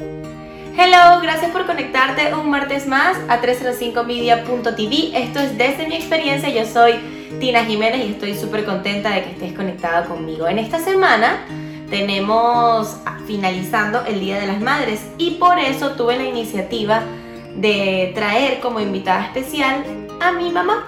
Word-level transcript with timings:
Hello, 0.00 1.20
gracias 1.20 1.50
por 1.50 1.66
conectarte 1.66 2.34
un 2.34 2.48
martes 2.48 2.86
más 2.86 3.18
a 3.28 3.40
305media.tv. 3.40 5.10
Esto 5.14 5.40
es 5.40 5.58
desde 5.58 5.86
mi 5.86 5.96
experiencia. 5.96 6.48
Yo 6.48 6.64
soy 6.64 6.94
Tina 7.38 7.64
Jiménez 7.64 8.06
y 8.06 8.12
estoy 8.12 8.34
súper 8.34 8.64
contenta 8.64 9.10
de 9.10 9.24
que 9.24 9.30
estés 9.32 9.52
conectada 9.52 10.04
conmigo. 10.06 10.48
En 10.48 10.58
esta 10.58 10.78
semana 10.78 11.44
tenemos 11.90 12.96
finalizando 13.26 14.04
el 14.06 14.20
Día 14.20 14.40
de 14.40 14.46
las 14.46 14.60
Madres 14.60 15.00
y 15.18 15.32
por 15.32 15.58
eso 15.58 15.90
tuve 15.92 16.16
la 16.16 16.24
iniciativa 16.24 17.02
de 17.56 18.12
traer 18.14 18.60
como 18.60 18.80
invitada 18.80 19.26
especial 19.26 19.84
a 20.20 20.32
mi 20.32 20.50
mamá 20.50 20.86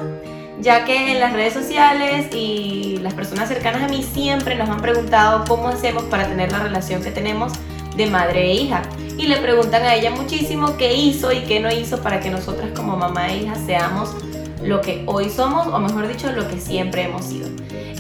ya 0.61 0.85
que 0.85 1.11
en 1.11 1.19
las 1.19 1.33
redes 1.33 1.53
sociales 1.53 2.33
y 2.33 2.99
las 3.03 3.15
personas 3.15 3.49
cercanas 3.49 3.83
a 3.83 3.89
mí 3.89 4.03
siempre 4.03 4.55
nos 4.55 4.69
han 4.69 4.81
preguntado 4.81 5.45
cómo 5.47 5.69
hacemos 5.69 6.05
para 6.05 6.29
tener 6.29 6.53
la 6.53 6.61
relación 6.61 7.03
que 7.03 7.11
tenemos 7.11 7.53
de 7.97 8.07
madre 8.07 8.51
e 8.51 8.55
hija. 8.55 8.83
Y 9.17 9.27
le 9.27 9.37
preguntan 9.37 9.83
a 9.83 9.95
ella 9.95 10.11
muchísimo 10.11 10.77
qué 10.77 10.95
hizo 10.95 11.33
y 11.33 11.41
qué 11.41 11.61
no 11.61 11.71
hizo 11.71 12.03
para 12.03 12.21
que 12.21 12.31
nosotras 12.31 12.71
como 12.75 12.97
mamá 12.97 13.29
e 13.29 13.39
hija 13.39 13.55
seamos 13.55 14.15
lo 14.63 14.81
que 14.81 15.03
hoy 15.07 15.29
somos, 15.29 15.67
o 15.67 15.79
mejor 15.79 16.09
dicho, 16.09 16.31
lo 16.33 16.49
que 16.49 16.59
siempre 16.59 17.03
hemos 17.03 17.25
sido. 17.27 17.49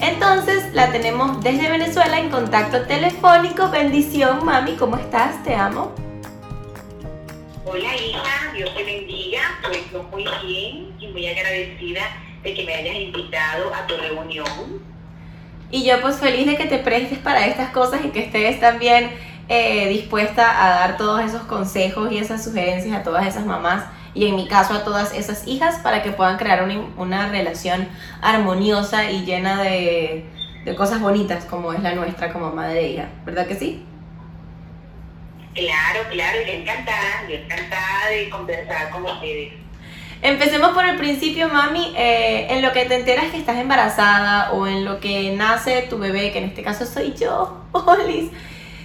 Entonces 0.00 0.72
la 0.72 0.90
tenemos 0.90 1.42
desde 1.42 1.70
Venezuela 1.70 2.18
en 2.18 2.30
contacto 2.30 2.82
telefónico. 2.86 3.70
Bendición, 3.70 4.44
mami, 4.44 4.72
¿cómo 4.72 4.96
estás? 4.96 5.42
Te 5.44 5.54
amo. 5.54 5.92
Hola 7.64 7.96
hija, 7.96 8.52
Dios 8.56 8.74
te 8.74 8.82
bendiga, 8.82 9.40
pues 9.62 9.78
yo 9.92 10.02
muy 10.04 10.24
bien 10.44 10.92
y 10.98 11.08
muy 11.08 11.26
agradecida 11.28 12.02
de 12.42 12.54
que 12.54 12.64
me 12.64 12.74
hayas 12.74 12.96
invitado 12.96 13.72
a 13.72 13.86
tu 13.86 13.96
reunión. 13.96 14.82
Y 15.70 15.84
yo 15.84 16.00
pues 16.00 16.16
feliz 16.16 16.46
de 16.46 16.56
que 16.56 16.66
te 16.66 16.78
prestes 16.78 17.18
para 17.18 17.46
estas 17.46 17.70
cosas 17.70 18.04
y 18.04 18.08
que 18.08 18.24
estés 18.24 18.60
también 18.60 19.10
eh, 19.52 19.88
dispuesta 19.90 20.64
a 20.64 20.70
dar 20.70 20.96
todos 20.96 21.20
esos 21.22 21.42
consejos 21.42 22.10
y 22.10 22.16
esas 22.16 22.42
sugerencias 22.42 22.98
a 22.98 23.02
todas 23.02 23.26
esas 23.26 23.44
mamás 23.44 23.84
y 24.14 24.26
en 24.26 24.36
mi 24.36 24.48
caso 24.48 24.72
a 24.72 24.82
todas 24.82 25.12
esas 25.12 25.46
hijas 25.46 25.76
para 25.82 26.02
que 26.02 26.10
puedan 26.10 26.38
crear 26.38 26.62
una, 26.62 26.80
una 26.96 27.28
relación 27.28 27.86
armoniosa 28.22 29.10
y 29.10 29.26
llena 29.26 29.62
de, 29.62 30.24
de, 30.64 30.74
cosas 30.74 31.00
bonitas 31.00 31.44
como 31.44 31.74
es 31.74 31.82
la 31.82 31.94
nuestra 31.94 32.32
como 32.32 32.50
madre 32.50 32.80
e 32.80 32.92
hija, 32.92 33.08
¿verdad 33.26 33.46
que 33.46 33.56
sí? 33.56 33.84
Claro, 35.54 36.00
claro, 36.10 36.38
yo 36.46 36.52
encantada, 36.54 37.28
yo 37.28 37.34
encantada 37.34 38.08
de 38.10 38.30
conversar 38.30 38.88
con 38.88 39.04
ustedes. 39.04 39.52
Empecemos 40.22 40.70
por 40.70 40.86
el 40.86 40.96
principio, 40.96 41.48
mami. 41.48 41.92
Eh, 41.94 42.46
en 42.48 42.62
lo 42.62 42.72
que 42.72 42.86
te 42.86 42.94
enteras 42.94 43.26
que 43.26 43.36
estás 43.36 43.58
embarazada 43.58 44.52
o 44.52 44.66
en 44.66 44.86
lo 44.86 44.98
que 44.98 45.34
nace 45.36 45.82
tu 45.90 45.98
bebé, 45.98 46.32
que 46.32 46.38
en 46.38 46.44
este 46.44 46.62
caso 46.62 46.86
soy 46.86 47.12
yo, 47.12 47.60
Olis, 47.72 48.30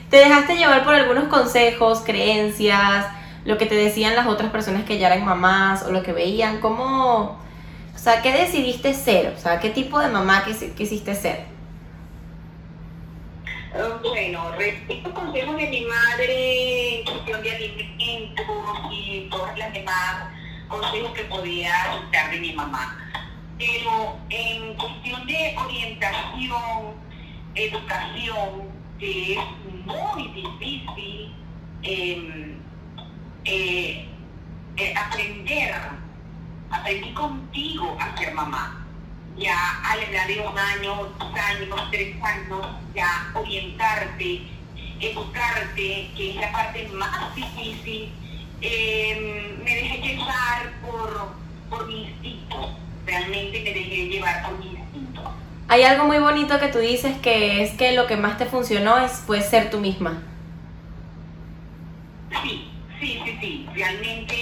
¿te 0.09 0.17
dejaste 0.17 0.55
llevar 0.55 0.83
por 0.83 0.93
algunos 0.93 1.25
consejos, 1.25 2.01
creencias, 2.05 3.07
lo 3.45 3.57
que 3.57 3.65
te 3.65 3.75
decían 3.75 4.15
las 4.15 4.27
otras 4.27 4.51
personas 4.51 4.83
que 4.83 4.97
ya 4.97 5.07
eran 5.07 5.25
mamás 5.25 5.83
o 5.83 5.91
lo 5.91 6.03
que 6.03 6.13
veían? 6.13 6.59
¿Cómo, 6.59 7.37
o 7.95 7.97
sea, 7.97 8.21
qué 8.21 8.31
decidiste 8.31 8.93
ser? 8.93 9.33
O 9.35 9.39
sea, 9.39 9.59
¿qué 9.59 9.69
tipo 9.69 9.99
de 9.99 10.07
mamá 10.09 10.43
quisiste 10.45 11.15
ser? 11.15 11.45
Ah, 13.73 13.99
bueno, 14.01 14.51
respecto 14.57 15.13
consejos 15.13 15.55
de 15.57 15.67
mi 15.67 15.85
madre 15.85 16.99
en 16.99 17.05
cuestión 17.05 17.43
de 17.43 17.51
alimentos 17.55 18.45
y 18.91 19.27
todas 19.29 19.57
las 19.57 19.71
demás 19.71 20.29
consejos 20.67 21.11
que 21.11 21.23
podía 21.23 21.71
dar 22.11 22.31
de 22.31 22.39
mi 22.39 22.53
mamá. 22.53 22.97
Pero 23.57 24.17
en 24.29 24.73
cuestión 24.75 25.27
de 25.27 25.55
orientación, 25.57 26.95
educación, 27.55 28.77
que 28.99 29.33
es 29.33 29.39
muy 29.87 30.27
difícil 30.29 31.33
em, 31.83 32.57
eh, 33.45 34.05
eh, 34.77 34.93
aprender, 34.95 35.75
aprendí 36.69 37.13
contigo 37.13 37.97
a 37.99 38.17
ser 38.17 38.33
mamá. 38.33 38.85
Ya 39.37 39.55
a 39.83 39.95
la 39.95 40.03
edad 40.03 40.27
de 40.27 40.39
un 40.39 40.57
año, 40.57 40.95
dos 41.19 41.33
años, 41.35 41.91
tres 41.91 42.15
años, 42.23 42.67
ya 42.95 43.31
orientarte, 43.35 44.41
educarte, 44.99 46.09
que 46.15 46.31
es 46.31 46.35
la 46.37 46.51
parte 46.51 46.87
más 46.89 47.35
difícil 47.35 48.11
Em, 48.59 49.63
me 49.63 49.75
dejé 49.75 50.15
llevar 50.15 50.81
por, 50.81 51.35
por 51.69 51.85
mi 51.85 52.05
instinto, 52.05 52.75
realmente 53.05 53.61
me 53.61 53.71
dejé 53.71 54.07
llevar 54.07 54.43
por 54.43 54.57
mi. 54.57 54.76
Hay 55.69 55.83
algo 55.83 56.05
muy 56.05 56.17
bonito 56.19 56.59
que 56.59 56.69
tú 56.69 56.79
dices 56.79 57.17
que 57.17 57.61
es 57.61 57.71
que 57.73 57.91
lo 57.91 58.07
que 58.07 58.15
más 58.15 58.37
te 58.37 58.45
funcionó 58.45 58.97
es 58.97 59.23
pues 59.27 59.49
ser 59.49 59.69
tú 59.69 59.79
misma. 59.79 60.21
Sí, 62.41 62.71
sí, 62.99 63.21
sí, 63.25 63.37
sí, 63.41 63.69
realmente 63.73 64.35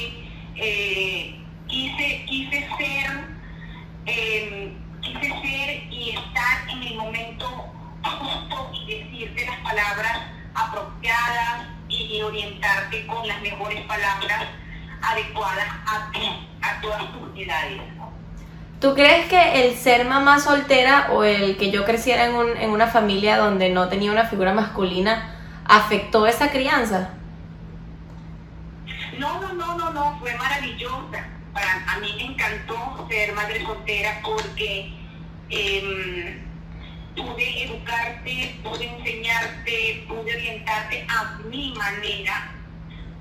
eh, 0.55 1.35
quise, 1.67 2.25
quise 2.25 2.67
ser, 2.77 3.27
em, 4.05 4.73
quise 5.01 5.29
ser 5.41 5.83
y 5.91 6.11
estar 6.11 6.69
en 6.69 6.83
el 6.83 6.95
momento 6.95 7.47
justo 8.03 8.71
y 8.73 8.93
decirte 8.93 9.45
las 9.47 9.57
palabras 9.61 10.17
apropiadas 10.53 11.67
y 11.89 12.21
orientarte 12.21 13.07
con 13.07 13.27
las 13.27 13.41
mejores 13.41 13.81
palabras 13.81 14.45
adecuadas 15.01 15.67
a 15.87 16.11
ti, 16.11 16.47
a 16.61 16.81
todas 16.81 17.11
tus 17.13 17.35
edades. 17.35 17.94
¿Tú 18.79 18.93
crees 18.93 19.27
que 19.27 19.65
el 19.65 19.75
ser 19.75 20.05
mamá 20.05 20.39
soltera 20.39 21.07
o 21.11 21.23
el 21.23 21.57
que 21.57 21.71
yo 21.71 21.85
creciera 21.85 22.25
en, 22.25 22.35
un, 22.35 22.57
en 22.57 22.69
una 22.71 22.87
familia 22.87 23.37
donde 23.37 23.69
no 23.69 23.87
tenía 23.87 24.11
una 24.11 24.25
figura 24.25 24.53
masculina 24.53 25.31
afectó 25.65 26.27
esa 26.27 26.51
crianza? 26.51 27.09
No, 29.17 29.39
no, 29.39 29.53
no, 29.53 29.77
no, 29.77 29.91
no, 29.91 30.19
fue 30.19 30.35
maravillosa. 30.35 31.25
Para, 31.53 31.85
a 31.87 31.99
mí 31.99 32.13
me 32.17 32.25
encantó 32.33 33.07
ser 33.09 33.33
madre 33.33 33.63
soltera 33.63 34.19
porque 34.21 34.93
eh, 35.49 36.43
pude 37.15 37.63
educarte, 37.63 38.59
pude 38.61 38.85
enseñarte, 38.85 40.05
pude 40.07 40.35
orientarte 40.35 41.07
a 41.07 41.39
mi 41.49 41.73
manera, 41.77 42.51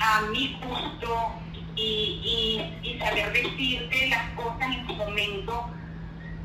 a 0.00 0.22
mi 0.22 0.58
gusto 0.60 1.43
y, 1.76 2.96
saber 2.98 3.32
decirte 3.32 4.08
las 4.08 4.30
cosas 4.30 4.68
en 4.68 4.86
su 4.86 4.94
momento 4.94 5.66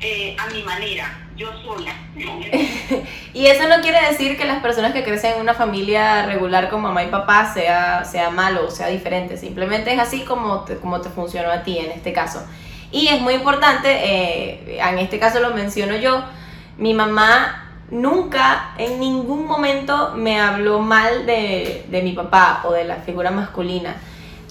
eh, 0.00 0.36
a 0.38 0.46
mi 0.52 0.62
manera, 0.62 1.28
yo 1.36 1.48
sola. 1.62 1.92
y 3.34 3.46
eso 3.46 3.68
no 3.68 3.80
quiere 3.82 4.00
decir 4.08 4.36
que 4.36 4.44
las 4.44 4.60
personas 4.60 4.92
que 4.92 5.04
crecen 5.04 5.34
en 5.34 5.40
una 5.40 5.54
familia 5.54 6.26
regular 6.26 6.68
con 6.68 6.82
mamá 6.82 7.04
y 7.04 7.08
papá 7.08 7.52
sea, 7.52 8.04
sea 8.04 8.30
malo 8.30 8.66
o 8.66 8.70
sea 8.70 8.88
diferente, 8.88 9.36
simplemente 9.36 9.92
es 9.92 9.98
así 9.98 10.20
como 10.22 10.60
te, 10.60 10.76
como 10.76 11.00
te 11.00 11.10
funcionó 11.10 11.50
a 11.50 11.62
ti 11.62 11.78
en 11.78 11.90
este 11.92 12.12
caso. 12.12 12.42
Y 12.92 13.08
es 13.08 13.20
muy 13.20 13.34
importante, 13.34 13.88
eh, 13.88 14.80
en 14.80 14.98
este 14.98 15.18
caso 15.18 15.40
lo 15.40 15.54
menciono 15.54 15.96
yo, 15.96 16.24
mi 16.76 16.92
mamá 16.94 17.70
nunca 17.90 18.72
en 18.78 19.00
ningún 19.00 19.46
momento 19.46 20.12
me 20.16 20.40
habló 20.40 20.80
mal 20.80 21.26
de, 21.26 21.84
mi 22.02 22.12
papá 22.12 22.62
o 22.64 22.72
de 22.72 22.84
la 22.84 22.96
figura 22.96 23.30
masculina. 23.30 23.96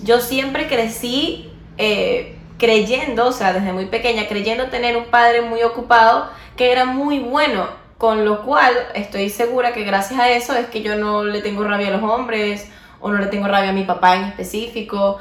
Yo 0.03 0.21
siempre 0.21 0.67
crecí 0.67 1.49
eh, 1.77 2.37
creyendo, 2.57 3.27
o 3.27 3.31
sea, 3.31 3.53
desde 3.53 3.73
muy 3.73 3.85
pequeña, 3.85 4.27
creyendo 4.27 4.67
tener 4.67 4.97
un 4.97 5.05
padre 5.05 5.41
muy 5.41 5.63
ocupado 5.63 6.29
que 6.55 6.71
era 6.71 6.85
muy 6.85 7.19
bueno, 7.19 7.67
con 7.97 8.25
lo 8.25 8.43
cual 8.43 8.73
estoy 8.95 9.29
segura 9.29 9.73
que 9.73 9.83
gracias 9.83 10.19
a 10.19 10.29
eso 10.29 10.53
es 10.53 10.67
que 10.67 10.81
yo 10.81 10.95
no 10.95 11.23
le 11.23 11.41
tengo 11.41 11.63
rabia 11.63 11.87
a 11.87 11.91
los 11.91 12.03
hombres 12.03 12.69
o 12.99 13.11
no 13.11 13.17
le 13.17 13.27
tengo 13.27 13.47
rabia 13.47 13.69
a 13.69 13.73
mi 13.73 13.83
papá 13.83 14.17
en 14.17 14.23
específico. 14.25 15.17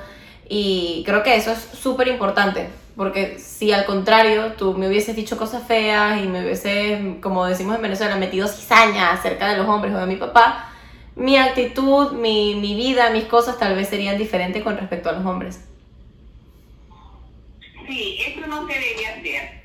Y 0.49 1.03
creo 1.07 1.23
que 1.23 1.37
eso 1.37 1.53
es 1.53 1.59
súper 1.59 2.09
importante. 2.09 2.69
Porque 2.97 3.39
si 3.39 3.73
al 3.73 3.85
contrario 3.85 4.55
tú 4.59 4.75
me 4.75 4.89
hubieses 4.89 5.15
dicho 5.15 5.37
cosas 5.37 5.63
feas 5.63 6.21
y 6.21 6.27
me 6.27 6.43
hubieses, 6.43 7.01
como 7.21 7.47
decimos 7.47 7.77
en 7.77 7.83
Venezuela, 7.83 8.17
metido 8.17 8.49
cizaña 8.49 9.13
acerca 9.13 9.49
de 9.49 9.57
los 9.57 9.69
hombres 9.69 9.95
o 9.95 9.99
de 9.99 10.07
mi 10.07 10.17
papá, 10.17 10.68
mi 11.19 11.37
actitud, 11.37 12.13
mi, 12.13 12.55
mi 12.55 12.75
vida, 12.75 13.11
mis 13.11 13.25
cosas 13.25 13.59
tal 13.59 13.75
vez 13.75 13.89
serían 13.89 14.17
diferentes 14.17 14.63
con 14.63 14.77
respecto 14.77 15.11
a 15.11 15.13
los 15.13 15.27
hombres. 15.27 15.65
Sí, 17.87 18.19
eso 18.27 18.47
no 18.47 18.67
se 18.67 18.75
debe 18.75 19.07
hacer. 19.07 19.65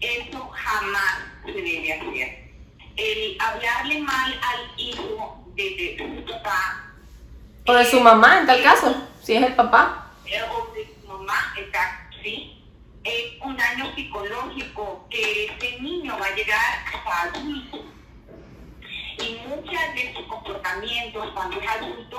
Eso 0.00 0.48
jamás 0.52 1.24
se 1.44 1.52
debe 1.52 1.92
hacer. 1.92 2.46
El 2.96 3.36
hablarle 3.40 4.00
mal 4.00 4.32
al 4.32 4.80
hijo 4.80 5.44
de, 5.54 5.96
su 5.98 6.32
papá. 6.32 6.92
O 7.66 7.72
de 7.72 7.84
su 7.84 8.00
mamá, 8.00 8.40
en 8.40 8.46
tal 8.46 8.62
caso, 8.62 8.94
si 9.22 9.34
es 9.34 9.42
el 9.42 9.54
papá. 9.54 10.12
Eh, 10.26 10.40
o 10.42 10.72
de 10.74 10.86
su 10.86 11.08
mamá, 11.08 11.54
exacto 11.56 12.06
es 13.06 13.40
un 13.40 13.56
daño 13.56 13.94
psicológico 13.94 15.06
que 15.08 15.46
este 15.46 15.80
niño 15.80 16.18
va 16.18 16.26
a 16.26 16.34
llegar 16.34 16.84
hasta 16.92 17.22
adulto. 17.22 17.75
Y 19.66 19.74
muchos 19.74 19.94
de 19.94 20.14
sus 20.14 20.26
comportamientos 20.26 21.26
cuando 21.34 21.60
es 21.60 21.68
adulto 21.68 22.16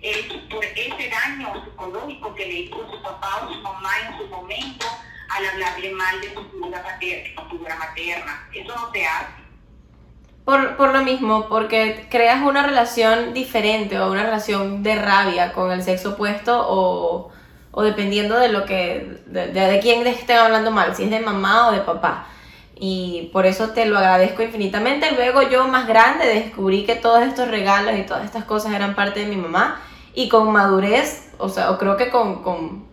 es 0.00 0.26
por 0.50 0.64
ese 0.64 1.10
daño 1.10 1.64
psicológico 1.64 2.34
que 2.34 2.46
le 2.46 2.54
hizo 2.60 2.76
su 2.90 3.02
papá 3.02 3.42
o 3.44 3.52
su 3.52 3.60
mamá 3.60 3.90
en 4.06 4.18
su 4.18 4.26
momento 4.28 4.86
al 5.28 5.46
hablarle 5.46 5.92
mal 5.92 6.20
de 6.20 6.32
su 6.32 6.42
figura, 6.44 7.76
materna. 7.76 8.48
Eso 8.54 8.74
no 8.74 8.90
se 8.92 9.06
hace. 9.06 9.32
Por, 10.44 10.76
por, 10.76 10.92
lo 10.92 11.02
mismo, 11.02 11.48
porque 11.48 12.06
creas 12.08 12.42
una 12.42 12.62
relación 12.62 13.34
diferente 13.34 13.98
o 13.98 14.10
una 14.10 14.22
relación 14.22 14.82
de 14.82 14.94
rabia 14.94 15.52
con 15.52 15.72
el 15.72 15.82
sexo 15.82 16.10
opuesto 16.10 16.64
o, 16.68 17.32
o 17.72 17.82
dependiendo 17.82 18.38
de 18.38 18.48
lo 18.48 18.64
que, 18.64 19.22
de, 19.26 19.48
de, 19.48 19.80
quién 19.80 20.06
estén 20.06 20.38
hablando 20.38 20.70
mal, 20.70 20.94
si 20.94 21.02
es 21.02 21.10
de 21.10 21.20
mamá 21.20 21.68
o 21.68 21.72
de 21.72 21.80
papá. 21.80 22.28
Y 22.78 23.30
por 23.32 23.46
eso 23.46 23.70
te 23.70 23.86
lo 23.86 23.96
agradezco 23.96 24.42
infinitamente. 24.42 25.10
Luego 25.12 25.42
yo 25.42 25.66
más 25.66 25.86
grande 25.86 26.26
descubrí 26.26 26.84
que 26.84 26.94
todos 26.94 27.22
estos 27.22 27.48
regalos 27.48 27.98
y 27.98 28.02
todas 28.02 28.24
estas 28.24 28.44
cosas 28.44 28.74
eran 28.74 28.94
parte 28.94 29.20
de 29.20 29.26
mi 29.26 29.36
mamá 29.36 29.80
y 30.14 30.28
con 30.28 30.50
madurez, 30.50 31.30
o 31.38 31.48
sea, 31.48 31.70
o 31.70 31.78
creo 31.78 31.96
que 31.96 32.10
con, 32.10 32.42
con, 32.42 32.84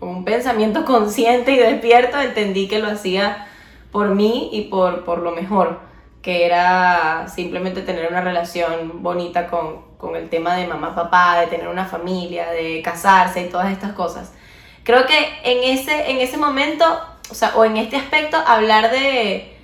un 0.00 0.24
pensamiento 0.24 0.84
consciente 0.86 1.52
y 1.52 1.56
despierto 1.56 2.20
entendí 2.20 2.68
que 2.68 2.78
lo 2.78 2.88
hacía 2.88 3.48
por 3.90 4.14
mí 4.14 4.48
y 4.52 4.62
por, 4.62 5.04
por 5.04 5.18
lo 5.18 5.32
mejor 5.32 5.80
que 6.22 6.46
era 6.46 7.26
simplemente 7.28 7.82
tener 7.82 8.08
una 8.10 8.20
relación 8.20 9.02
bonita 9.02 9.48
con, 9.48 9.82
con 9.98 10.14
el 10.16 10.28
tema 10.28 10.54
de 10.54 10.66
mamá, 10.66 10.94
papá, 10.94 11.40
de 11.40 11.46
tener 11.46 11.68
una 11.68 11.84
familia, 11.84 12.50
de 12.50 12.82
casarse 12.82 13.42
y 13.42 13.48
todas 13.48 13.72
estas 13.72 13.92
cosas. 13.92 14.32
Creo 14.84 15.06
que 15.06 15.18
en 15.44 15.76
ese, 15.76 16.10
en 16.10 16.18
ese 16.18 16.36
momento, 16.36 16.84
o 17.30 17.34
sea, 17.34 17.52
o 17.56 17.64
en 17.64 17.76
este 17.76 17.96
aspecto, 17.96 18.36
hablar 18.46 18.90
de, 18.90 19.56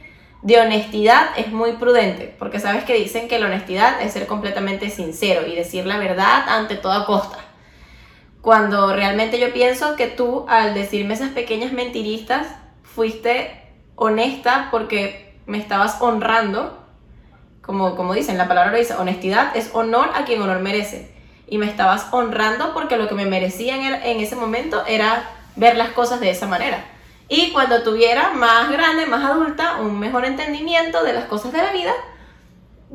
de 0.43 0.61
honestidad 0.61 1.29
es 1.37 1.51
muy 1.51 1.73
prudente, 1.73 2.35
porque 2.39 2.61
sabes 2.61 2.85
que 2.85 2.95
dicen 2.95 3.29
que 3.29 3.39
la 3.39 3.47
honestidad 3.47 4.03
es 4.03 4.13
ser 4.13 4.27
completamente 4.27 4.91
sincero 4.91 5.47
y 5.47 5.55
decir 5.55 5.87
la 5.87 5.99
verdad 5.99 6.49
ante 6.49 6.77
toda 6.77 7.07
costa. 7.07 7.39
Cuando 8.43 8.93
realmente 8.95 9.41
yo 9.41 9.55
pienso 9.55 9.97
que 9.97 10.07
tú, 10.07 10.45
al 10.49 10.75
decirme 10.75 11.15
esas 11.15 11.31
pequeñas 11.31 11.73
mentiristas, 11.73 12.47
fuiste 12.83 13.63
honesta 13.97 14.69
porque 14.71 15.35
me 15.47 15.57
estabas 15.57 15.97
honrando, 16.03 16.79
como, 17.63 17.97
como 17.97 18.13
dicen, 18.13 18.37
la 18.37 18.47
palabra 18.47 18.73
lo 18.73 18.79
dice, 18.79 18.95
honestidad 18.95 19.57
es 19.57 19.71
honor 19.73 20.11
a 20.15 20.27
quien 20.27 20.43
honor 20.43 20.61
merece. 20.61 21.11
Y 21.47 21.57
me 21.57 21.67
estabas 21.67 22.09
honrando 22.11 22.75
porque 22.75 22.99
lo 22.99 23.09
que 23.09 23.15
me 23.15 23.25
merecía 23.25 23.77
en, 23.77 23.95
en 23.95 24.21
ese 24.21 24.37
momento 24.37 24.85
era 24.87 25.31
ver 25.57 25.79
las 25.79 25.91
cosas 25.93 26.21
de 26.21 26.29
esa 26.29 26.47
manera. 26.47 26.85
Y 27.29 27.53
cuando 27.53 27.83
tuviera 27.83 28.31
más 28.33 28.71
grande, 28.71 29.07
más 29.07 29.25
adulta, 29.25 29.77
un 29.81 29.99
mejor 29.99 30.25
entendimiento 30.25 31.03
de 31.03 31.15
las 31.15 31.25
cosas 31.25 31.53
de 31.53 31.63
la 31.63 31.73
vida, 31.73 31.93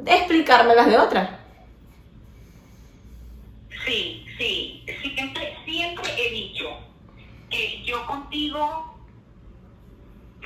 explicármelas 0.06 0.88
de 0.88 0.98
otra. 0.98 1.40
Sí, 3.86 4.26
sí, 4.38 4.86
siempre, 5.02 5.58
siempre 5.66 6.14
he 6.18 6.32
dicho 6.32 6.66
que 7.50 7.84
yo 7.84 8.06
contigo 8.06 8.90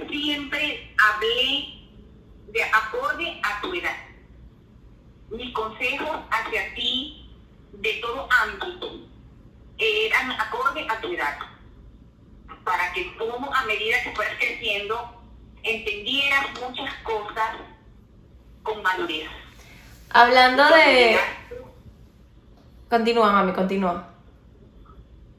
siempre 0.09 0.93
hablé 0.97 1.83
de 2.47 2.63
acorde 2.63 3.39
a 3.43 3.61
tu 3.61 3.73
edad. 3.73 3.97
Mis 5.29 5.53
consejos 5.53 6.19
hacia 6.29 6.73
ti 6.75 7.29
de 7.73 7.93
todo 7.95 8.27
ámbito 8.29 9.07
eran 9.77 10.31
acorde 10.31 10.85
a 10.89 11.01
tu 11.01 11.13
edad. 11.13 11.37
Para 12.63 12.93
que 12.93 13.03
tú, 13.17 13.29
a 13.53 13.65
medida 13.65 14.01
que 14.03 14.11
fueras 14.11 14.35
creciendo, 14.37 15.21
entendieras 15.63 16.47
muchas 16.61 16.93
cosas 17.03 17.57
con 18.63 18.81
madurez. 18.81 19.29
Hablando 20.09 20.63
de... 20.69 21.19
Continúa, 22.89 23.31
mami, 23.31 23.53
continúa. 23.53 24.07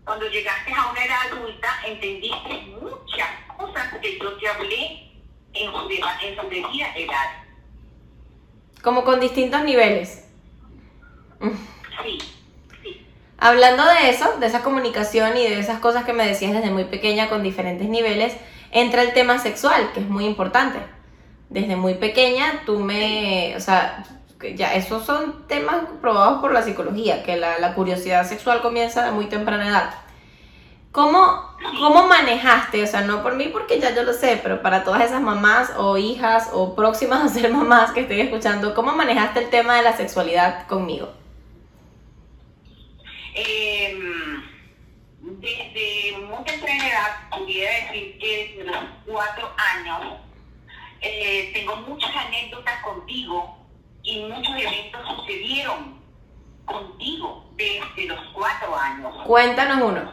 Cuando 0.04 0.28
llegaste 0.28 0.72
a 0.72 0.90
una 0.90 1.04
edad 1.04 1.32
adulta, 1.32 1.68
entendiste 1.86 2.54
muchas 2.80 3.30
cosas 3.56 3.94
que 4.02 4.18
yo 4.18 4.36
te 4.36 4.48
hablé 4.48 5.12
en 5.54 5.72
su, 5.72 6.48
debida 6.48 6.96
edad. 6.96 7.44
Como 8.82 9.04
con 9.04 9.20
distintos 9.20 9.62
niveles. 9.62 10.28
Sí. 12.02 12.33
Hablando 13.38 13.84
de 13.84 14.10
eso, 14.10 14.38
de 14.38 14.46
esa 14.46 14.62
comunicación 14.62 15.36
y 15.36 15.42
de 15.42 15.58
esas 15.58 15.80
cosas 15.80 16.04
que 16.04 16.12
me 16.12 16.26
decías 16.26 16.52
desde 16.52 16.70
muy 16.70 16.84
pequeña 16.84 17.28
con 17.28 17.42
diferentes 17.42 17.88
niveles, 17.88 18.34
entra 18.70 19.02
el 19.02 19.12
tema 19.12 19.38
sexual, 19.38 19.90
que 19.92 20.00
es 20.00 20.08
muy 20.08 20.24
importante. 20.24 20.78
Desde 21.48 21.76
muy 21.76 21.94
pequeña 21.94 22.62
tú 22.64 22.78
me, 22.78 23.54
o 23.56 23.60
sea, 23.60 24.04
ya 24.54 24.74
esos 24.74 25.04
son 25.04 25.46
temas 25.46 25.76
probados 26.00 26.40
por 26.40 26.52
la 26.52 26.62
psicología, 26.62 27.22
que 27.22 27.36
la, 27.36 27.58
la 27.58 27.74
curiosidad 27.74 28.26
sexual 28.26 28.62
comienza 28.62 29.08
a 29.08 29.12
muy 29.12 29.26
temprana 29.26 29.68
edad. 29.68 29.94
¿Cómo, 30.94 31.18
¿Cómo 31.80 32.06
manejaste? 32.06 32.82
O 32.84 32.86
sea, 32.86 33.00
no 33.00 33.22
por 33.24 33.34
mí 33.34 33.48
porque 33.48 33.80
ya 33.80 33.92
yo 33.94 34.04
lo 34.04 34.12
sé, 34.12 34.38
pero 34.40 34.62
para 34.62 34.84
todas 34.84 35.02
esas 35.02 35.20
mamás 35.20 35.72
o 35.76 35.98
hijas 35.98 36.50
o 36.52 36.76
próximas 36.76 37.20
a 37.20 37.28
ser 37.28 37.50
mamás 37.52 37.90
que 37.90 38.00
estén 38.02 38.20
escuchando, 38.20 38.74
¿cómo 38.74 38.92
manejaste 38.92 39.40
el 39.40 39.50
tema 39.50 39.76
de 39.76 39.82
la 39.82 39.96
sexualidad 39.96 40.68
conmigo? 40.68 41.08
Eh, 43.34 43.98
desde 45.20 46.18
muy 46.18 46.44
temprana 46.44 46.88
edad, 46.88 47.30
pudiera 47.30 47.72
decir 47.86 48.18
que 48.18 48.54
desde 48.56 48.70
los 48.70 48.84
cuatro 49.06 49.52
años, 49.56 50.20
eh, 51.00 51.50
tengo 51.52 51.76
muchas 51.76 52.14
anécdotas 52.14 52.82
contigo 52.82 53.58
y 54.02 54.20
muchos 54.20 54.56
eventos 54.56 55.00
sucedieron 55.16 56.00
contigo 56.64 57.50
desde 57.56 58.06
los 58.06 58.20
cuatro 58.32 58.76
años. 58.76 59.14
Cuéntanos 59.26 59.82
uno. 59.82 60.12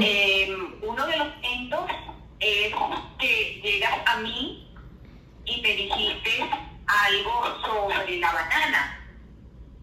Eh, 0.00 0.56
uno 0.82 1.06
de 1.06 1.16
los 1.16 1.28
eventos 1.42 1.90
es 2.40 2.74
que 3.18 3.60
llegas 3.62 3.94
a 4.06 4.16
mí 4.16 4.68
y 5.44 5.60
me 5.60 5.68
dijiste 5.68 6.50
algo 6.86 7.60
sobre 7.64 8.18
la 8.18 8.32
banana. 8.32 9.03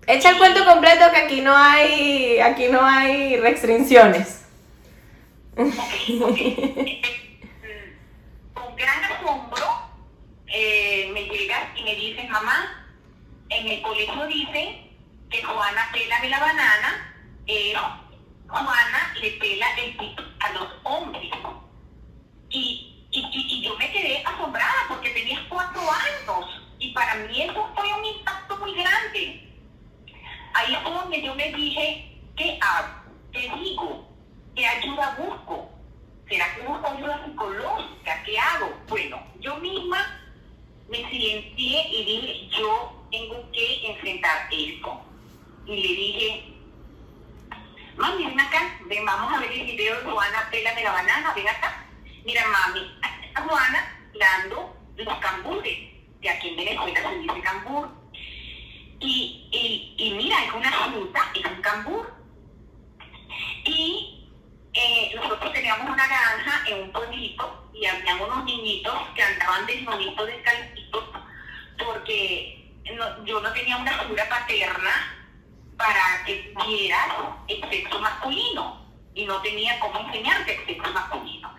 Echa 0.07 0.31
el 0.31 0.37
cuento 0.37 0.65
completo 0.65 1.11
que 1.11 1.17
aquí 1.17 1.41
no 1.41 1.55
hay, 1.55 2.39
aquí 2.39 2.67
no 2.69 2.83
hay 2.83 3.37
restricciones. 3.37 4.45
Con 5.55 5.65
gran 8.75 9.03
asombro 9.03 9.67
eh, 10.47 11.09
me 11.13 11.25
llegas 11.25 11.77
y 11.77 11.83
me 11.83 11.95
dices, 11.95 12.27
mamá, 12.29 12.83
en 13.49 13.67
el 13.67 13.81
colegio 13.81 14.25
dice 14.27 14.89
que 15.29 15.43
Juana 15.43 15.89
pela 15.93 16.23
la 16.25 16.39
banana, 16.39 17.13
eh, 17.45 17.73
Juana 18.47 19.13
le 19.21 19.31
pela 19.31 19.67
el 19.77 19.97
pito 19.97 20.23
a 20.39 20.51
los 20.53 20.67
hombres. 20.83 21.31
Y, 22.49 23.05
y, 23.11 23.29
y, 23.31 23.61
yo 23.61 23.77
me 23.77 23.91
quedé 23.91 24.23
asombrada 24.25 24.87
porque 24.89 25.11
tenías 25.11 25.41
cuatro 25.47 25.81
años. 25.81 26.61
Y 26.79 26.91
para 26.91 27.15
mí 27.15 27.43
eso 27.43 27.69
fue 27.75 27.93
un 27.93 28.03
impacto 28.03 28.57
muy 28.57 28.73
grande. 28.73 29.50
Ahí 30.53 30.73
es 30.73 30.83
donde 30.83 31.21
yo 31.21 31.35
me 31.35 31.51
dije, 31.53 32.19
¿qué 32.35 32.59
hago? 32.61 32.89
¿Qué 33.31 33.51
digo? 33.55 34.07
¿Qué 34.55 34.65
ayuda 34.65 35.15
busco? 35.17 35.69
¿Será 36.29 36.55
que 36.55 36.61
busco 36.61 36.87
ayuda 36.87 37.25
psicológica? 37.25 38.23
¿Qué 38.23 38.37
hago? 38.37 38.73
Bueno, 38.87 39.21
yo 39.39 39.57
misma 39.57 40.19
me 40.89 40.97
silencié 41.09 41.87
y 41.89 42.05
dije, 42.05 42.49
yo 42.57 42.93
tengo 43.11 43.49
que 43.51 43.91
enfrentar 43.91 44.47
esto. 44.51 45.01
Y 45.65 45.75
le 45.75 45.87
dije, 45.87 46.43
mami, 47.95 48.25
ven 48.25 48.39
acá, 48.39 48.77
ven, 48.87 49.05
vamos 49.05 49.33
a 49.33 49.39
ver 49.39 49.51
el 49.51 49.65
video 49.65 50.01
de 50.01 50.11
Juana 50.11 50.49
Pela 50.51 50.73
de 50.75 50.83
la 50.83 50.91
banana, 50.91 51.33
ven 51.33 51.47
acá. 51.47 51.85
Mira, 52.25 52.43
mami, 52.47 52.91
a 53.35 53.41
Juana 53.47 53.97
dando 54.19 54.75
los 54.97 55.17
cambures, 55.19 55.77
que 56.21 56.29
aquí 56.29 56.49
en 56.49 56.57
Venezuela 56.57 57.09
se 57.09 57.17
dice 57.17 57.41
cambur. 57.41 58.00
Y, 59.01 59.49
y, 59.51 59.95
y 59.97 60.11
mira, 60.11 60.45
es 60.45 60.53
una 60.53 60.71
fruta, 60.71 61.31
es 61.33 61.45
un 61.45 61.61
cambur. 61.61 62.13
Y 63.65 64.29
eh, 64.73 65.11
nosotros 65.15 65.51
teníamos 65.51 65.89
una 65.89 66.07
granja 66.07 66.63
en 66.67 66.83
un 66.83 66.91
pueblito 66.91 67.69
y 67.73 67.85
había 67.85 68.15
unos 68.15 68.45
niñitos 68.45 68.93
que 69.15 69.23
andaban 69.23 69.65
desnuditos, 69.65 70.27
descalcitos, 70.27 71.03
porque 71.77 72.71
yo 73.25 73.41
no 73.41 73.53
tenía 73.53 73.77
una 73.77 73.97
figura 73.99 74.29
paterna 74.29 75.17
para 75.77 76.23
que 76.25 76.53
vieras 76.65 77.07
el 77.47 77.69
sexo 77.69 77.99
masculino 77.99 78.85
y 79.15 79.25
no 79.25 79.41
tenía 79.41 79.79
cómo 79.79 79.99
enseñarte 79.99 80.55
el 80.55 80.65
sexo 80.67 80.91
masculino. 80.93 81.55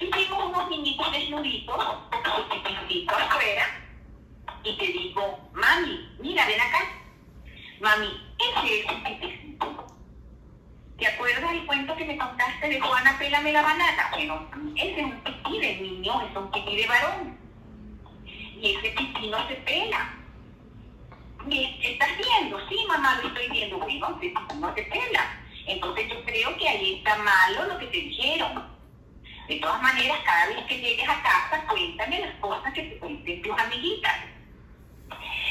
Hicimos 0.00 0.44
unos 0.44 0.70
niñitos 0.70 1.10
desnuditos, 1.10 1.76
sus 1.76 3.08
afuera, 3.08 3.87
y 4.68 4.76
te 4.76 4.86
digo, 4.86 5.50
mami, 5.52 6.08
mira, 6.20 6.46
ven 6.46 6.60
acá. 6.60 6.78
Mami, 7.80 8.08
ese 8.38 8.80
es 8.80 8.92
un 8.92 9.02
pipicito. 9.04 9.86
¿Te 10.98 11.06
acuerdas 11.06 11.52
el 11.52 11.66
cuento 11.66 11.96
que 11.96 12.04
me 12.04 12.18
contaste 12.18 12.68
de 12.68 12.80
Juana 12.80 13.16
Pélame 13.18 13.52
la 13.52 13.62
banana? 13.62 14.08
Bueno, 14.12 14.48
ese 14.76 15.00
es 15.00 15.04
un 15.04 15.20
pipí 15.20 15.58
de 15.60 15.76
niño, 15.76 16.22
es 16.28 16.36
un 16.36 16.50
pipí 16.50 16.76
de 16.76 16.86
varón. 16.86 17.38
Y 18.26 18.74
ese 18.74 18.90
pipí 18.90 19.28
no 19.28 19.46
se 19.48 19.54
pela 19.54 20.14
¿estás 21.50 22.10
viendo? 22.18 22.58
Sí, 22.68 22.76
mamá, 22.88 23.20
lo 23.22 23.28
estoy 23.28 23.48
viendo. 23.50 23.78
Bueno, 23.78 24.18
no 24.58 24.74
te 24.74 24.82
pela. 24.82 25.40
Entonces 25.66 26.08
yo 26.08 26.24
creo 26.24 26.56
que 26.56 26.68
ahí 26.68 26.96
está 26.96 27.16
malo 27.16 27.66
lo 27.66 27.78
que 27.78 27.86
te 27.86 27.96
dijeron. 27.96 28.66
De 29.46 29.56
todas 29.56 29.80
maneras, 29.80 30.18
cada 30.24 30.46
vez 30.48 30.64
que 30.66 30.78
llegues 30.78 31.08
a 31.08 31.22
casa, 31.22 31.66
cuéntame 31.68 32.20
las 32.20 32.34
cosas 32.36 32.72
que 32.74 32.82
te 32.82 32.98
cuenten 32.98 33.42
tus 33.42 33.58
amiguitas. 33.58 34.16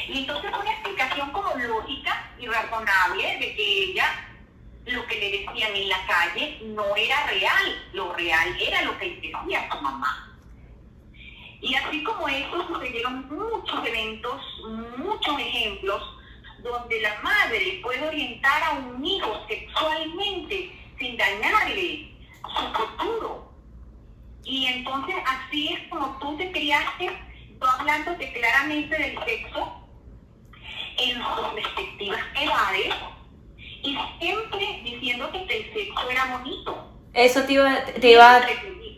Y 0.08 0.18
entonces 0.18 0.50
una 0.52 0.70
explicación 0.70 1.30
como 1.32 1.54
lógica 1.54 2.32
y 2.38 2.46
razonable 2.46 3.38
de 3.38 3.54
que 3.54 3.84
ella 3.84 4.24
lo 4.86 5.06
que 5.06 5.16
le 5.16 5.30
decían 5.30 5.76
en 5.76 5.88
la 5.88 6.06
calle 6.06 6.58
no 6.62 6.96
era 6.96 7.26
real, 7.26 7.88
lo 7.92 8.12
real 8.14 8.56
era 8.60 8.82
lo 8.82 8.98
que 8.98 9.16
decía 9.16 9.68
su 9.70 9.80
mamá. 9.80 10.36
Y 11.60 11.74
así 11.74 12.02
como 12.04 12.28
eso 12.28 12.66
sucedieron 12.68 13.28
muchos 13.28 13.86
eventos, 13.86 14.40
muchos 14.96 15.38
ejemplos, 15.40 16.02
donde 16.62 17.00
la 17.00 17.20
madre 17.22 17.80
puede 17.82 18.06
orientar 18.06 18.62
a 18.62 18.72
un 18.72 19.04
hijo 19.04 19.44
sexualmente 19.48 20.72
sin 20.98 21.16
dañarle 21.16 22.14
su 22.42 22.66
futuro. 22.72 23.52
Y 24.44 24.66
entonces 24.66 25.16
así 25.26 25.74
es 25.74 25.88
como 25.88 26.18
tú 26.18 26.36
te 26.36 26.50
criaste, 26.50 27.10
hablándote 27.60 28.32
claramente 28.32 28.96
del 28.96 29.18
sexo 29.24 29.86
en 30.98 31.16
sus 31.16 31.54
respectivas 31.54 32.20
edades 32.34 32.94
y 33.82 33.96
siempre 34.20 34.80
diciéndote 34.84 35.44
que 35.46 35.56
el 35.56 35.72
sexo 35.72 36.10
era 36.10 36.36
bonito. 36.38 36.92
Eso 37.14 37.42
te 37.42 37.52
iba, 37.54 37.84
te 38.00 38.10
iba, 38.10 38.40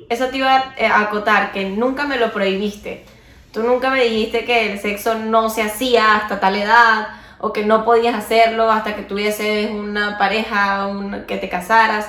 eso 0.09 0.29
te 0.29 0.37
iba 0.39 0.75
a 0.79 1.01
acotar, 1.01 1.53
que 1.53 1.65
nunca 1.67 2.07
me 2.07 2.17
lo 2.17 2.33
prohibiste. 2.33 3.05
Tú 3.53 3.63
nunca 3.63 3.91
me 3.91 4.05
dijiste 4.05 4.45
que 4.45 4.73
el 4.73 4.79
sexo 4.79 5.17
no 5.17 5.51
se 5.51 5.63
hacía 5.63 6.17
hasta 6.17 6.41
tal 6.41 6.57
edad 6.57 7.09
o 7.39 7.53
que 7.53 7.65
no 7.65 7.85
podías 7.85 8.15
hacerlo 8.15 8.71
hasta 8.71 8.95
que 8.95 9.03
tuvieses 9.03 9.71
una 9.71 10.19
pareja, 10.19 10.89
que 11.27 11.37
te 11.37 11.49
casaras. 11.49 12.09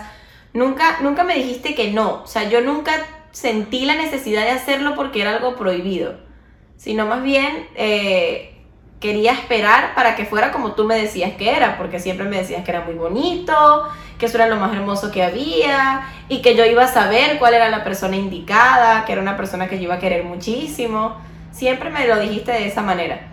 Nunca, 0.54 1.00
nunca 1.02 1.24
me 1.24 1.36
dijiste 1.36 1.74
que 1.74 1.92
no. 1.92 2.24
O 2.24 2.28
sea, 2.28 2.50
yo 2.50 2.62
nunca 2.62 2.92
sentí 3.32 3.86
la 3.86 3.96
necesidad 3.96 4.44
de 4.44 4.52
hacerlo 4.52 4.96
porque 4.96 5.22
era 5.22 5.36
algo 5.36 5.56
prohibido. 5.56 6.31
Sino 6.82 7.06
más 7.06 7.22
bien 7.22 7.68
eh, 7.76 8.56
quería 9.00 9.34
esperar 9.34 9.94
para 9.94 10.16
que 10.16 10.26
fuera 10.26 10.52
como 10.52 10.72
tú 10.72 10.86
me 10.86 10.96
decías 10.96 11.34
que 11.34 11.56
era, 11.56 11.78
porque 11.78 12.00
siempre 12.00 12.28
me 12.28 12.38
decías 12.38 12.64
que 12.64 12.72
era 12.72 12.82
muy 12.82 12.96
bonito, 12.96 13.88
que 14.18 14.26
eso 14.26 14.38
era 14.38 14.48
lo 14.48 14.56
más 14.56 14.74
hermoso 14.74 15.12
que 15.12 15.24
había 15.24 16.08
y 16.28 16.42
que 16.42 16.56
yo 16.56 16.66
iba 16.66 16.86
a 16.86 16.88
saber 16.88 17.38
cuál 17.38 17.54
era 17.54 17.70
la 17.70 17.84
persona 17.84 18.16
indicada, 18.16 19.06
que 19.06 19.12
era 19.12 19.22
una 19.22 19.38
persona 19.38 19.68
que 19.68 19.78
yo 19.78 19.84
iba 19.84 19.94
a 19.94 20.00
querer 20.00 20.24
muchísimo. 20.24 21.18
Siempre 21.52 21.92
me 21.92 22.08
lo 22.08 22.20
dijiste 22.20 22.52
de 22.52 22.66
esa 22.66 22.82
manera. 22.82 23.28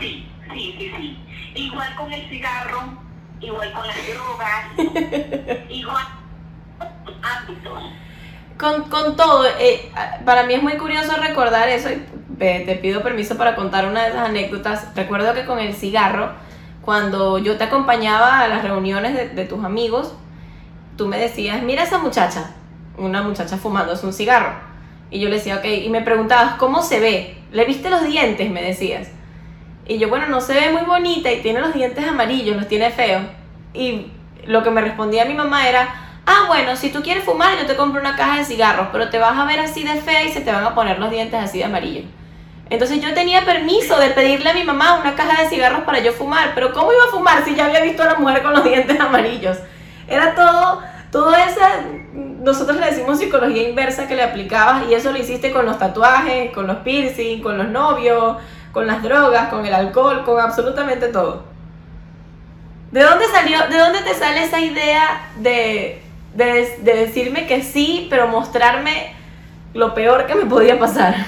Sí, 0.00 0.26
sí, 0.52 0.74
sí, 0.76 0.92
sí. 0.96 1.18
Igual 1.54 1.94
con 1.94 2.12
el 2.12 2.28
cigarro, 2.28 2.80
igual 3.40 3.72
con 3.72 3.86
las 3.86 3.96
drogas, 4.08 5.68
igual 5.70 6.04
ámbitos. 7.22 7.82
Con, 8.58 8.84
con 8.84 9.16
todo, 9.16 9.44
eh, 9.58 9.90
para 10.24 10.44
mí 10.44 10.54
es 10.54 10.62
muy 10.62 10.74
curioso 10.74 11.16
recordar 11.16 11.68
eso 11.68 11.88
te 12.38 12.78
pido 12.80 13.02
permiso 13.02 13.36
para 13.36 13.54
contar 13.54 13.86
una 13.86 14.02
de 14.02 14.10
esas 14.10 14.28
anécdotas. 14.28 14.94
Recuerdo 14.94 15.32
que 15.34 15.44
con 15.44 15.58
el 15.58 15.74
cigarro, 15.74 16.30
cuando 16.82 17.38
yo 17.38 17.56
te 17.56 17.64
acompañaba 17.64 18.40
a 18.40 18.48
las 18.48 18.62
reuniones 18.62 19.14
de, 19.14 19.28
de 19.28 19.44
tus 19.44 19.64
amigos, 19.64 20.14
tú 20.96 21.06
me 21.06 21.18
decías, 21.18 21.62
mira 21.62 21.84
esa 21.84 21.98
muchacha, 21.98 22.50
una 22.98 23.22
muchacha 23.22 23.56
fumándose 23.56 24.06
un 24.06 24.12
cigarro. 24.12 24.54
Y 25.10 25.20
yo 25.20 25.28
le 25.28 25.36
decía, 25.36 25.56
ok, 25.56 25.64
y 25.84 25.88
me 25.90 26.00
preguntabas, 26.00 26.54
¿cómo 26.54 26.82
se 26.82 26.98
ve? 26.98 27.36
¿Le 27.52 27.64
viste 27.64 27.90
los 27.90 28.04
dientes? 28.04 28.50
Me 28.50 28.62
decías. 28.62 29.08
Y 29.86 29.98
yo, 29.98 30.08
bueno, 30.08 30.26
no 30.26 30.40
se 30.40 30.54
ve 30.54 30.70
muy 30.70 30.82
bonita 30.82 31.30
y 31.30 31.42
tiene 31.42 31.60
los 31.60 31.74
dientes 31.74 32.06
amarillos, 32.06 32.56
los 32.56 32.66
tiene 32.66 32.90
feos. 32.90 33.22
Y 33.74 34.06
lo 34.46 34.62
que 34.62 34.70
me 34.70 34.80
respondía 34.80 35.24
mi 35.24 35.34
mamá 35.34 35.68
era, 35.68 36.01
ah, 36.26 36.44
bueno, 36.48 36.76
si 36.76 36.90
tú 36.90 37.02
quieres 37.02 37.24
fumar, 37.24 37.58
yo 37.58 37.66
te 37.66 37.76
compro 37.76 38.00
una 38.00 38.16
caja 38.16 38.38
de 38.38 38.44
cigarros, 38.44 38.88
pero 38.92 39.10
te 39.10 39.18
vas 39.18 39.38
a 39.38 39.44
ver 39.44 39.60
así 39.60 39.82
de 39.82 40.00
fea 40.00 40.24
y 40.24 40.32
se 40.32 40.40
te 40.40 40.52
van 40.52 40.64
a 40.64 40.74
poner 40.74 40.98
los 40.98 41.10
dientes 41.10 41.40
así 41.40 41.58
de 41.58 41.64
amarillo. 41.64 42.02
Entonces 42.70 43.02
yo 43.02 43.12
tenía 43.12 43.44
permiso 43.44 43.98
de 43.98 44.10
pedirle 44.10 44.50
a 44.50 44.54
mi 44.54 44.64
mamá 44.64 44.94
una 44.94 45.14
caja 45.14 45.42
de 45.42 45.48
cigarros 45.48 45.82
para 45.82 45.98
yo 45.98 46.12
fumar, 46.12 46.52
pero 46.54 46.72
¿cómo 46.72 46.92
iba 46.92 47.04
a 47.04 47.10
fumar 47.10 47.44
si 47.44 47.54
ya 47.54 47.66
había 47.66 47.82
visto 47.82 48.02
a 48.02 48.06
la 48.06 48.14
mujer 48.14 48.42
con 48.42 48.52
los 48.52 48.64
dientes 48.64 48.98
amarillos? 48.98 49.58
Era 50.08 50.34
todo, 50.34 50.80
todo 51.10 51.34
esa, 51.34 51.82
nosotros 52.14 52.78
le 52.78 52.86
decimos 52.86 53.18
psicología 53.18 53.68
inversa 53.68 54.06
que 54.06 54.16
le 54.16 54.22
aplicabas 54.22 54.84
y 54.88 54.94
eso 54.94 55.12
lo 55.12 55.18
hiciste 55.18 55.52
con 55.52 55.66
los 55.66 55.78
tatuajes, 55.78 56.50
con 56.52 56.66
los 56.66 56.78
piercing, 56.78 57.42
con 57.42 57.58
los 57.58 57.68
novios, 57.68 58.38
con 58.72 58.86
las 58.86 59.02
drogas, 59.02 59.48
con 59.48 59.66
el 59.66 59.74
alcohol, 59.74 60.24
con 60.24 60.40
absolutamente 60.40 61.08
todo. 61.08 61.44
¿De 62.90 63.02
dónde 63.02 63.26
salió, 63.26 63.58
de 63.68 63.78
dónde 63.78 64.00
te 64.00 64.14
sale 64.14 64.44
esa 64.44 64.60
idea 64.60 65.30
de, 65.36 66.02
de, 66.34 66.78
de 66.78 66.94
decirme 66.94 67.46
que 67.46 67.62
sí, 67.62 68.06
pero 68.10 68.28
mostrarme 68.28 69.14
lo 69.74 69.94
peor 69.94 70.26
que 70.26 70.34
me 70.34 70.46
podía 70.46 70.78
pasar? 70.78 71.26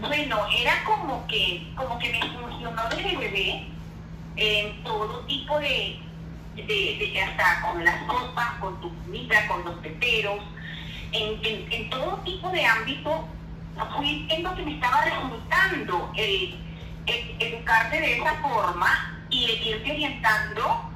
Bueno, 0.00 0.38
era 0.60 0.84
como 0.84 1.26
que, 1.26 1.72
como 1.76 1.98
que 1.98 2.10
me 2.10 2.20
funcionó 2.38 2.82
desde 2.90 3.16
bebé 3.16 3.66
en 4.36 4.82
todo 4.82 5.20
tipo 5.26 5.58
de, 5.58 5.98
de, 6.56 7.22
hasta 7.22 7.62
con 7.62 7.84
las 7.84 8.06
sopas, 8.06 8.50
con 8.60 8.80
tu 8.80 8.94
comida, 9.02 9.46
con 9.48 9.64
los 9.64 9.74
peperos, 9.76 10.40
en, 11.12 11.40
en, 11.70 11.90
todo 11.90 12.16
tipo 12.24 12.50
de 12.50 12.64
ámbito, 12.64 13.28
fui 13.96 14.28
lo 14.40 14.54
que 14.54 14.62
me 14.62 14.74
estaba 14.74 15.04
resultando 15.04 16.12
el, 16.16 16.56
educarte 17.06 18.00
de 18.00 18.18
esa 18.18 18.34
forma 18.34 19.24
y 19.30 19.44
el 19.44 19.66
irte 19.68 19.92
orientando 19.92 20.90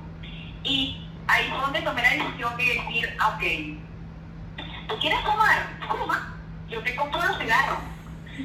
y 0.64 1.07
ahí 1.28 1.48
fue 1.48 1.60
donde 1.60 1.82
tomé 1.82 2.02
la 2.02 2.10
decisión 2.10 2.56
de 2.56 2.64
decir, 2.64 3.16
ok, 3.26 4.88
¿tú 4.88 4.98
quieres 4.98 5.22
tomar? 5.24 5.78
Fuma, 5.88 6.34
yo 6.68 6.82
te 6.82 6.96
compro 6.96 7.22
los 7.22 7.38
cigarros 7.38 7.78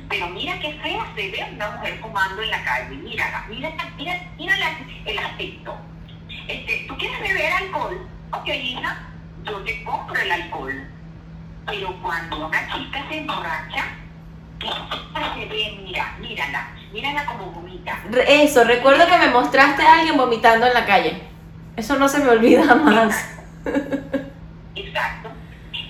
pero 0.09 0.27
mira 0.29 0.59
qué 0.59 0.73
fea 0.81 1.05
se 1.15 1.29
ve 1.29 1.45
una 1.53 1.69
mujer 1.71 1.99
fumando 2.01 2.41
en 2.41 2.49
la 2.49 2.63
calle. 2.63 2.95
Mira, 2.95 3.45
mira, 3.49 3.71
mira, 3.97 4.19
mira 4.37 4.55
el 5.05 5.19
aspecto. 5.19 5.75
Este, 6.47 6.85
¿Tú 6.87 6.97
quieres 6.97 7.19
beber 7.19 7.53
alcohol? 7.53 8.07
Ok, 8.31 8.47
hija, 8.47 8.97
yo 9.43 9.57
te 9.63 9.83
compro 9.83 10.19
el 10.19 10.31
alcohol. 10.31 10.87
Pero 11.65 11.95
cuando 12.01 12.47
una 12.47 12.73
chica 12.73 13.05
se 13.07 13.17
emborracha, 13.19 13.85
¿qué 14.59 14.69
se 15.35 15.45
ve? 15.45 15.79
Mira, 15.83 16.15
mírala, 16.19 16.69
mírala 16.91 17.25
como 17.25 17.51
vomita. 17.51 17.97
Eso, 18.27 18.63
recuerdo 18.63 19.05
que 19.07 19.17
me 19.17 19.29
mostraste 19.29 19.83
a 19.83 19.99
alguien 19.99 20.17
vomitando 20.17 20.65
en 20.65 20.73
la 20.73 20.85
calle. 20.85 21.32
Eso 21.75 21.97
no 21.97 22.07
se 22.07 22.19
me 22.19 22.29
olvida 22.29 22.63
jamás. 22.67 23.29
Exacto. 24.75 25.29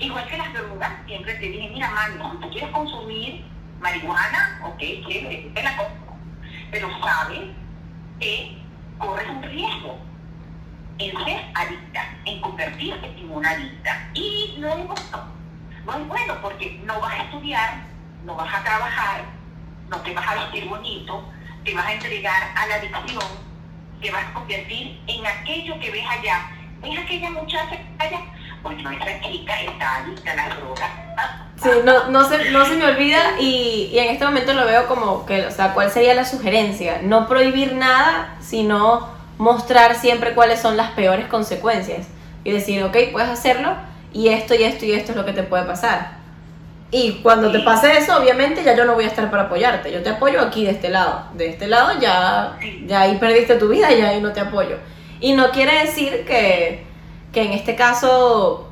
Igual 0.00 0.26
que 0.26 0.38
las 0.38 0.52
drogas, 0.52 0.92
siempre 1.06 1.34
te 1.34 1.46
dije, 1.46 1.70
mira, 1.70 1.90
si 2.12 2.38
tú 2.38 2.50
quieres 2.50 2.70
consumir 2.70 3.44
marihuana, 3.80 4.60
ok, 4.64 4.78
que 4.78 5.50
te 5.54 5.62
la 5.62 5.76
compro, 5.76 6.16
pero 6.70 6.88
sabes 7.00 7.50
que 8.18 8.58
corres 8.98 9.28
un 9.28 9.42
riesgo 9.42 9.98
en 10.98 11.24
ser 11.24 11.44
adicta, 11.54 12.06
en 12.24 12.40
convertirte 12.40 13.06
en 13.18 13.30
una 13.30 13.50
adicta. 13.50 14.10
Y 14.14 14.56
no 14.58 14.68
es 14.68 14.86
bueno, 14.86 15.26
no 15.84 15.92
es 15.92 16.08
bueno 16.08 16.34
porque 16.40 16.80
no 16.84 17.00
vas 17.00 17.12
a 17.12 17.22
estudiar, 17.24 17.82
no 18.24 18.34
vas 18.36 18.54
a 18.54 18.64
trabajar, 18.64 19.24
no 19.90 19.96
te 19.98 20.14
vas 20.14 20.26
a 20.26 20.34
vestir 20.34 20.68
bonito, 20.68 21.28
te 21.64 21.74
vas 21.74 21.86
a 21.86 21.92
entregar 21.92 22.42
a 22.56 22.66
la 22.66 22.74
adicción, 22.76 23.24
te 24.04 24.10
vas 24.10 24.26
a 24.26 24.34
convertir 24.34 25.00
en 25.06 25.26
aquello 25.26 25.80
que 25.80 25.90
ves 25.90 26.04
allá. 26.06 26.50
¿Ves 26.82 26.98
aquella 26.98 27.30
muchacha 27.30 27.78
allá? 27.98 28.20
Pues 28.62 28.76
nuestra 28.82 29.20
chica 29.22 29.62
está 29.62 29.96
adicta 29.96 30.32
a 30.32 30.36
las 30.36 30.56
drogas 30.58 30.90
Sí, 31.56 31.70
no, 31.84 32.10
no, 32.10 32.28
se, 32.28 32.50
no 32.50 32.66
se 32.66 32.76
me 32.76 32.84
olvida 32.84 33.40
y, 33.40 33.90
y, 33.92 33.98
en 33.98 34.10
este 34.10 34.24
momento 34.24 34.52
lo 34.52 34.66
veo 34.66 34.86
como 34.86 35.24
que, 35.24 35.46
o 35.46 35.50
sea, 35.50 35.72
¿cuál 35.72 35.90
sería 35.90 36.12
la 36.12 36.26
sugerencia? 36.26 37.00
No 37.02 37.26
prohibir 37.26 37.74
nada, 37.74 38.36
sino 38.40 39.08
mostrar 39.38 39.94
siempre 39.94 40.34
cuáles 40.34 40.60
son 40.60 40.76
las 40.76 40.90
peores 40.90 41.26
consecuencias 41.26 42.08
y 42.42 42.50
decir, 42.50 42.82
ok, 42.84 42.96
puedes 43.12 43.30
hacerlo 43.30 43.74
y 44.12 44.28
esto 44.28 44.54
y 44.54 44.64
esto 44.64 44.84
y 44.84 44.92
esto 44.92 45.12
es 45.12 45.16
lo 45.16 45.24
que 45.24 45.32
te 45.32 45.44
puede 45.44 45.64
pasar. 45.64 46.23
Y 46.96 47.10
cuando 47.24 47.50
te 47.50 47.58
pase 47.58 47.98
eso, 47.98 48.16
obviamente 48.16 48.62
ya 48.62 48.76
yo 48.76 48.84
no 48.84 48.94
voy 48.94 49.02
a 49.02 49.08
estar 49.08 49.28
para 49.28 49.44
apoyarte, 49.44 49.90
yo 49.90 50.00
te 50.04 50.10
apoyo 50.10 50.40
aquí 50.40 50.64
de 50.64 50.70
este 50.70 50.90
lado. 50.90 51.24
De 51.34 51.48
este 51.48 51.66
lado 51.66 51.98
ya, 52.00 52.56
ya 52.86 53.00
ahí 53.00 53.18
perdiste 53.18 53.56
tu 53.56 53.66
vida 53.66 53.90
y 53.90 54.00
ahí 54.00 54.20
no 54.20 54.32
te 54.32 54.38
apoyo. 54.38 54.76
Y 55.18 55.32
no 55.32 55.50
quiere 55.50 55.80
decir 55.80 56.24
que, 56.24 56.86
que 57.32 57.42
en 57.42 57.50
este 57.50 57.74
caso 57.74 58.70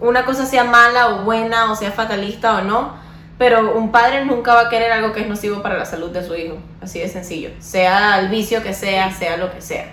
una 0.00 0.24
cosa 0.24 0.46
sea 0.46 0.64
mala 0.64 1.10
o 1.10 1.22
buena 1.22 1.70
o 1.70 1.76
sea 1.76 1.92
fatalista 1.92 2.56
o 2.56 2.62
no, 2.62 2.96
pero 3.38 3.78
un 3.78 3.92
padre 3.92 4.24
nunca 4.24 4.52
va 4.52 4.62
a 4.62 4.68
querer 4.68 4.90
algo 4.90 5.12
que 5.12 5.20
es 5.20 5.28
nocivo 5.28 5.62
para 5.62 5.78
la 5.78 5.84
salud 5.84 6.10
de 6.10 6.26
su 6.26 6.34
hijo, 6.34 6.58
así 6.82 6.98
de 6.98 7.06
sencillo, 7.06 7.50
sea 7.60 8.18
el 8.18 8.30
vicio 8.30 8.64
que 8.64 8.74
sea, 8.74 9.12
sea 9.12 9.36
lo 9.36 9.52
que 9.52 9.60
sea. 9.60 9.92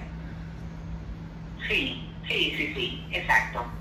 Sí, 1.68 2.10
sí, 2.28 2.54
sí, 2.58 2.74
sí, 2.74 3.06
exacto. 3.12 3.77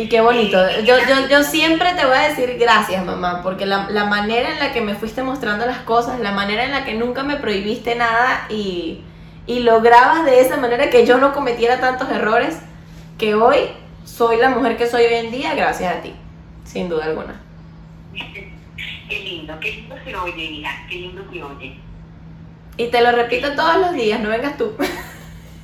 Y 0.00 0.08
qué 0.08 0.22
bonito. 0.22 0.56
Yo, 0.82 0.94
yo, 1.06 1.28
yo 1.28 1.42
siempre 1.42 1.92
te 1.92 2.06
voy 2.06 2.16
a 2.16 2.30
decir 2.30 2.56
gracias, 2.58 3.04
mamá, 3.04 3.42
porque 3.42 3.66
la, 3.66 3.90
la, 3.90 4.06
manera 4.06 4.50
en 4.50 4.58
la 4.58 4.72
que 4.72 4.80
me 4.80 4.94
fuiste 4.94 5.22
mostrando 5.22 5.66
las 5.66 5.80
cosas, 5.80 6.20
la 6.20 6.32
manera 6.32 6.64
en 6.64 6.70
la 6.70 6.86
que 6.86 6.94
nunca 6.94 7.22
me 7.22 7.36
prohibiste 7.36 7.94
nada 7.96 8.46
y, 8.48 9.02
y 9.46 9.60
lograbas 9.60 10.24
de 10.24 10.40
esa 10.40 10.56
manera 10.56 10.88
que 10.88 11.04
yo 11.04 11.18
no 11.18 11.34
cometiera 11.34 11.80
tantos 11.80 12.08
errores, 12.08 12.60
que 13.18 13.34
hoy 13.34 13.58
soy 14.06 14.38
la 14.38 14.48
mujer 14.48 14.78
que 14.78 14.86
soy 14.86 15.04
hoy 15.04 15.16
en 15.16 15.30
día 15.32 15.54
gracias 15.54 15.94
a 15.94 16.00
ti, 16.00 16.14
sin 16.64 16.88
duda 16.88 17.04
alguna. 17.04 17.38
Qué 18.14 19.18
lindo, 19.18 19.60
qué 19.60 19.70
lindo 19.70 19.96
se 20.02 20.16
oye, 20.16 20.44
hija, 20.44 20.70
qué 20.88 20.94
lindo 20.94 21.22
se 21.30 21.42
oye. 21.42 21.76
Y 22.78 22.86
te 22.86 23.02
lo 23.02 23.12
repito 23.12 23.54
todos 23.54 23.76
los 23.76 23.92
días, 23.92 24.18
no 24.18 24.30
vengas 24.30 24.56
tú. 24.56 24.72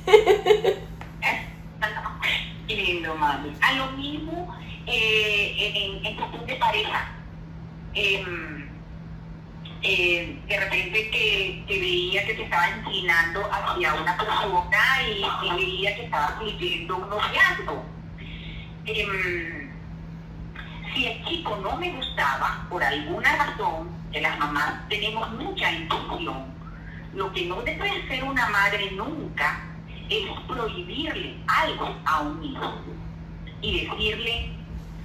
lindo, 2.75 3.15
mami. 3.15 3.53
A 3.61 3.73
lo 3.73 3.91
mismo 3.91 4.53
eh, 4.85 5.55
en, 5.57 6.05
en 6.05 6.15
cuestión 6.15 6.45
de 6.45 6.55
pareja. 6.55 7.11
Em, 7.93 8.67
eh, 9.83 10.39
de 10.47 10.59
repente 10.59 11.09
que, 11.11 11.63
que, 11.67 11.79
veía 11.79 12.25
que 12.25 12.33
te 12.33 12.43
estaba 12.43 12.69
inclinando 12.69 13.47
hacia 13.51 13.93
una 13.93 14.17
persona 14.17 15.01
y, 15.07 15.23
y 15.45 15.55
veía 15.55 15.95
que 15.95 16.05
estaba 16.05 16.39
viviendo 16.43 16.97
un 16.97 17.09
noviazgo. 17.09 17.85
Eh, 18.85 19.69
si 20.93 21.05
el 21.05 21.25
chico 21.25 21.57
no 21.57 21.77
me 21.77 21.91
gustaba, 21.91 22.65
por 22.69 22.83
alguna 22.83 23.35
razón, 23.35 23.89
que 24.11 24.21
las 24.21 24.37
mamás 24.39 24.87
tenemos 24.89 25.29
mucha 25.33 25.71
intuición, 25.71 26.45
lo 27.13 27.31
que 27.33 27.45
no 27.45 27.61
debe 27.61 27.89
hacer 27.89 28.23
una 28.23 28.47
madre 28.49 28.91
nunca 28.91 29.66
es 30.09 30.39
prohibirle 30.47 31.37
algo 31.47 31.95
a 32.05 32.21
un 32.21 32.43
hijo 32.43 32.73
y 33.61 33.85
decirle, 33.85 34.51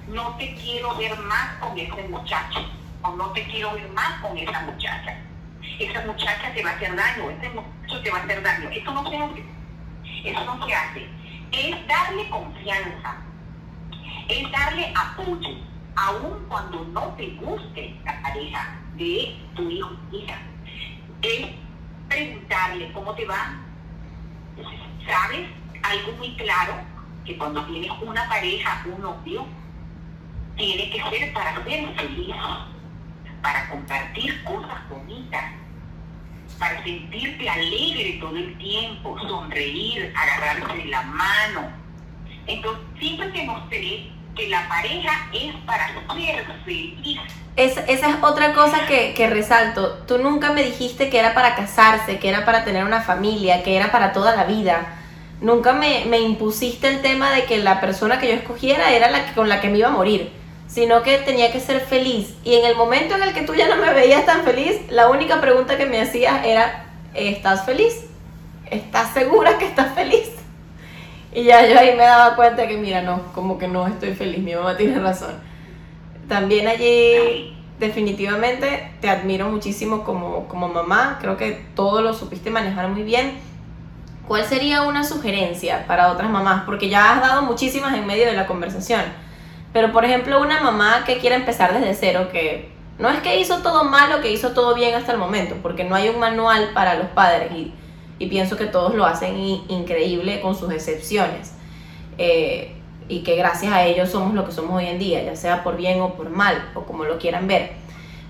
no 0.07 0.35
te 0.37 0.55
quiero 0.55 0.95
ver 0.95 1.17
más 1.19 1.55
con 1.59 1.77
ese 1.77 2.07
muchacho 2.09 2.59
o 3.01 3.11
no 3.15 3.31
te 3.31 3.43
quiero 3.47 3.73
ver 3.73 3.89
más 3.89 4.21
con 4.21 4.37
esa 4.37 4.61
muchacha. 4.61 5.17
Esa 5.79 6.05
muchacha 6.05 6.53
te 6.53 6.63
va 6.63 6.71
a 6.71 6.73
hacer 6.73 6.95
daño, 6.95 7.29
ese 7.29 7.49
muchacho 7.49 8.01
te 8.01 8.11
va 8.11 8.17
a 8.19 8.23
hacer 8.23 8.43
daño. 8.43 8.69
Eso 8.69 8.91
no 8.93 9.09
se 9.09 9.17
hace. 9.17 9.43
Eso 10.23 10.45
no 10.45 10.65
se 10.65 10.73
hace. 10.73 11.07
Es 11.51 11.87
darle 11.87 12.29
confianza, 12.29 13.15
es 14.27 14.51
darle 14.51 14.93
apoyo, 14.95 15.49
aun 15.95 16.45
cuando 16.47 16.83
no 16.85 17.01
te 17.15 17.27
guste 17.41 17.95
la 18.05 18.21
pareja 18.21 18.79
de 18.95 19.35
tu 19.55 19.69
hijo 19.69 19.91
hija. 20.11 20.37
Es 21.21 21.47
preguntarle 22.07 22.91
cómo 22.93 23.13
te 23.15 23.25
va. 23.25 23.62
¿Sabes? 25.05 25.49
Algo 25.83 26.11
muy 26.13 26.35
claro, 26.35 26.73
que 27.25 27.37
cuando 27.37 27.65
tienes 27.65 27.91
una 28.01 28.27
pareja, 28.29 28.85
un 28.85 29.01
novio, 29.01 29.45
tiene 30.55 30.89
que 30.89 31.03
ser 31.09 31.33
para 31.33 31.63
ser 31.63 31.95
feliz 31.95 32.35
para 33.43 33.69
compartir 33.69 34.41
cosas 34.45 34.89
bonitas, 34.89 35.43
para 36.57 36.81
sentirte 36.83 37.49
alegre 37.49 38.17
todo 38.21 38.37
el 38.37 38.57
tiempo, 38.57 39.19
sonreír, 39.19 40.13
agarrarse 40.15 40.85
la 40.85 41.01
mano. 41.03 41.71
Entonces, 42.47 42.85
siempre 42.99 43.27
te 43.31 43.45
mostré 43.45 44.12
que 44.35 44.47
la 44.49 44.67
pareja 44.67 45.29
es 45.33 45.53
para 45.65 45.87
ser 46.15 46.45
feliz. 46.65 47.19
esa 47.55 47.81
es 47.87 48.01
otra 48.23 48.53
cosa 48.53 48.85
que, 48.87 49.13
que, 49.13 49.29
resalto. 49.29 49.99
Tú 50.07 50.17
nunca 50.17 50.51
me 50.51 50.63
dijiste 50.63 51.09
que 51.09 51.19
era 51.19 51.33
para 51.33 51.55
casarse, 51.55 52.19
que 52.19 52.29
era 52.29 52.45
para 52.45 52.63
tener 52.63 52.83
una 52.83 53.01
familia, 53.01 53.63
que 53.63 53.75
era 53.75 53.91
para 53.91 54.13
toda 54.13 54.35
la 54.35 54.45
vida. 54.45 54.87
Nunca 55.41 55.73
me, 55.73 56.05
me 56.05 56.19
impusiste 56.19 56.87
el 56.87 57.01
tema 57.01 57.31
de 57.31 57.45
que 57.45 57.57
la 57.57 57.81
persona 57.81 58.19
que 58.19 58.29
yo 58.29 58.33
escogiera 58.33 58.91
era 58.91 59.11
la 59.11 59.33
con 59.33 59.49
la 59.49 59.61
que 59.61 59.69
me 59.69 59.79
iba 59.79 59.89
a 59.89 59.91
morir 59.91 60.43
sino 60.73 61.03
que 61.03 61.19
tenía 61.19 61.51
que 61.51 61.59
ser 61.59 61.81
feliz. 61.81 62.33
Y 62.43 62.55
en 62.55 62.65
el 62.65 62.75
momento 62.75 63.15
en 63.15 63.21
el 63.21 63.33
que 63.33 63.43
tú 63.43 63.53
ya 63.53 63.67
no 63.67 63.77
me 63.77 63.93
veías 63.93 64.25
tan 64.25 64.43
feliz, 64.43 64.81
la 64.89 65.07
única 65.07 65.39
pregunta 65.39 65.77
que 65.77 65.85
me 65.85 66.01
hacías 66.01 66.43
era, 66.45 66.85
¿estás 67.13 67.63
feliz? 67.65 68.05
¿Estás 68.71 69.13
segura 69.13 69.59
que 69.59 69.65
estás 69.65 69.93
feliz? 69.93 70.29
Y 71.33 71.43
ya 71.43 71.67
yo 71.67 71.79
ahí 71.79 71.95
me 71.95 72.03
daba 72.03 72.35
cuenta 72.35 72.67
que, 72.67 72.77
mira, 72.77 73.01
no, 73.01 73.21
como 73.33 73.57
que 73.57 73.67
no 73.67 73.87
estoy 73.87 74.13
feliz, 74.13 74.39
mi 74.39 74.53
mamá 74.53 74.77
tiene 74.77 74.99
razón. 74.99 75.33
También 76.27 76.67
allí 76.67 77.55
definitivamente 77.79 78.91
te 79.01 79.09
admiro 79.09 79.49
muchísimo 79.49 80.03
como, 80.03 80.47
como 80.47 80.69
mamá, 80.69 81.17
creo 81.19 81.37
que 81.37 81.65
todo 81.75 82.01
lo 82.01 82.13
supiste 82.13 82.49
manejar 82.49 82.87
muy 82.89 83.03
bien. 83.03 83.39
¿Cuál 84.27 84.45
sería 84.45 84.83
una 84.83 85.03
sugerencia 85.03 85.85
para 85.87 86.11
otras 86.11 86.29
mamás? 86.29 86.63
Porque 86.65 86.87
ya 86.87 87.13
has 87.13 87.21
dado 87.21 87.41
muchísimas 87.41 87.93
en 87.95 88.05
medio 88.05 88.25
de 88.25 88.33
la 88.33 88.47
conversación 88.47 89.01
pero 89.73 89.91
por 89.91 90.05
ejemplo, 90.05 90.39
una 90.39 90.61
mamá 90.61 91.03
que 91.03 91.17
quiera 91.17 91.35
empezar 91.35 91.73
desde 91.73 91.95
cero, 91.95 92.29
que 92.31 92.71
no 92.99 93.09
es 93.09 93.19
que 93.21 93.39
hizo 93.39 93.63
todo 93.63 93.83
mal 93.83 94.13
o 94.13 94.21
que 94.21 94.31
hizo 94.31 94.51
todo 94.51 94.75
bien 94.75 94.93
hasta 94.93 95.11
el 95.11 95.17
momento, 95.17 95.55
porque 95.63 95.83
no 95.83 95.95
hay 95.95 96.09
un 96.09 96.19
manual 96.19 96.69
para 96.75 96.93
los 96.93 97.07
padres 97.07 97.51
y, 97.51 97.73
y 98.19 98.27
pienso 98.27 98.57
que 98.57 98.65
todos 98.65 98.95
lo 98.95 99.05
hacen 99.05 99.37
increíble 99.37 100.41
con 100.41 100.55
sus 100.55 100.71
excepciones. 100.71 101.53
Eh, 102.17 102.75
y 103.09 103.19
que 103.23 103.35
gracias 103.35 103.73
a 103.73 103.83
ellos 103.83 104.09
somos 104.09 104.33
lo 104.33 104.45
que 104.45 104.51
somos 104.51 104.75
hoy 104.75 104.85
en 104.85 104.97
día, 104.97 105.23
ya 105.23 105.35
sea 105.35 105.63
por 105.63 105.75
bien 105.75 105.99
o 105.99 106.13
por 106.13 106.29
mal, 106.29 106.69
o 106.73 106.83
como 106.83 107.03
lo 107.03 107.17
quieran 107.17 107.47
ver. 107.47 107.73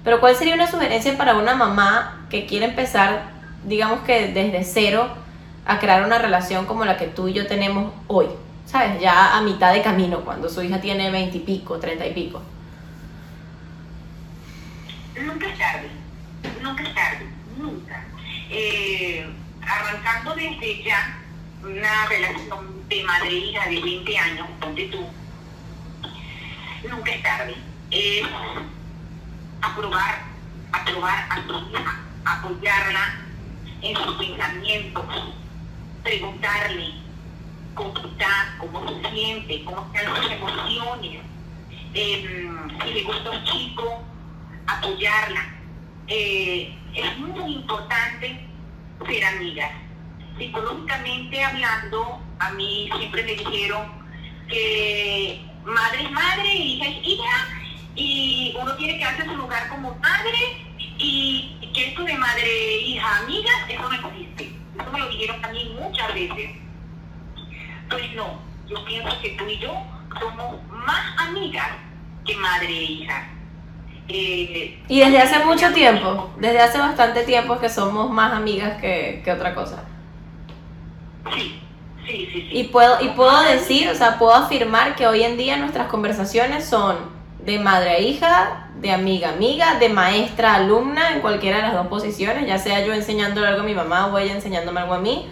Pero 0.03 0.19
¿cuál 0.19 0.35
sería 0.35 0.55
una 0.55 0.69
sugerencia 0.69 1.15
para 1.17 1.35
una 1.35 1.55
mamá 1.55 2.25
que 2.29 2.45
quiere 2.45 2.65
empezar, 2.65 3.29
digamos 3.65 4.01
que 4.01 4.29
desde 4.29 4.63
cero, 4.63 5.07
a 5.65 5.79
crear 5.79 6.03
una 6.03 6.17
relación 6.17 6.65
como 6.65 6.85
la 6.85 6.97
que 6.97 7.07
tú 7.07 7.27
y 7.27 7.33
yo 7.33 7.47
tenemos 7.47 7.93
hoy? 8.07 8.27
¿sabes? 8.65 8.99
Ya 8.99 9.37
a 9.37 9.41
mitad 9.41 9.73
de 9.73 9.81
camino, 9.81 10.21
cuando 10.21 10.49
su 10.49 10.61
hija 10.61 10.79
tiene 10.81 11.11
veinte 11.11 11.37
y 11.37 11.41
pico, 11.41 11.79
treinta 11.79 12.05
y 12.05 12.13
pico. 12.13 12.41
Nunca 15.21 15.47
es 15.47 15.57
tarde, 15.57 15.89
nunca 16.61 16.83
es 16.83 16.95
tarde, 16.95 17.27
nunca. 17.57 18.05
Eh, 18.49 19.25
arrancando 19.73 20.35
desde 20.35 20.83
ya 20.83 21.19
una 21.63 22.05
relación 22.07 22.87
de 22.89 23.03
madre-hija 23.03 23.69
de 23.69 23.81
20 23.81 24.17
años, 24.17 24.47
donde 24.59 24.85
tú, 24.87 25.07
nunca 26.89 27.11
es 27.11 27.23
tarde. 27.23 27.55
Es 27.91 28.25
aprobar, 29.61 30.23
aprobar 30.71 31.27
a 31.29 31.41
tu 31.47 31.53
hija, 31.69 31.99
apoyarla 32.25 33.19
en 33.81 33.95
sus 33.95 34.15
pensamientos, 34.17 35.05
preguntarle 36.03 36.93
cómo 37.73 37.97
está, 37.97 38.55
cómo 38.59 38.87
se 38.87 39.09
siente, 39.09 39.63
cómo 39.63 39.89
están 39.93 40.15
sus 40.15 40.31
emociones. 40.31 41.21
Em, 41.93 42.79
si 42.81 42.93
le 42.93 43.03
gusta 43.03 43.29
un 43.29 43.43
chico, 43.45 44.03
apoyarla. 44.67 45.53
Eh, 46.07 46.75
es 46.93 47.17
muy 47.19 47.53
importante 47.55 48.52
ser 49.05 49.25
amigas. 49.25 49.71
Psicológicamente 50.37 51.43
hablando, 51.43 52.21
a 52.39 52.51
mí 52.51 52.89
siempre 52.97 53.23
me 53.23 53.35
dijeron 53.35 53.87
que 54.49 55.45
madre 55.65 56.03
es 56.03 56.11
madre, 56.11 56.55
hija 56.55 56.85
es 56.87 57.07
hija, 57.07 57.47
y 57.95 58.55
uno 58.59 58.75
tiene 58.75 58.97
que 58.97 59.05
hacer 59.05 59.25
su 59.25 59.35
lugar 59.35 59.69
como 59.69 59.95
madre, 59.95 60.65
y 60.97 61.71
que 61.73 61.89
esto 61.89 62.03
de 62.03 62.17
madre, 62.17 62.77
hija, 62.81 63.19
amiga, 63.19 63.51
eso 63.69 63.89
no 63.89 64.09
existe. 64.09 64.55
Eso 64.79 64.91
me 64.91 64.99
lo 64.99 65.09
dijeron 65.09 65.43
a 65.45 65.49
mí 65.49 65.75
muchas 65.79 66.13
veces 66.13 66.63
pues 67.93 68.11
no, 68.15 68.39
yo 68.67 68.83
pienso 68.85 69.21
que 69.21 69.29
tú 69.31 69.47
y 69.47 69.59
yo 69.59 69.71
somos 70.19 70.55
más 70.69 71.15
amigas 71.19 71.69
que 72.25 72.35
madre 72.37 72.67
e 72.67 72.83
hija. 72.83 73.29
Y 74.07 74.99
desde 74.99 75.19
hace 75.19 75.45
mucho 75.45 75.71
tiempo, 75.73 76.29
desde 76.37 76.59
hace 76.59 76.77
bastante 76.77 77.23
tiempo 77.23 77.59
que 77.59 77.69
somos 77.69 78.09
más 78.11 78.33
amigas 78.33 78.79
que, 78.81 79.21
que 79.23 79.31
otra 79.31 79.55
cosa. 79.55 79.83
Sí, 81.33 81.59
sí, 82.05 82.29
sí, 82.31 82.31
sí. 82.33 82.49
Y 82.51 82.63
puedo, 82.65 83.01
y 83.01 83.09
puedo 83.09 83.43
decir, 83.43 83.89
o 83.89 83.95
sea, 83.95 84.19
puedo 84.19 84.33
afirmar 84.33 84.95
que 84.95 85.07
hoy 85.07 85.23
en 85.23 85.37
día 85.37 85.57
nuestras 85.57 85.87
conversaciones 85.87 86.65
son 86.65 86.97
de 87.45 87.59
madre 87.59 87.91
a 87.91 87.99
hija, 87.99 88.69
de 88.75 88.91
amiga 88.91 89.29
a 89.29 89.33
amiga, 89.33 89.79
de 89.79 89.89
maestra 89.89 90.53
a 90.53 90.55
alumna, 90.57 91.13
en 91.13 91.21
cualquiera 91.21 91.57
de 91.57 91.63
las 91.63 91.73
dos 91.73 91.87
posiciones, 91.87 92.45
ya 92.45 92.57
sea 92.57 92.85
yo 92.85 92.93
enseñándole 92.93 93.47
algo 93.47 93.61
a 93.61 93.65
mi 93.65 93.73
mamá 93.73 94.07
o 94.07 94.17
ella 94.17 94.33
enseñándome 94.33 94.81
algo 94.81 94.93
a 94.93 94.99
mí 94.99 95.29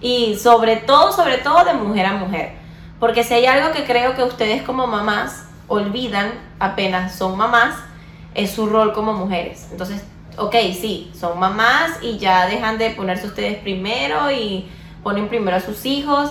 y 0.00 0.36
sobre 0.36 0.76
todo, 0.76 1.12
sobre 1.12 1.38
todo 1.38 1.64
de 1.64 1.74
mujer 1.74 2.06
a 2.06 2.12
mujer. 2.12 2.52
Porque 2.98 3.24
si 3.24 3.34
hay 3.34 3.46
algo 3.46 3.72
que 3.72 3.84
creo 3.84 4.14
que 4.14 4.22
ustedes 4.22 4.62
como 4.62 4.86
mamás 4.86 5.48
olvidan 5.68 6.32
apenas 6.58 7.14
son 7.14 7.36
mamás, 7.36 7.74
es 8.36 8.52
su 8.52 8.66
rol 8.66 8.92
como 8.92 9.12
mujeres. 9.12 9.66
Entonces, 9.72 10.04
ok, 10.36 10.54
sí, 10.78 11.10
son 11.18 11.38
mamás 11.38 11.98
y 12.02 12.18
ya 12.18 12.46
dejan 12.46 12.78
de 12.78 12.90
ponerse 12.90 13.26
ustedes 13.26 13.58
primero 13.58 14.30
y 14.30 14.68
ponen 15.02 15.28
primero 15.28 15.56
a 15.56 15.60
sus 15.60 15.84
hijos, 15.86 16.30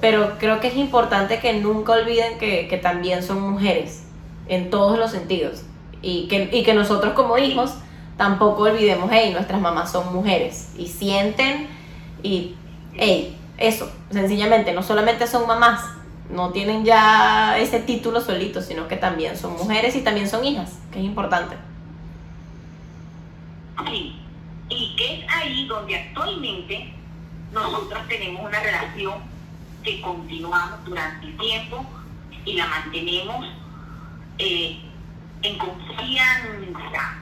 pero 0.00 0.38
creo 0.38 0.58
que 0.58 0.68
es 0.68 0.76
importante 0.76 1.38
que 1.38 1.52
nunca 1.54 1.92
olviden 1.92 2.38
que, 2.38 2.66
que 2.68 2.78
también 2.78 3.22
son 3.22 3.40
mujeres 3.40 4.04
en 4.48 4.70
todos 4.70 4.98
los 4.98 5.12
sentidos. 5.12 5.62
Y 6.00 6.26
que, 6.26 6.48
y 6.52 6.64
que 6.64 6.74
nosotros 6.74 7.14
como 7.14 7.38
hijos 7.38 7.74
tampoco 8.16 8.62
olvidemos, 8.62 9.08
hey, 9.12 9.30
nuestras 9.32 9.60
mamás 9.60 9.92
son 9.92 10.12
mujeres 10.12 10.72
y 10.76 10.88
sienten 10.88 11.68
y 12.24 12.56
Ey, 12.94 13.36
eso, 13.56 13.90
sencillamente, 14.10 14.72
no 14.72 14.82
solamente 14.82 15.26
son 15.26 15.46
mamás, 15.46 15.82
no 16.32 16.50
tienen 16.50 16.84
ya 16.84 17.58
ese 17.58 17.80
título 17.80 18.20
solito, 18.20 18.62
sino 18.62 18.88
que 18.88 18.96
también 18.96 19.36
son 19.36 19.52
mujeres 19.52 19.94
y 19.96 20.02
también 20.02 20.28
son 20.28 20.44
hijas, 20.44 20.78
que 20.90 20.98
es 20.98 21.04
importante. 21.04 21.56
Sí, 23.86 24.16
y 24.68 24.96
es 24.98 25.30
ahí 25.30 25.66
donde 25.66 25.96
actualmente 25.96 26.92
nosotros 27.52 28.00
tenemos 28.08 28.42
una 28.44 28.60
relación 28.60 29.14
que 29.82 30.00
continuamos 30.00 30.84
durante 30.84 31.26
el 31.26 31.36
tiempo 31.36 31.84
y 32.44 32.54
la 32.54 32.66
mantenemos 32.66 33.46
eh, 34.38 34.80
en 35.42 35.58
confianza, 35.58 37.18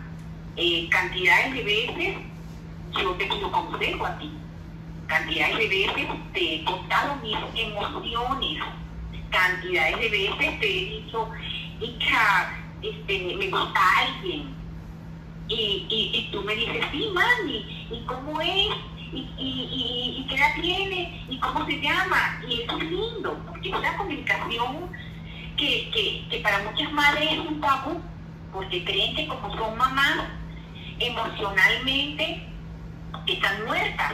eh, 0.57 0.89
cantidades 0.91 1.55
de 1.55 1.63
veces 1.63 2.17
yo 2.93 3.13
te 3.15 3.27
pido 3.27 3.51
consejo 3.51 4.07
a 4.07 4.19
ti. 4.19 4.33
Cantidades 5.07 5.59
de 5.59 5.69
veces 5.69 6.07
te 6.33 6.55
he 6.55 6.65
contado 6.65 7.17
mis 7.17 7.37
emociones. 7.55 8.63
Cantidades 9.31 10.01
de 10.01 10.09
veces 10.09 10.61
te 10.61 10.67
he 10.67 10.85
dicho, 11.01 11.29
hija, 11.81 12.57
este, 12.83 13.37
me 13.37 13.49
gusta 13.49 13.81
alguien. 13.99 14.55
Y, 15.49 15.87
y, 15.89 16.29
tú 16.31 16.43
me 16.43 16.55
dices, 16.55 16.85
sí, 16.93 17.11
mami, 17.13 17.89
¿y 17.91 18.05
cómo 18.07 18.41
es? 18.41 18.69
¿Y, 19.13 19.29
y, 19.37 20.17
y, 20.19 20.27
qué 20.29 20.37
edad 20.37 20.55
tiene? 20.61 21.27
¿Y 21.29 21.39
cómo 21.39 21.67
se 21.67 21.81
llama? 21.81 22.41
Y 22.49 22.63
eso 22.63 22.77
es 22.77 22.85
lindo, 22.85 23.37
porque 23.49 23.69
es 23.71 23.75
una 23.75 23.97
comunicación 23.97 24.91
que, 25.57 25.91
que, 25.91 26.29
que 26.31 26.39
para 26.39 26.63
muchas 26.71 26.93
madres 26.93 27.33
es 27.33 27.39
un 27.39 27.61
tabú, 27.61 28.01
porque 28.53 28.85
creen 28.85 29.17
que 29.17 29.27
como 29.27 29.57
son 29.57 29.77
mamás, 29.77 30.29
emocionalmente 31.01 32.47
están 33.27 33.65
muertas. 33.67 34.13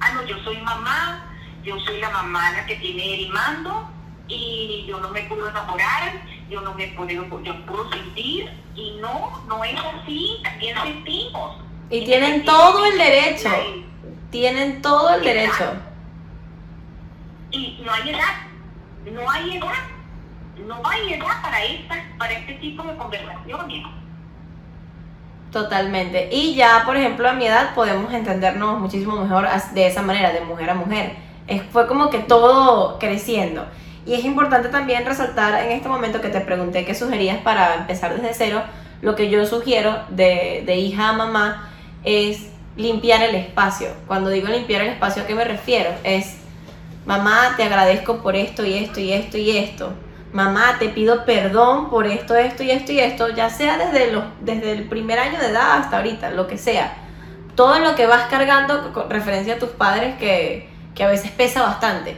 Ah, 0.00 0.12
no, 0.14 0.24
yo 0.24 0.42
soy 0.44 0.56
mamá, 0.58 1.30
yo 1.62 1.78
soy 1.80 2.00
la 2.00 2.10
mamá 2.10 2.52
la 2.52 2.66
que 2.66 2.76
tiene 2.76 3.22
el 3.22 3.28
mando 3.30 3.93
y 4.28 4.84
yo 4.86 4.98
no 5.00 5.10
me 5.10 5.22
puedo 5.22 5.48
enamorar, 5.48 6.22
yo 6.48 6.60
no 6.60 6.74
me 6.74 6.88
puedo, 6.88 7.10
yo 7.42 7.66
puedo 7.66 7.90
sentir 7.90 8.50
y 8.74 8.96
no, 9.00 9.42
no 9.46 9.64
es 9.64 9.74
así, 9.74 10.40
también 10.42 10.76
sentimos. 10.82 11.56
Y 11.90 12.04
tienen 12.04 12.44
todo 12.44 12.86
el 12.86 12.98
derecho, 12.98 13.50
tienen 14.30 14.82
todo 14.82 15.14
el 15.14 15.22
derecho. 15.22 15.74
Y 17.50 17.82
no 17.84 17.92
hay 17.92 18.10
edad, 18.10 18.34
no 19.12 19.30
hay 19.30 19.56
edad, 19.56 19.84
no 20.66 20.82
hay 20.84 21.12
edad 21.12 21.42
para, 21.42 21.64
esta, 21.64 21.94
para 22.18 22.32
este 22.32 22.54
tipo 22.54 22.82
de 22.82 22.96
conversaciones. 22.96 23.86
Totalmente. 25.52 26.30
Y 26.32 26.56
ya, 26.56 26.82
por 26.84 26.96
ejemplo, 26.96 27.28
a 27.28 27.32
mi 27.32 27.46
edad 27.46 27.76
podemos 27.76 28.12
entendernos 28.12 28.80
muchísimo 28.80 29.14
mejor 29.22 29.46
de 29.72 29.86
esa 29.86 30.02
manera, 30.02 30.32
de 30.32 30.40
mujer 30.40 30.70
a 30.70 30.74
mujer. 30.74 31.14
Es, 31.46 31.62
fue 31.70 31.86
como 31.86 32.10
que 32.10 32.18
todo 32.18 32.98
creciendo. 32.98 33.64
Y 34.06 34.14
es 34.14 34.24
importante 34.24 34.68
también 34.68 35.06
resaltar 35.06 35.62
en 35.64 35.72
este 35.72 35.88
momento 35.88 36.20
que 36.20 36.28
te 36.28 36.40
pregunté 36.40 36.84
qué 36.84 36.94
sugerías 36.94 37.38
para 37.38 37.74
empezar 37.74 38.14
desde 38.14 38.34
cero. 38.34 38.62
Lo 39.02 39.14
que 39.16 39.30
yo 39.30 39.44
sugiero 39.46 40.04
de, 40.10 40.62
de 40.66 40.76
hija 40.76 41.10
a 41.10 41.12
mamá 41.12 41.70
es 42.04 42.48
limpiar 42.76 43.22
el 43.22 43.34
espacio. 43.34 43.88
Cuando 44.06 44.30
digo 44.30 44.48
limpiar 44.48 44.82
el 44.82 44.88
espacio, 44.88 45.22
¿a 45.22 45.26
qué 45.26 45.34
me 45.34 45.44
refiero? 45.44 45.90
Es, 46.04 46.36
mamá, 47.06 47.54
te 47.56 47.62
agradezco 47.62 48.18
por 48.18 48.36
esto 48.36 48.64
y 48.64 48.74
esto 48.74 49.00
y 49.00 49.12
esto 49.12 49.38
y 49.38 49.56
esto 49.56 49.92
mamá, 50.34 50.76
te 50.80 50.88
pido 50.88 51.24
perdón 51.24 51.88
por 51.90 52.08
esto, 52.08 52.34
esto 52.34 52.64
y 52.64 52.72
esto 52.72 52.90
y 52.92 52.98
esto, 52.98 53.28
ya 53.28 53.48
sea 53.48 53.78
desde, 53.78 54.10
los, 54.10 54.24
desde 54.40 54.72
el 54.72 54.88
primer 54.88 55.20
año 55.20 55.38
de 55.38 55.46
edad 55.46 55.78
hasta 55.78 55.98
ahorita, 55.98 56.32
lo 56.32 56.48
que 56.48 56.58
sea. 56.58 56.92
Todo 57.54 57.78
lo 57.78 57.94
que 57.94 58.06
vas 58.06 58.26
cargando 58.28 58.92
con 58.92 59.08
referencia 59.08 59.54
a 59.54 59.58
tus 59.60 59.70
padres 59.70 60.16
que, 60.16 60.68
que 60.96 61.04
a 61.04 61.06
veces 61.06 61.30
pesa 61.30 61.62
bastante. 61.62 62.16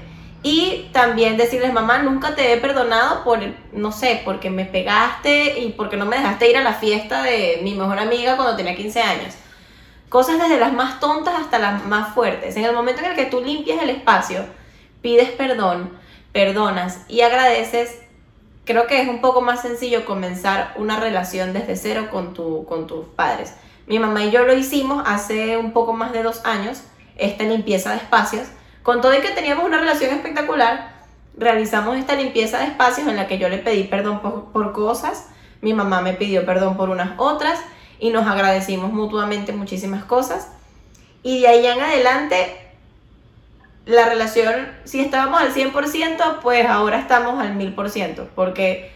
Y 0.48 0.90
también 0.92 1.36
decirles, 1.36 1.72
mamá, 1.72 1.98
nunca 1.98 2.36
te 2.36 2.52
he 2.52 2.56
perdonado 2.58 3.24
por, 3.24 3.40
no 3.72 3.90
sé, 3.90 4.22
porque 4.24 4.48
me 4.48 4.64
pegaste 4.64 5.58
y 5.58 5.72
porque 5.72 5.96
no 5.96 6.06
me 6.06 6.18
dejaste 6.18 6.48
ir 6.48 6.56
a 6.56 6.62
la 6.62 6.74
fiesta 6.74 7.24
de 7.24 7.58
mi 7.64 7.74
mejor 7.74 7.98
amiga 7.98 8.36
cuando 8.36 8.54
tenía 8.54 8.76
15 8.76 9.02
años. 9.02 9.34
Cosas 10.08 10.38
desde 10.38 10.60
las 10.60 10.72
más 10.72 11.00
tontas 11.00 11.34
hasta 11.34 11.58
las 11.58 11.84
más 11.86 12.14
fuertes. 12.14 12.56
En 12.56 12.64
el 12.64 12.72
momento 12.72 13.02
en 13.02 13.10
el 13.10 13.16
que 13.16 13.24
tú 13.24 13.40
limpias 13.40 13.82
el 13.82 13.90
espacio, 13.90 14.46
pides 15.02 15.30
perdón, 15.30 15.90
perdonas 16.30 17.00
y 17.08 17.22
agradeces, 17.22 18.02
creo 18.64 18.86
que 18.86 19.02
es 19.02 19.08
un 19.08 19.20
poco 19.20 19.40
más 19.40 19.62
sencillo 19.62 20.04
comenzar 20.04 20.74
una 20.76 21.00
relación 21.00 21.54
desde 21.54 21.74
cero 21.74 22.06
con, 22.08 22.34
tu, 22.34 22.64
con 22.66 22.86
tus 22.86 23.04
padres. 23.04 23.54
Mi 23.88 23.98
mamá 23.98 24.22
y 24.22 24.30
yo 24.30 24.44
lo 24.44 24.54
hicimos 24.54 25.02
hace 25.06 25.56
un 25.56 25.72
poco 25.72 25.92
más 25.92 26.12
de 26.12 26.22
dos 26.22 26.42
años, 26.44 26.82
esta 27.16 27.42
limpieza 27.42 27.90
de 27.90 27.96
espacios. 27.96 28.46
Con 28.86 29.00
todo 29.00 29.18
y 29.18 29.20
que 29.20 29.30
teníamos 29.30 29.64
una 29.64 29.80
relación 29.80 30.14
espectacular, 30.14 30.92
realizamos 31.36 31.96
esta 31.96 32.14
limpieza 32.14 32.58
de 32.58 32.66
espacios 32.66 33.08
en 33.08 33.16
la 33.16 33.26
que 33.26 33.36
yo 33.36 33.48
le 33.48 33.58
pedí 33.58 33.82
perdón 33.82 34.20
por, 34.20 34.52
por 34.52 34.72
cosas, 34.72 35.26
mi 35.60 35.74
mamá 35.74 36.02
me 36.02 36.12
pidió 36.12 36.46
perdón 36.46 36.76
por 36.76 36.90
unas 36.90 37.14
otras 37.16 37.58
y 37.98 38.10
nos 38.10 38.28
agradecimos 38.28 38.92
mutuamente 38.92 39.52
muchísimas 39.52 40.04
cosas. 40.04 40.52
Y 41.24 41.40
de 41.40 41.48
ahí 41.48 41.66
en 41.66 41.80
adelante 41.80 42.56
la 43.86 44.08
relación, 44.08 44.68
si 44.84 45.00
estábamos 45.00 45.40
al 45.40 45.52
100%, 45.52 46.38
pues 46.40 46.64
ahora 46.68 47.00
estamos 47.00 47.40
al 47.40 47.58
1000%, 47.58 48.28
porque 48.36 48.92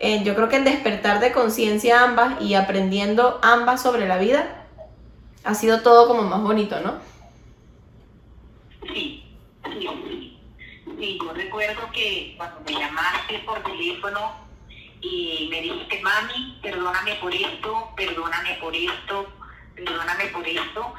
eh, 0.00 0.22
yo 0.22 0.34
creo 0.34 0.50
que 0.50 0.56
el 0.56 0.64
despertar 0.64 1.18
de 1.18 1.32
conciencia 1.32 2.02
ambas 2.02 2.42
y 2.42 2.52
aprendiendo 2.56 3.40
ambas 3.42 3.80
sobre 3.80 4.06
la 4.06 4.18
vida 4.18 4.66
ha 5.44 5.54
sido 5.54 5.80
todo 5.80 6.08
como 6.08 6.24
más 6.24 6.42
bonito, 6.42 6.78
¿no? 6.82 6.96
Sí, 8.86 9.19
sí. 9.78 10.36
Sí, 10.98 11.18
yo 11.22 11.32
recuerdo 11.32 11.90
que 11.92 12.34
cuando 12.36 12.60
me 12.60 12.72
llamaste 12.72 13.38
por 13.40 13.62
teléfono 13.62 14.34
y 15.00 15.48
me 15.50 15.62
dijiste, 15.62 16.00
mami, 16.02 16.58
perdóname 16.62 17.14
por 17.16 17.34
esto, 17.34 17.90
perdóname 17.96 18.54
por 18.60 18.74
esto, 18.74 19.32
perdóname 19.74 20.26
por 20.26 20.46
esto, 20.46 20.94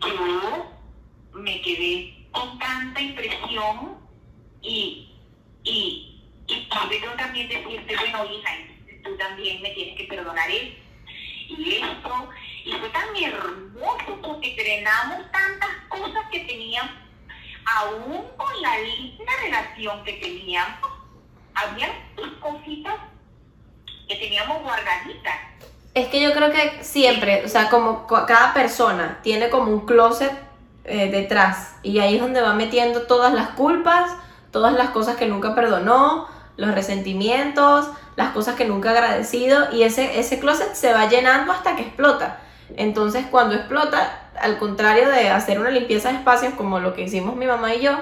yo 0.00 0.72
me 1.34 1.60
quedé 1.62 2.26
con 2.32 2.58
tanta 2.58 3.00
impresión 3.00 3.98
y, 4.62 5.10
y, 5.64 6.22
y 6.46 6.68
yo 7.02 7.12
también 7.16 7.48
decirte, 7.48 7.96
bueno, 7.96 8.24
hija, 8.32 8.50
tú 9.04 9.16
también 9.16 9.60
me 9.62 9.70
tienes 9.70 9.96
que 9.96 10.04
perdonar 10.04 10.50
esto 10.50 10.82
y 11.48 11.74
esto. 11.76 12.30
Y 12.64 12.72
fue 12.72 12.88
tan 12.90 13.16
hermoso 13.16 14.18
porque 14.22 14.54
frenamos 14.54 15.30
tantas 15.32 15.70
cosas 15.88 16.24
que 16.30 16.40
teníamos, 16.40 16.92
aún 17.64 18.22
con 18.36 18.62
la 18.62 18.78
linda 18.78 19.32
relación 19.42 20.04
que 20.04 20.14
teníamos, 20.14 20.90
había 21.54 21.88
cositas 22.40 22.94
que 24.08 24.16
teníamos 24.16 24.62
guardaditas. 24.62 25.34
Es 25.94 26.08
que 26.08 26.22
yo 26.22 26.32
creo 26.32 26.50
que 26.50 26.82
siempre, 26.82 27.44
o 27.44 27.48
sea, 27.48 27.68
como 27.68 28.06
cada 28.06 28.54
persona 28.54 29.18
tiene 29.22 29.50
como 29.50 29.70
un 29.70 29.86
closet 29.86 30.32
eh, 30.84 31.10
detrás. 31.10 31.76
Y 31.82 31.98
ahí 31.98 32.16
es 32.16 32.20
donde 32.20 32.40
va 32.40 32.54
metiendo 32.54 33.02
todas 33.02 33.34
las 33.34 33.50
culpas, 33.50 34.10
todas 34.50 34.72
las 34.72 34.90
cosas 34.90 35.16
que 35.16 35.26
nunca 35.26 35.54
perdonó, 35.54 36.28
los 36.56 36.74
resentimientos, 36.74 37.88
las 38.16 38.30
cosas 38.32 38.54
que 38.56 38.64
nunca 38.64 38.90
ha 38.90 38.92
agradecido. 38.92 39.72
Y 39.72 39.82
ese, 39.82 40.18
ese 40.18 40.40
closet 40.40 40.74
se 40.74 40.92
va 40.92 41.08
llenando 41.08 41.52
hasta 41.52 41.76
que 41.76 41.82
explota. 41.82 42.40
Entonces 42.76 43.26
cuando 43.30 43.54
explota, 43.54 44.21
al 44.42 44.58
contrario 44.58 45.08
de 45.08 45.30
hacer 45.30 45.60
una 45.60 45.70
limpieza 45.70 46.10
de 46.10 46.16
espacios 46.16 46.54
como 46.54 46.80
lo 46.80 46.94
que 46.94 47.02
hicimos 47.02 47.36
mi 47.36 47.46
mamá 47.46 47.74
y 47.74 47.80
yo, 47.80 47.98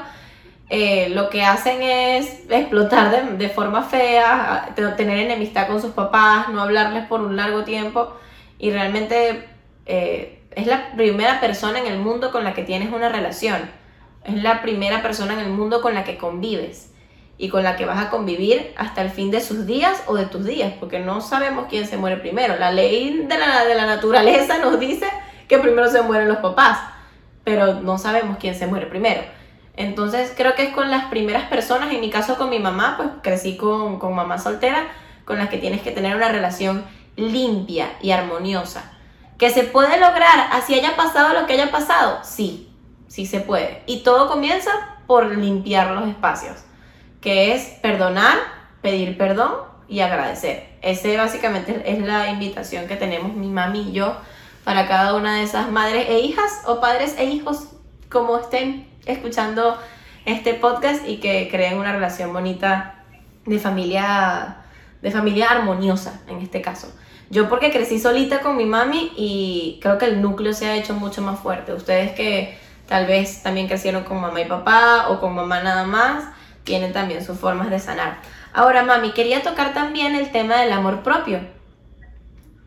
eh, 0.70 1.08
lo 1.10 1.30
que 1.30 1.42
hacen 1.42 1.82
es 1.82 2.42
explotar 2.48 3.36
de, 3.36 3.48
forma 3.48 3.82
fea, 3.82 4.72
tener 4.96 5.18
enemistad 5.18 5.66
con 5.66 5.80
sus 5.80 5.90
papás, 5.90 6.48
no 6.48 6.62
hablarles 6.62 7.06
por 7.06 7.20
un 7.20 7.36
largo 7.36 7.64
tiempo 7.64 8.14
y 8.58 8.70
realmente 8.70 9.48
eh, 9.86 10.42
es 10.52 10.66
la 10.66 10.92
primera 10.92 11.40
persona 11.40 11.80
en 11.80 11.86
el 11.86 11.98
mundo 11.98 12.30
con 12.30 12.44
la 12.44 12.54
que 12.54 12.62
tienes 12.62 12.92
una 12.92 13.08
relación. 13.08 13.68
Es 14.24 14.42
la 14.42 14.62
primera 14.62 15.02
persona 15.02 15.32
en 15.34 15.40
el 15.40 15.50
mundo 15.50 15.82
con 15.82 15.94
la 15.94 16.04
que 16.04 16.16
convives 16.16 16.92
y 17.36 17.48
con 17.48 17.64
la 17.64 17.74
que 17.74 17.86
vas 17.86 17.98
a 17.98 18.10
convivir 18.10 18.72
hasta 18.76 19.02
el 19.02 19.10
fin 19.10 19.30
de 19.30 19.40
sus 19.40 19.66
días 19.66 20.02
o 20.06 20.14
de 20.14 20.26
tus 20.26 20.44
días, 20.44 20.74
porque 20.78 21.00
no 21.00 21.20
sabemos 21.20 21.66
quién 21.68 21.86
se 21.86 21.96
muere 21.96 22.18
primero. 22.18 22.56
La 22.56 22.70
ley 22.70 23.24
de 23.26 23.38
la, 23.38 23.64
de 23.64 23.74
la 23.74 23.86
naturaleza 23.86 24.58
nos 24.58 24.78
dice 24.78 25.06
que 25.50 25.58
primero 25.58 25.90
se 25.90 26.00
mueren 26.00 26.28
los 26.28 26.38
papás, 26.38 26.78
pero 27.42 27.80
no 27.80 27.98
sabemos 27.98 28.36
quién 28.38 28.54
se 28.54 28.68
muere 28.68 28.86
primero. 28.86 29.20
Entonces 29.74 30.32
creo 30.36 30.54
que 30.54 30.62
es 30.62 30.72
con 30.72 30.92
las 30.92 31.06
primeras 31.06 31.48
personas, 31.48 31.92
en 31.92 32.00
mi 32.00 32.08
caso 32.08 32.36
con 32.36 32.50
mi 32.50 32.60
mamá, 32.60 32.94
pues 32.96 33.08
crecí 33.20 33.56
con, 33.56 33.98
con 33.98 34.14
mamá 34.14 34.38
soltera, 34.38 34.86
con 35.24 35.38
las 35.38 35.48
que 35.48 35.58
tienes 35.58 35.82
que 35.82 35.90
tener 35.90 36.14
una 36.14 36.28
relación 36.28 36.84
limpia 37.16 37.88
y 38.00 38.12
armoniosa 38.12 38.92
¿Que 39.38 39.50
se 39.50 39.64
puede 39.64 39.98
lograr 39.98 40.48
así 40.52 40.74
haya 40.74 40.94
pasado 40.96 41.40
lo 41.40 41.46
que 41.46 41.54
haya 41.54 41.72
pasado? 41.72 42.20
Sí, 42.22 42.70
sí 43.08 43.26
se 43.26 43.40
puede. 43.40 43.82
Y 43.86 44.02
todo 44.02 44.28
comienza 44.28 44.70
por 45.08 45.34
limpiar 45.34 45.90
los 45.90 46.08
espacios, 46.08 46.58
que 47.20 47.54
es 47.54 47.64
perdonar, 47.82 48.38
pedir 48.82 49.18
perdón 49.18 49.52
y 49.88 50.00
agradecer. 50.00 50.68
Ese 50.82 51.16
básicamente 51.16 51.82
es 51.86 51.98
la 52.00 52.28
invitación 52.28 52.86
que 52.86 52.96
tenemos 52.96 53.34
mi 53.34 53.48
mami 53.48 53.88
y 53.88 53.92
yo 53.92 54.14
para 54.64 54.86
cada 54.86 55.14
una 55.14 55.36
de 55.36 55.42
esas 55.42 55.70
madres 55.70 56.06
e 56.08 56.20
hijas 56.20 56.62
o 56.66 56.80
padres 56.80 57.16
e 57.18 57.24
hijos 57.24 57.68
como 58.08 58.38
estén 58.38 58.88
escuchando 59.06 59.78
este 60.24 60.54
podcast 60.54 61.08
y 61.08 61.18
que 61.18 61.48
creen 61.50 61.78
una 61.78 61.92
relación 61.92 62.32
bonita 62.32 63.04
de 63.46 63.58
familia 63.58 64.56
de 65.02 65.10
familia 65.10 65.48
armoniosa 65.50 66.20
en 66.28 66.40
este 66.40 66.60
caso. 66.60 66.92
Yo 67.30 67.48
porque 67.48 67.70
crecí 67.70 67.98
solita 67.98 68.40
con 68.40 68.56
mi 68.56 68.66
mami 68.66 69.12
y 69.16 69.78
creo 69.80 69.98
que 69.98 70.06
el 70.06 70.20
núcleo 70.20 70.52
se 70.52 70.66
ha 70.66 70.76
hecho 70.76 70.94
mucho 70.94 71.22
más 71.22 71.38
fuerte. 71.38 71.72
Ustedes 71.72 72.12
que 72.12 72.58
tal 72.88 73.06
vez 73.06 73.42
también 73.42 73.68
crecieron 73.68 74.02
con 74.02 74.20
mamá 74.20 74.40
y 74.40 74.46
papá 74.46 75.06
o 75.08 75.20
con 75.20 75.34
mamá 75.34 75.62
nada 75.62 75.84
más, 75.84 76.24
tienen 76.64 76.92
también 76.92 77.24
sus 77.24 77.38
formas 77.38 77.70
de 77.70 77.78
sanar. 77.78 78.18
Ahora, 78.52 78.82
mami, 78.82 79.12
quería 79.12 79.42
tocar 79.42 79.72
también 79.72 80.16
el 80.16 80.32
tema 80.32 80.56
del 80.56 80.72
amor 80.72 81.02
propio. 81.02 81.38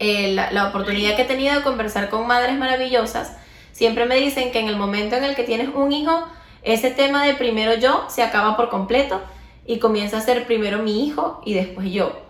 Eh, 0.04 0.34
la, 0.34 0.52
la 0.52 0.68
oportunidad 0.68 1.16
que 1.16 1.22
he 1.22 1.26
tenido 1.26 1.56
de 1.56 1.62
conversar 1.62 2.10
con 2.10 2.28
madres 2.28 2.58
maravillosas, 2.58 3.38
siempre 3.72 4.06
me 4.06 4.16
dicen 4.16 4.52
que 4.52 4.60
en 4.60 4.68
el 4.68 4.76
momento 4.76 5.16
en 5.16 5.24
el 5.24 5.36
que 5.36 5.44
tienes 5.44 5.70
un 5.74 5.94
hijo, 5.94 6.28
ese 6.62 6.92
tema 6.92 7.26
de 7.26 7.34
primero 7.36 7.76
yo 7.76 8.06
se 8.10 8.22
acaba 8.22 8.58
por 8.58 8.70
completo 8.70 9.22
y 9.66 9.80
comienza 9.80 10.18
a 10.18 10.22
ser 10.22 10.46
primero 10.46 10.80
mi 10.80 11.06
hijo 11.06 11.42
y 11.46 11.54
después 11.54 11.90
yo. 11.92 12.22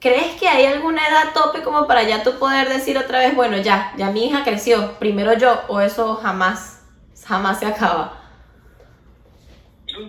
¿Crees 0.00 0.34
que 0.38 0.48
hay 0.48 0.66
alguna 0.66 1.06
edad 1.06 1.32
tope 1.32 1.62
como 1.62 1.86
para 1.86 2.04
ya 2.04 2.22
tú 2.22 2.38
poder 2.38 2.68
decir 2.68 2.96
otra 2.98 3.18
vez, 3.18 3.34
bueno, 3.34 3.56
ya, 3.56 3.92
ya 3.96 4.10
mi 4.10 4.26
hija 4.26 4.44
creció, 4.44 4.98
primero 4.98 5.36
yo, 5.36 5.60
o 5.68 5.80
eso 5.80 6.16
jamás, 6.16 6.82
jamás 7.24 7.58
se 7.58 7.66
acaba? 7.66 8.20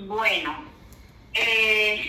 Bueno, 0.08 0.64
eh, 1.34 2.06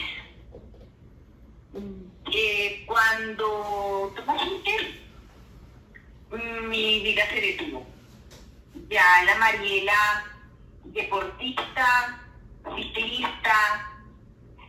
eh, 2.32 2.84
cuando 2.86 4.12
tú 4.14 4.22
naciste, 4.24 5.00
mi 6.68 7.00
vida 7.00 7.26
se 7.28 7.40
detuvo. 7.40 7.86
Ya 8.88 9.24
la 9.24 9.34
Mariela, 9.36 10.24
deportista, 10.84 12.20
ciclista, 12.76 13.90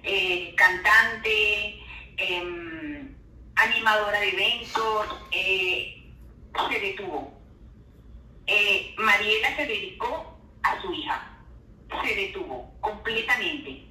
eh, 0.04 0.54
cantante, 0.56 1.80
em, 2.18 3.16
animadora 3.56 4.20
de 4.20 4.30
eventos, 4.30 5.08
eh, 5.32 6.04
se 6.70 6.80
detuvo. 6.80 7.40
Eh, 8.48 8.96
Mariela 8.98 9.56
se 9.56 9.68
dedicó 9.68 10.38
a 10.64 10.82
su 10.82 10.94
hija, 10.94 11.38
se 12.04 12.16
detuvo 12.16 12.74
completamente. 12.82 13.86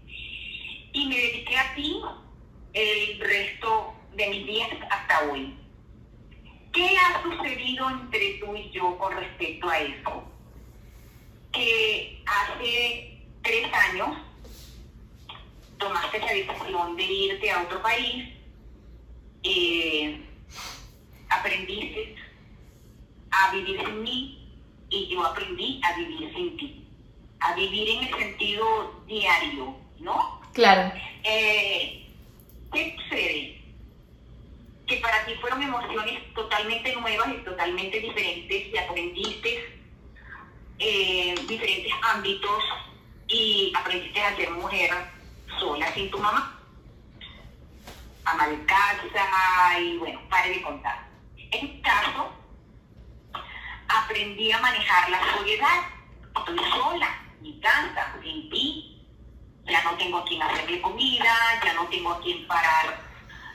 Y 0.92 1.06
me 1.06 1.16
dediqué 1.16 1.56
a 1.56 1.74
ti 1.74 2.02
el 2.72 3.20
resto 3.20 3.94
de 4.16 4.28
mis 4.28 4.46
días 4.46 4.70
hasta 4.90 5.30
hoy. 5.30 5.54
¿Qué 6.72 6.96
ha 6.96 7.22
sucedido 7.22 7.90
entre 7.90 8.34
tú 8.34 8.54
y 8.54 8.70
yo 8.70 8.96
con 8.98 9.16
respecto 9.16 9.68
a 9.68 9.78
eso? 9.78 10.24
Que 11.52 12.22
hace 12.26 13.18
tres 13.42 13.66
años 13.72 14.16
tomaste 15.78 16.18
la 16.20 16.32
decisión 16.32 16.96
de 16.96 17.02
irte 17.04 17.50
a 17.50 17.62
otro 17.62 17.82
país, 17.82 18.28
eh, 19.42 20.20
aprendiste 21.28 22.14
a 23.30 23.52
vivir 23.52 23.80
sin 23.84 24.02
mí 24.02 24.48
y 24.90 25.08
yo 25.08 25.24
aprendí 25.24 25.80
a 25.82 25.96
vivir 25.96 26.32
sin 26.34 26.56
ti, 26.56 26.86
a 27.40 27.54
vivir 27.54 27.88
en 27.88 28.04
el 28.04 28.18
sentido 28.18 29.02
diario, 29.06 29.74
¿no? 29.98 30.40
Claro. 30.52 30.92
Eh, 31.24 32.06
¿Qué 32.72 32.96
sucede? 32.96 33.60
Fueron 35.38 35.62
emociones 35.62 36.34
totalmente 36.34 36.94
nuevas 36.96 37.28
y 37.28 37.44
totalmente 37.44 38.00
diferentes 38.00 38.66
y 38.72 38.76
aprendiste 38.76 39.80
eh, 40.78 41.34
diferentes 41.46 41.92
ámbitos 42.02 42.64
y 43.28 43.72
aprendiste 43.76 44.20
a 44.22 44.36
ser 44.36 44.50
mujer 44.50 44.90
sola 45.58 45.92
sin 45.94 46.10
tu 46.10 46.18
mamá. 46.18 46.58
Ama 48.24 48.48
de 48.48 48.64
casa 48.64 49.80
y 49.80 49.98
bueno, 49.98 50.20
pare 50.28 50.50
de 50.50 50.62
contar. 50.62 51.06
En 51.36 51.64
mi 51.64 51.82
caso, 51.82 52.32
aprendí 53.88 54.52
a 54.52 54.60
manejar 54.60 55.10
la 55.10 55.36
soledad. 55.36 55.82
Estoy 56.36 56.58
sola, 56.70 57.22
mi 57.40 57.60
casa, 57.60 58.16
sin 58.22 58.50
ti, 58.50 59.06
ya 59.66 59.82
no 59.82 59.96
tengo 59.96 60.18
a 60.18 60.24
quien 60.24 60.42
hacerle 60.42 60.80
comida, 60.80 61.34
ya 61.64 61.74
no 61.74 61.86
tengo 61.86 62.12
a 62.12 62.20
quien 62.20 62.46
parar, 62.46 63.00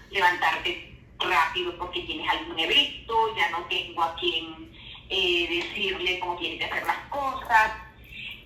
levantarte 0.10 0.95
rápido 1.20 1.78
porque 1.78 2.02
tienes 2.02 2.28
algún 2.30 2.60
evento, 2.60 3.36
ya 3.36 3.50
no 3.52 3.66
tengo 3.66 4.04
a 4.04 4.16
quien 4.16 4.72
eh, 5.10 5.48
decirle 5.50 6.20
cómo 6.20 6.38
tienes 6.38 6.60
que 6.60 6.66
hacer 6.66 6.86
las 6.86 7.10
cosas. 7.10 7.72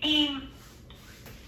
Y 0.02 0.38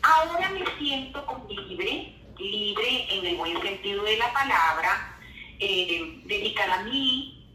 ahora 0.02 0.50
me 0.50 0.66
siento 0.78 1.26
como 1.26 1.48
libre, 1.50 2.16
libre 2.38 3.08
en 3.10 3.26
el 3.26 3.36
buen 3.36 3.62
sentido 3.62 4.04
de 4.04 4.18
la 4.18 4.32
palabra, 4.34 5.18
eh, 5.60 6.22
dedicada 6.26 6.80
a 6.80 6.84
mí, 6.84 7.48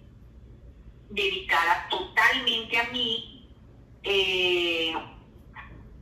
dedicada 1.10 1.88
totalmente 1.90 2.78
a 2.78 2.84
mí. 2.90 3.48
Eh, 4.02 4.94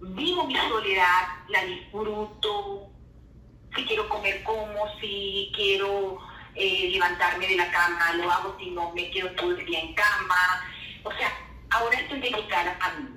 vivo 0.00 0.46
mi 0.46 0.54
soledad, 0.54 1.28
la 1.48 1.64
disfruto, 1.64 2.88
si 3.74 3.84
quiero 3.86 4.08
comer 4.08 4.42
como, 4.44 5.00
si 5.00 5.50
quiero 5.54 6.18
eh, 6.54 6.90
levantarme 6.90 7.46
de 7.46 7.56
la 7.56 7.70
cama, 7.70 8.12
lo 8.14 8.30
hago, 8.30 8.56
si 8.58 8.70
no 8.70 8.92
me 8.92 9.10
quedo 9.10 9.30
todo 9.32 9.52
el 9.52 9.64
día 9.64 9.80
en 9.80 9.94
cama. 9.94 10.70
O 11.02 11.10
sea, 11.12 11.28
ahora 11.70 11.98
estoy 11.98 12.20
dedicada 12.20 12.76
a 12.80 13.00
mí, 13.00 13.08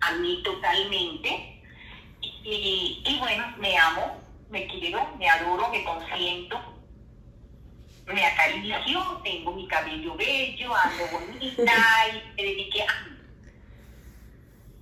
a 0.00 0.12
mí 0.12 0.42
totalmente. 0.44 1.62
Y, 2.20 3.16
bueno, 3.20 3.44
me 3.58 3.76
amo, 3.76 4.22
me 4.48 4.66
quiero, 4.66 5.14
me 5.18 5.28
adoro, 5.28 5.68
me 5.68 5.84
consiento, 5.84 6.58
me 8.06 8.24
acaricio, 8.24 9.20
tengo 9.22 9.52
mi 9.52 9.68
cabello 9.68 10.14
bello, 10.16 10.74
ando 10.74 11.06
bonita 11.12 11.72
y 12.12 12.36
me 12.36 12.42
dediqué 12.42 12.82
a 12.82 13.04
mí 13.04 13.18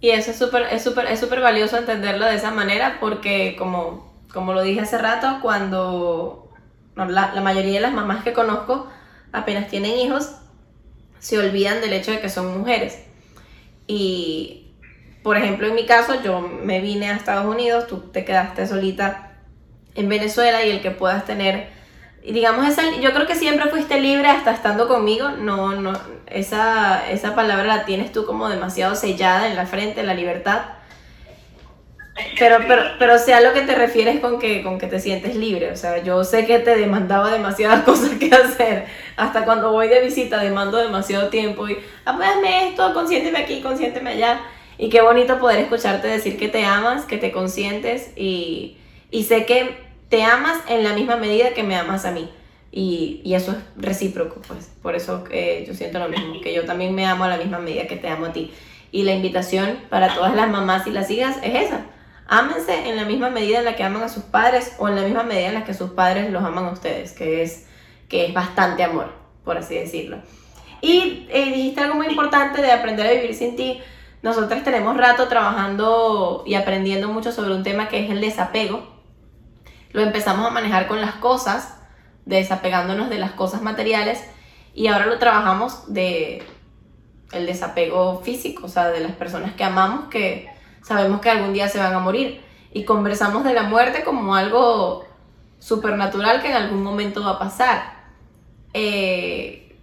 y 0.01 0.11
eso 0.11 0.31
es 0.31 0.39
súper 0.39 0.69
es 0.71 0.85
súper 0.85 1.07
es 1.07 1.19
súper 1.19 1.41
valioso 1.41 1.77
entenderlo 1.77 2.27
de 2.27 2.37
esa 2.37 2.51
manera 2.51 2.99
porque 3.01 3.57
como, 3.57 4.13
como 4.33 4.53
lo 4.53 4.63
dije 4.63 4.81
hace 4.81 4.99
rato, 4.99 5.39
cuando 5.41 6.46
la, 6.97 7.33
la 7.35 7.41
mayoría 7.41 7.75
de 7.75 7.81
las 7.81 7.93
mamás 7.93 8.25
que 8.25 8.33
conozco 8.33 8.89
apenas 9.33 9.69
tienen 9.69 9.93
hijos, 9.99 10.37
se 11.19 11.39
olvidan 11.39 11.81
del 11.81 11.93
hecho 11.93 12.11
de 12.11 12.21
que 12.21 12.29
son 12.29 12.59
mujeres. 12.59 13.05
Y, 13.87 14.73
por 15.23 15.37
ejemplo, 15.37 15.67
en 15.67 15.75
mi 15.75 15.87
caso, 15.87 16.23
yo 16.23 16.41
me 16.41 16.81
vine 16.81 17.11
a 17.11 17.17
Estados 17.17 17.47
Unidos, 17.47 17.87
tú 17.87 17.99
te 17.99 18.25
quedaste 18.25 18.67
solita 18.67 19.35
en 19.95 20.09
Venezuela 20.09 20.65
y 20.65 20.71
el 20.71 20.81
que 20.81 20.91
puedas 20.91 21.25
tener 21.25 21.77
digamos, 22.33 22.67
esa, 22.67 22.83
yo 23.01 23.13
creo 23.13 23.27
que 23.27 23.35
siempre 23.35 23.71
fuiste 23.71 24.01
libre 24.01 24.29
hasta 24.29 24.53
estando 24.53 24.89
conmigo. 24.89 25.31
No, 25.31 25.73
no, 25.73 25.93
esa, 26.27 27.09
esa 27.11 27.35
palabra 27.35 27.65
la 27.65 27.85
tienes 27.85 28.13
tú 28.13 28.27
como 28.27 28.49
demasiado 28.49 28.95
sellada 28.95 29.49
en 29.49 29.57
la 29.57 29.67
frente, 29.67 30.03
la 30.03 30.15
libertad. 30.15 30.63
Pero, 32.39 32.59
pero, 32.67 32.83
pero 32.99 33.19
sea 33.19 33.41
lo 33.41 33.53
que 33.53 33.61
te 33.63 33.75
refieres 33.75 34.21
con 34.21 34.39
que, 34.39 34.63
con 34.63 34.79
que 34.79 34.87
te 34.87 35.01
sientes 35.01 35.37
libre. 35.37 35.71
O 35.71 35.77
sea, 35.77 36.03
yo 36.03 36.25
sé 36.25 36.47
que 36.47 36.59
te 36.59 36.77
demandaba 36.77 37.31
demasiadas 37.31 37.83
cosas 37.85 38.11
que 38.19 38.35
hacer. 38.35 38.87
Hasta 39.17 39.45
cuando 39.45 39.73
voy 39.73 39.89
de 39.89 40.01
visita 40.01 40.41
demando 40.41 40.79
demasiado 40.79 41.29
tiempo. 41.29 41.69
Y, 41.69 41.79
apóyame 42.05 42.69
esto, 42.69 42.95
consiénteme 42.95 43.39
aquí, 43.39 43.61
consiénteme 43.61 44.11
allá. 44.11 44.41
Y 44.79 44.89
qué 44.89 45.03
bonito 45.03 45.39
poder 45.39 45.59
escucharte 45.61 46.09
decir 46.09 46.39
que 46.39 46.49
te 46.49 46.65
amas, 46.65 47.05
que 47.05 47.19
te 47.19 47.33
consientes. 47.33 48.13
Y, 48.17 48.79
y 49.11 49.25
sé 49.25 49.45
que 49.45 49.77
te 50.09 50.23
amas 50.23 50.59
en 50.69 50.85
la 50.85 50.95
misma 50.95 51.17
medida 51.17 51.51
que 51.51 51.65
me 51.65 51.77
amas 51.77 52.07
a 52.07 52.13
mí. 52.13 52.31
Y, 52.73 53.21
y 53.25 53.35
eso 53.35 53.53
es 53.53 53.59
recíproco, 53.77 54.41
pues. 54.49 54.71
Por 54.83 54.95
eso 54.95 55.25
eh, 55.31 55.65
yo 55.67 55.75
siento 55.75 55.99
lo 55.99 56.09
mismo, 56.09 56.41
que 56.41 56.55
yo 56.55 56.65
también 56.65 56.95
me 56.95 57.07
amo 57.07 57.25
a 57.25 57.29
la 57.29 57.37
misma 57.37 57.59
medida 57.59 57.87
que 57.87 57.97
te 57.97 58.09
amo 58.09 58.27
a 58.27 58.33
ti. 58.33 58.53
Y 58.91 59.03
la 59.03 59.13
invitación 59.13 59.79
para 59.91 60.15
todas 60.15 60.35
las 60.35 60.49
mamás 60.49 60.87
y 60.87 60.91
las 60.91 61.11
hijas 61.11 61.37
es 61.43 61.67
esa. 61.67 61.87
Ámense 62.29 62.89
en 62.89 62.97
la 62.97 63.05
misma 63.05 63.31
medida 63.31 63.61
en 63.61 63.65
la 63.65 63.77
que 63.77 63.85
aman 63.85 64.03
a 64.03 64.09
sus 64.09 64.25
padres 64.25 64.75
o 64.79 64.89
en 64.89 64.97
la 64.97 65.03
misma 65.03 65.23
medida 65.23 65.49
en 65.49 65.55
la 65.55 65.65
que 65.65 65.75
sus 65.75 65.91
padres 65.91 66.31
los 66.31 66.43
aman 66.43 66.67
a 66.67 66.71
ustedes, 66.71 67.13
que 67.13 67.43
es, 67.43 67.67
que 68.09 68.27
es 68.27 68.35
bastante 68.35 68.83
amor, 68.83 69.13
por 69.45 69.59
así 69.59 69.77
decirlo. 69.77 70.19
Y 70.81 71.27
eh, 71.31 71.53
dijiste 71.53 71.81
algo 71.81 71.95
muy 71.95 72.07
importante 72.07 72.61
de 72.63 72.73
aprender 72.73 73.07
a 73.07 73.13
vivir 73.13 73.35
sin 73.35 73.57
ti. 73.57 73.81
Nosotros 74.23 74.63
tenemos 74.63 74.97
rato 74.97 75.29
trabajando 75.29 76.43
y 76.47 76.55
aprendiendo 76.55 77.09
mucho 77.09 77.33
sobre 77.33 77.55
un 77.55 77.63
tema 77.63 77.89
que 77.89 78.05
es 78.05 78.11
el 78.11 78.21
desapego 78.21 78.97
lo 79.97 80.03
empezamos 80.03 80.47
a 80.47 80.51
manejar 80.51 80.89
con 80.89 81.01
las 81.01 81.15
cosas, 81.15 81.79
desapegándonos 82.27 83.09
de 83.09 83.17
las 83.17 83.33
cosas 83.33 83.63
materiales 83.63 84.23
y 84.75 84.89
ahora 84.89 85.07
lo 85.07 85.19
trabajamos 85.19 85.91
de 85.91 86.43
el 87.33 87.47
desapego 87.47 88.21
físico, 88.21 88.67
o 88.67 88.69
sea, 88.69 88.89
de 88.89 89.01
las 89.01 89.13
personas 89.13 89.55
que 89.55 89.65
amamos 89.65 90.09
que 90.09 90.51
sabemos 90.87 91.21
que 91.21 91.31
algún 91.31 91.53
día 91.53 91.69
se 91.69 91.79
van 91.79 91.93
a 91.93 91.99
morir 91.99 92.41
y 92.73 92.85
conversamos 92.85 93.43
de 93.43 93.53
la 93.53 93.65
muerte 93.65 94.05
como 94.05 94.37
algo 94.37 95.05
supernatural 95.59 96.41
que 96.41 96.49
en 96.49 96.57
algún 96.57 96.85
momento 96.85 97.25
va 97.25 97.33
a 97.33 97.39
pasar. 97.41 97.97
Eh, 98.73 99.77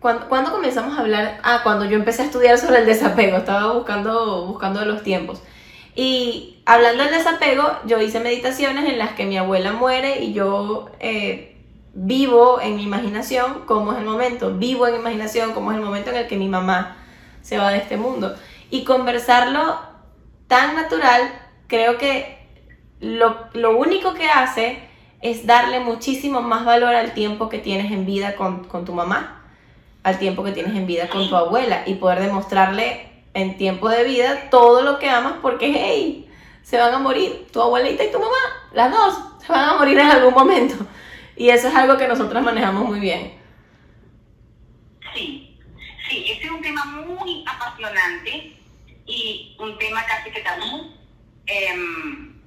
¿cuándo, 0.00 0.50
comenzamos 0.50 0.98
a 0.98 1.02
hablar? 1.02 1.38
Ah, 1.44 1.60
cuando 1.62 1.84
yo 1.84 1.96
empecé 1.96 2.22
a 2.22 2.24
estudiar 2.24 2.58
sobre 2.58 2.80
el 2.80 2.86
desapego, 2.86 3.36
estaba 3.36 3.72
buscando, 3.74 4.46
buscando 4.46 4.84
los 4.84 5.04
tiempos. 5.04 5.40
Y 5.94 6.60
hablando 6.66 7.04
del 7.04 7.12
desapego, 7.12 7.62
yo 7.86 8.00
hice 8.00 8.18
meditaciones 8.18 8.88
en 8.88 8.98
las 8.98 9.12
que 9.12 9.24
mi 9.24 9.38
abuela 9.38 9.72
muere 9.72 10.24
y 10.24 10.32
yo 10.32 10.90
eh, 10.98 11.56
vivo 11.94 12.60
en 12.60 12.74
mi 12.74 12.82
imaginación 12.82 13.62
cómo 13.66 13.92
es 13.92 13.98
el 13.98 14.04
momento, 14.04 14.52
vivo 14.54 14.88
en 14.88 14.96
imaginación 14.96 15.52
cómo 15.52 15.70
es 15.70 15.78
el 15.78 15.84
momento 15.84 16.10
en 16.10 16.16
el 16.16 16.26
que 16.26 16.36
mi 16.36 16.48
mamá 16.48 16.96
se 17.40 17.56
va 17.56 17.70
de 17.70 17.76
este 17.76 17.96
mundo. 17.96 18.34
Y 18.70 18.84
conversarlo 18.84 19.78
tan 20.48 20.74
natural, 20.74 21.22
creo 21.66 21.98
que 21.98 22.38
lo, 23.00 23.48
lo 23.52 23.76
único 23.76 24.14
que 24.14 24.28
hace 24.28 24.78
es 25.20 25.46
darle 25.46 25.80
muchísimo 25.80 26.42
más 26.42 26.64
valor 26.64 26.94
al 26.94 27.14
tiempo 27.14 27.48
que 27.48 27.58
tienes 27.58 27.90
en 27.92 28.04
vida 28.04 28.36
con, 28.36 28.64
con 28.64 28.84
tu 28.84 28.92
mamá, 28.92 29.42
al 30.02 30.18
tiempo 30.18 30.44
que 30.44 30.52
tienes 30.52 30.76
en 30.76 30.86
vida 30.86 31.08
con 31.08 31.28
tu 31.28 31.36
abuela 31.36 31.82
y 31.86 31.94
poder 31.94 32.20
demostrarle 32.20 33.10
en 33.32 33.56
tiempo 33.56 33.88
de 33.88 34.04
vida 34.04 34.50
todo 34.50 34.82
lo 34.82 34.98
que 34.98 35.08
amas 35.08 35.34
porque, 35.40 35.72
hey, 35.74 36.30
se 36.62 36.78
van 36.78 36.94
a 36.94 36.98
morir 36.98 37.46
tu 37.52 37.60
abuelita 37.60 38.04
y 38.04 38.10
tu 38.10 38.18
mamá, 38.18 38.36
las 38.72 38.90
dos, 38.90 39.18
se 39.44 39.52
van 39.52 39.70
a 39.70 39.76
morir 39.76 39.98
en 39.98 40.06
algún 40.06 40.34
momento. 40.34 40.74
Y 41.36 41.48
eso 41.48 41.68
es 41.68 41.74
algo 41.74 41.96
que 41.96 42.06
nosotros 42.06 42.42
manejamos 42.42 42.88
muy 42.88 43.00
bien. 43.00 43.32
Sí, 45.14 45.43
sí, 46.08 46.30
ese 46.30 46.44
es 46.44 46.50
un 46.50 46.62
tema 46.62 46.84
muy 46.84 47.44
apasionante 47.46 48.56
y 49.06 49.56
un 49.58 49.78
tema 49.78 50.04
casi 50.06 50.30
que 50.30 50.40
tabú. 50.40 50.94
Em, 51.46 52.40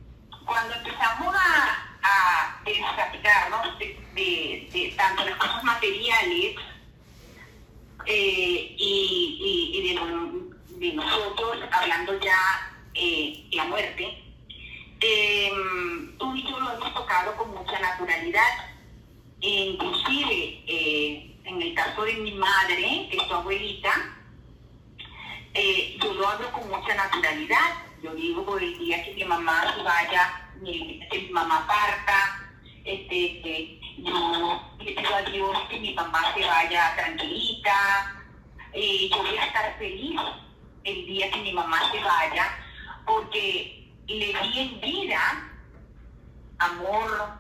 cuando 0.46 0.76
empezamos 0.76 1.36
a, 1.36 1.98
a 2.02 2.62
de, 2.66 4.00
de, 4.14 4.70
de, 4.72 4.94
tanto 4.98 5.26
las 5.26 5.38
cosas 5.38 5.64
materiales 5.64 6.56
eh, 8.06 8.76
y, 8.78 9.96
de, 10.80 10.94
nosotros 10.94 11.58
hablando 11.72 12.20
ya 12.20 12.72
eh, 12.94 13.46
la 13.52 13.66
muerte, 13.66 14.24
em, 15.02 16.18
tú 16.18 16.36
y 16.36 16.44
yo 16.44 16.60
lo 16.60 16.74
hemos 16.74 16.94
tocado 16.94 17.36
con 17.36 17.52
mucha 17.52 17.80
naturalidad, 17.80 18.72
inclusive 19.42 20.64
eh, 20.68 21.27
en 21.48 21.62
el 21.62 21.74
caso 21.74 22.04
de 22.04 22.14
mi 22.14 22.34
madre, 22.34 23.08
que 23.10 23.18
es 23.18 23.28
tu 23.28 23.34
abuelita, 23.34 23.92
eh, 25.54 25.98
yo 26.02 26.14
lo 26.14 26.28
hablo 26.28 26.52
con 26.52 26.70
mucha 26.70 26.94
naturalidad. 26.94 27.74
Yo 28.04 28.14
digo 28.14 28.58
el 28.58 28.78
día 28.78 29.04
que 29.04 29.14
mi 29.14 29.24
mamá 29.24 29.74
se 29.74 29.82
vaya, 29.82 30.52
que 30.64 31.20
mi 31.20 31.30
mamá 31.32 31.66
parta, 31.66 32.50
este, 32.84 33.80
yo 33.98 34.62
le 34.80 34.92
pido 34.92 35.16
a 35.16 35.22
Dios 35.24 35.58
que 35.70 35.80
mi 35.80 35.94
mamá 35.94 36.34
se 36.36 36.46
vaya 36.46 36.96
tranquilita, 36.96 38.14
yo 38.74 39.18
voy 39.18 39.38
a 39.38 39.46
estar 39.46 39.78
feliz 39.80 40.20
el 40.84 41.06
día 41.08 41.32
que 41.32 41.40
mi 41.40 41.54
mamá 41.54 41.92
se 41.92 42.00
vaya, 42.04 42.56
porque 43.06 43.90
le 44.08 44.28
di 44.28 44.60
en 44.60 44.82
vida 44.82 45.50
amor, 46.60 47.40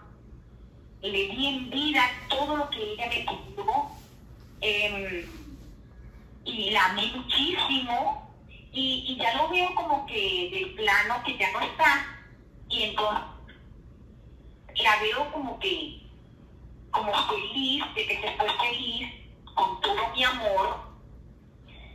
le 1.02 1.28
di 1.28 1.48
en 1.48 1.70
vida 1.70 2.10
todo 2.30 2.58
lo 2.58 2.70
que 2.72 2.93
ella 2.93 3.08
me 3.08 3.15
pidió 3.15 3.97
Em, 4.62 5.26
y 6.46 6.70
la 6.72 6.86
amé 6.86 7.12
muchísimo 7.15 8.32
y, 8.72 9.17
ya 9.20 9.36
lo 9.36 9.50
veo 9.50 9.74
como 9.76 10.06
que 10.06 10.50
del 10.52 10.76
plano 10.76 11.22
que 11.26 11.38
ya 11.38 11.52
no 11.52 11.62
está. 11.62 12.17
Y 12.70 12.84
entonces 12.84 13.24
la 14.76 15.00
veo 15.02 15.32
como 15.32 15.60
que 15.60 16.04
como 16.91 17.13
feliz 17.28 17.84
de 17.96 18.08
que 18.08 18.22
se 18.22 18.32
fue 18.38 18.48
feliz 18.60 19.13
con 19.56 19.82
todo 19.82 20.10
mi 20.15 20.24
amor. 20.24 20.78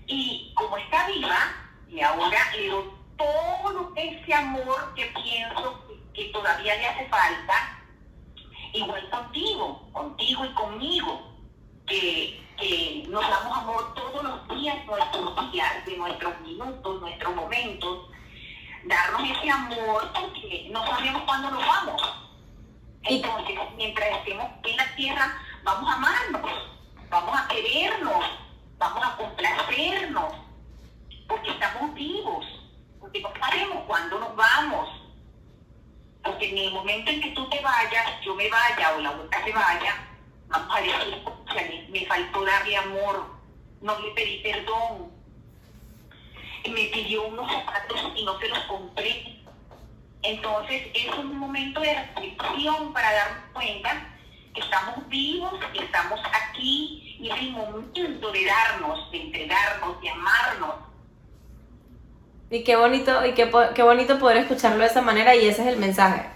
Y 0.06 0.52
como 0.54 0.76
está 0.76 1.06
viva 1.06 1.54
y 1.88 2.00
ahora 2.00 2.38
le 2.56 2.68
doy 2.68 2.84
todo 3.16 3.92
ese 3.96 4.34
amor 4.34 4.94
que 4.94 5.06
pienso 5.06 5.84
que 6.14 6.24
todavía 6.26 6.76
le 6.76 6.86
hace 6.86 7.06
falta 7.08 7.78
igual 8.72 9.10
contigo 9.10 9.88
contigo 9.92 10.44
y 10.44 10.54
conmigo 10.54 11.32
que 11.86 12.40
nos 13.08 13.28
damos 13.28 13.58
amor 13.58 13.94
todos 13.94 14.22
los 14.22 14.48
días, 14.56 14.76
nuestros 14.86 15.52
días, 15.52 15.84
de 15.84 15.96
nuestros 15.96 16.40
minutos, 16.42 17.00
nuestros 17.00 17.34
momentos, 17.34 18.08
darnos 18.84 19.30
ese 19.30 19.50
amor 19.50 20.12
porque 20.12 20.68
no 20.70 20.86
sabemos 20.86 21.22
cuándo 21.22 21.50
nos 21.50 21.66
vamos. 21.66 22.02
Entonces, 23.02 23.58
mientras 23.76 24.08
estemos 24.18 24.46
en 24.62 24.76
la 24.76 24.94
tierra, 24.94 25.42
vamos 25.64 25.90
a 25.90 25.94
amarnos, 25.94 26.52
vamos 27.10 27.36
a 27.36 27.48
querernos, 27.48 28.24
vamos 28.78 29.04
a 29.04 29.16
complacernos, 29.16 30.32
porque 31.26 31.50
estamos 31.50 31.94
vivos, 31.94 32.46
porque 33.00 33.20
no 33.22 33.30
sabemos 33.40 33.78
cuándo 33.88 34.20
nos 34.20 34.36
vamos. 34.36 34.88
Porque 36.22 36.50
en 36.50 36.58
el 36.58 36.72
momento 36.72 37.10
en 37.10 37.20
que 37.20 37.30
tú 37.30 37.48
te 37.50 37.60
vayas, 37.60 38.20
yo 38.24 38.36
me 38.36 38.48
vaya 38.48 38.94
o 38.96 39.00
la 39.00 39.10
otra 39.10 39.44
se 39.44 39.52
vaya, 39.52 40.11
me 41.92 42.06
faltó 42.06 42.44
darle 42.44 42.76
amor, 42.76 43.26
no 43.80 43.98
le 44.00 44.10
pedí 44.12 44.38
perdón, 44.42 45.12
me 46.68 46.84
pidió 46.86 47.26
unos 47.26 47.50
zapatos 47.52 48.12
y 48.16 48.24
no 48.24 48.38
se 48.38 48.48
los 48.48 48.58
compré. 48.60 49.38
Entonces 50.22 50.82
es 50.94 51.12
un 51.18 51.36
momento 51.38 51.80
de 51.80 51.94
reflexión 51.94 52.92
para 52.92 53.12
darnos 53.12 53.44
cuenta 53.52 54.08
que 54.54 54.60
estamos 54.60 55.06
vivos, 55.08 55.52
estamos 55.74 56.20
aquí 56.32 57.16
y 57.20 57.30
es 57.30 57.38
el 57.40 57.50
momento 57.50 58.32
de 58.32 58.44
darnos, 58.44 59.10
de 59.10 59.22
entregarnos, 59.22 60.00
de 60.00 60.08
amarnos. 60.08 60.74
Y 62.50 62.64
qué 62.64 62.76
bonito, 62.76 63.24
y 63.26 63.32
qué, 63.32 63.50
qué 63.74 63.82
bonito 63.82 64.18
poder 64.18 64.38
escucharlo 64.38 64.78
de 64.78 64.86
esa 64.86 65.02
manera 65.02 65.34
y 65.34 65.46
ese 65.46 65.62
es 65.62 65.68
el 65.68 65.78
mensaje 65.78 66.31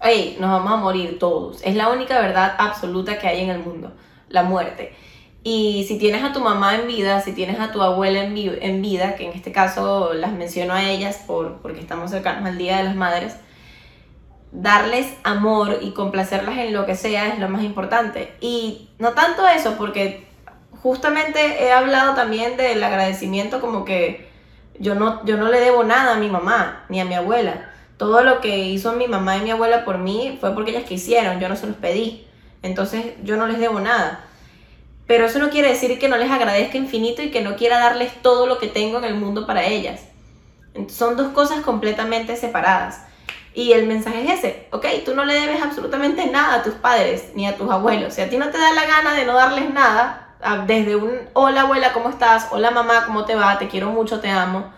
hey, 0.00 0.36
nos 0.40 0.50
vamos 0.50 0.72
a 0.72 0.76
morir 0.76 1.18
todos. 1.18 1.60
Es 1.64 1.74
la 1.74 1.88
única 1.88 2.20
verdad 2.20 2.54
absoluta 2.58 3.18
que 3.18 3.28
hay 3.28 3.40
en 3.42 3.50
el 3.50 3.58
mundo, 3.60 3.92
la 4.28 4.42
muerte. 4.42 4.94
Y 5.42 5.84
si 5.88 5.98
tienes 5.98 6.22
a 6.24 6.32
tu 6.32 6.40
mamá 6.40 6.74
en 6.74 6.86
vida, 6.86 7.20
si 7.20 7.32
tienes 7.32 7.60
a 7.60 7.72
tu 7.72 7.82
abuela 7.82 8.22
en, 8.22 8.82
vida, 8.82 9.14
que 9.14 9.26
en 9.26 9.32
este 9.32 9.52
caso 9.52 10.12
las 10.12 10.32
menciono 10.32 10.74
a 10.74 10.82
ellas 10.84 11.22
por, 11.26 11.60
porque 11.62 11.80
estamos 11.80 12.10
cercanos 12.10 12.44
al 12.46 12.58
Día 12.58 12.78
de 12.78 12.84
las 12.84 12.96
Madres, 12.96 13.36
darles 14.52 15.06
amor 15.24 15.78
y 15.80 15.92
complacerlas 15.92 16.58
en 16.58 16.72
lo 16.72 16.86
que 16.86 16.96
sea 16.96 17.28
es 17.28 17.38
lo 17.38 17.48
más 17.48 17.62
importante. 17.62 18.34
Y 18.40 18.90
no 18.98 19.12
tanto 19.12 19.46
eso, 19.46 19.76
porque 19.78 20.26
justamente 20.82 21.64
he 21.64 21.72
hablado 21.72 22.14
también 22.14 22.56
del 22.56 22.82
agradecimiento 22.82 23.60
como 23.60 23.84
que 23.84 24.28
yo 24.78 24.94
no, 24.94 25.24
yo 25.24 25.36
no 25.36 25.48
le 25.48 25.60
debo 25.60 25.82
nada 25.82 26.14
a 26.14 26.18
mi 26.18 26.28
mamá 26.28 26.84
ni 26.88 27.00
a 27.00 27.04
mi 27.04 27.14
abuela 27.14 27.72
todo 27.98 28.22
lo 28.22 28.40
que 28.40 28.58
hizo 28.58 28.92
mi 28.92 29.08
mamá 29.08 29.36
y 29.36 29.42
mi 29.42 29.50
abuela 29.50 29.84
por 29.84 29.98
mí 29.98 30.38
fue 30.40 30.54
porque 30.54 30.70
ellas 30.70 30.84
quisieron, 30.84 31.40
yo 31.40 31.48
no 31.48 31.56
se 31.56 31.66
los 31.66 31.76
pedí. 31.76 32.26
Entonces 32.62 33.04
yo 33.24 33.36
no 33.36 33.46
les 33.46 33.58
debo 33.58 33.80
nada. 33.80 34.24
Pero 35.06 35.26
eso 35.26 35.38
no 35.38 35.50
quiere 35.50 35.68
decir 35.68 35.98
que 35.98 36.08
no 36.08 36.16
les 36.16 36.30
agradezca 36.30 36.78
infinito 36.78 37.22
y 37.22 37.30
que 37.30 37.40
no 37.40 37.56
quiera 37.56 37.78
darles 37.78 38.12
todo 38.22 38.46
lo 38.46 38.58
que 38.58 38.68
tengo 38.68 38.98
en 38.98 39.04
el 39.04 39.14
mundo 39.14 39.46
para 39.46 39.66
ellas. 39.66 40.02
Son 40.88 41.16
dos 41.16 41.28
cosas 41.28 41.60
completamente 41.60 42.36
separadas. 42.36 43.02
Y 43.54 43.72
el 43.72 43.86
mensaje 43.86 44.22
es 44.22 44.38
ese, 44.38 44.68
ok, 44.70 44.86
tú 45.04 45.14
no 45.14 45.24
le 45.24 45.34
debes 45.34 45.60
absolutamente 45.60 46.26
nada 46.26 46.56
a 46.56 46.62
tus 46.62 46.74
padres 46.74 47.32
ni 47.34 47.48
a 47.48 47.56
tus 47.56 47.68
abuelos. 47.68 48.14
Si 48.14 48.20
a 48.20 48.30
ti 48.30 48.36
no 48.36 48.50
te 48.50 48.58
da 48.58 48.72
la 48.72 48.86
gana 48.86 49.14
de 49.14 49.24
no 49.24 49.34
darles 49.34 49.72
nada, 49.72 50.36
desde 50.66 50.94
un 50.94 51.18
hola 51.32 51.62
abuela, 51.62 51.92
¿cómo 51.92 52.10
estás? 52.10 52.48
Hola 52.52 52.70
mamá, 52.70 53.06
¿cómo 53.06 53.24
te 53.24 53.34
va? 53.34 53.58
Te 53.58 53.66
quiero 53.66 53.90
mucho, 53.90 54.20
te 54.20 54.28
amo. 54.28 54.72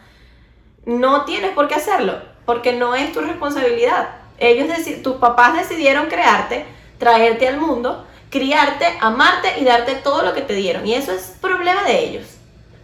No 0.86 1.24
tienes 1.24 1.50
por 1.50 1.68
qué 1.68 1.74
hacerlo 1.74 2.29
porque 2.44 2.72
no 2.72 2.94
es 2.94 3.12
tu 3.12 3.20
responsabilidad. 3.20 4.08
Ellos, 4.38 4.68
tus 5.02 5.16
papás 5.16 5.56
decidieron 5.56 6.06
crearte, 6.06 6.64
traerte 6.98 7.48
al 7.48 7.58
mundo, 7.58 8.06
criarte, 8.30 8.86
amarte 9.00 9.60
y 9.60 9.64
darte 9.64 9.96
todo 9.96 10.22
lo 10.22 10.32
que 10.32 10.40
te 10.40 10.54
dieron. 10.54 10.86
Y 10.86 10.94
eso 10.94 11.12
es 11.12 11.34
problema 11.40 11.84
de 11.84 11.98
ellos. 11.98 12.26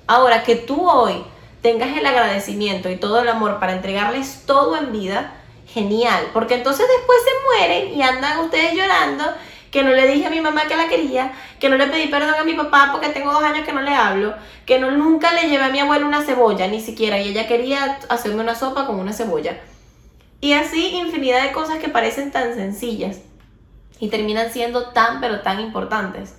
Ahora, 0.07 0.42
que 0.42 0.57
tú 0.57 0.88
hoy 0.88 1.25
tengas 1.62 1.97
el 1.97 2.07
agradecimiento 2.07 2.90
y 2.90 2.97
todo 2.97 3.21
el 3.21 3.29
amor 3.29 3.59
para 3.59 3.73
entregarles 3.73 4.42
todo 4.47 4.77
en 4.77 4.92
vida, 4.92 5.33
genial. 5.66 6.29
Porque 6.33 6.55
entonces 6.55 6.87
después 6.87 7.19
se 7.25 7.45
mueren 7.45 7.95
y 7.95 8.03
andan 8.03 8.40
ustedes 8.40 8.75
llorando 8.75 9.25
que 9.70 9.83
no 9.83 9.90
le 9.90 10.07
dije 10.07 10.26
a 10.26 10.31
mi 10.31 10.40
mamá 10.40 10.62
que 10.68 10.76
la 10.76 10.88
quería, 10.88 11.33
que 11.59 11.68
no 11.68 11.76
le 11.76 11.87
pedí 11.87 12.09
perdón 12.09 12.35
a 12.38 12.44
mi 12.44 12.55
papá 12.55 12.90
porque 12.92 13.09
tengo 13.09 13.33
dos 13.33 13.42
años 13.42 13.66
que 13.66 13.72
no 13.72 13.83
le 13.83 13.94
hablo, 13.94 14.35
que 14.64 14.79
no, 14.79 14.90
nunca 14.90 15.33
le 15.33 15.48
llevé 15.48 15.64
a 15.64 15.70
mi 15.70 15.81
abuela 15.81 16.07
una 16.07 16.22
cebolla, 16.22 16.68
ni 16.68 16.81
siquiera, 16.81 17.20
y 17.20 17.29
ella 17.29 17.46
quería 17.46 17.98
hacerme 18.09 18.42
una 18.42 18.55
sopa 18.55 18.87
con 18.87 18.98
una 18.98 19.12
cebolla. 19.12 19.59
Y 20.40 20.52
así 20.52 20.96
infinidad 20.96 21.42
de 21.42 21.52
cosas 21.52 21.79
que 21.79 21.88
parecen 21.88 22.31
tan 22.31 22.55
sencillas 22.55 23.20
y 23.98 24.09
terminan 24.09 24.50
siendo 24.50 24.90
tan 24.90 25.20
pero 25.20 25.40
tan 25.40 25.61
importantes. 25.61 26.35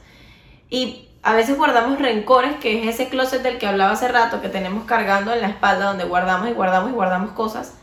Y 0.69 1.08
a 1.23 1.34
veces 1.34 1.58
guardamos 1.58 2.00
rencores, 2.00 2.58
que 2.58 2.82
es 2.82 2.96
ese 2.96 3.10
closet 3.10 3.42
del 3.42 3.58
que 3.58 3.67
hablaba 3.67 3.92
hace 3.92 4.08
rato, 4.08 4.42
que 4.42 4.50
tenemos 4.50 4.86
cargando 4.86 5.34
en 5.34 5.42
la 5.42 5.48
espalda, 5.48 5.86
donde 5.86 6.06
guardamos 6.06 6.50
y 6.50 6.54
guardamos 6.54 6.92
y 6.92 6.94
guardamos 6.94 7.32
cosas 7.32 7.73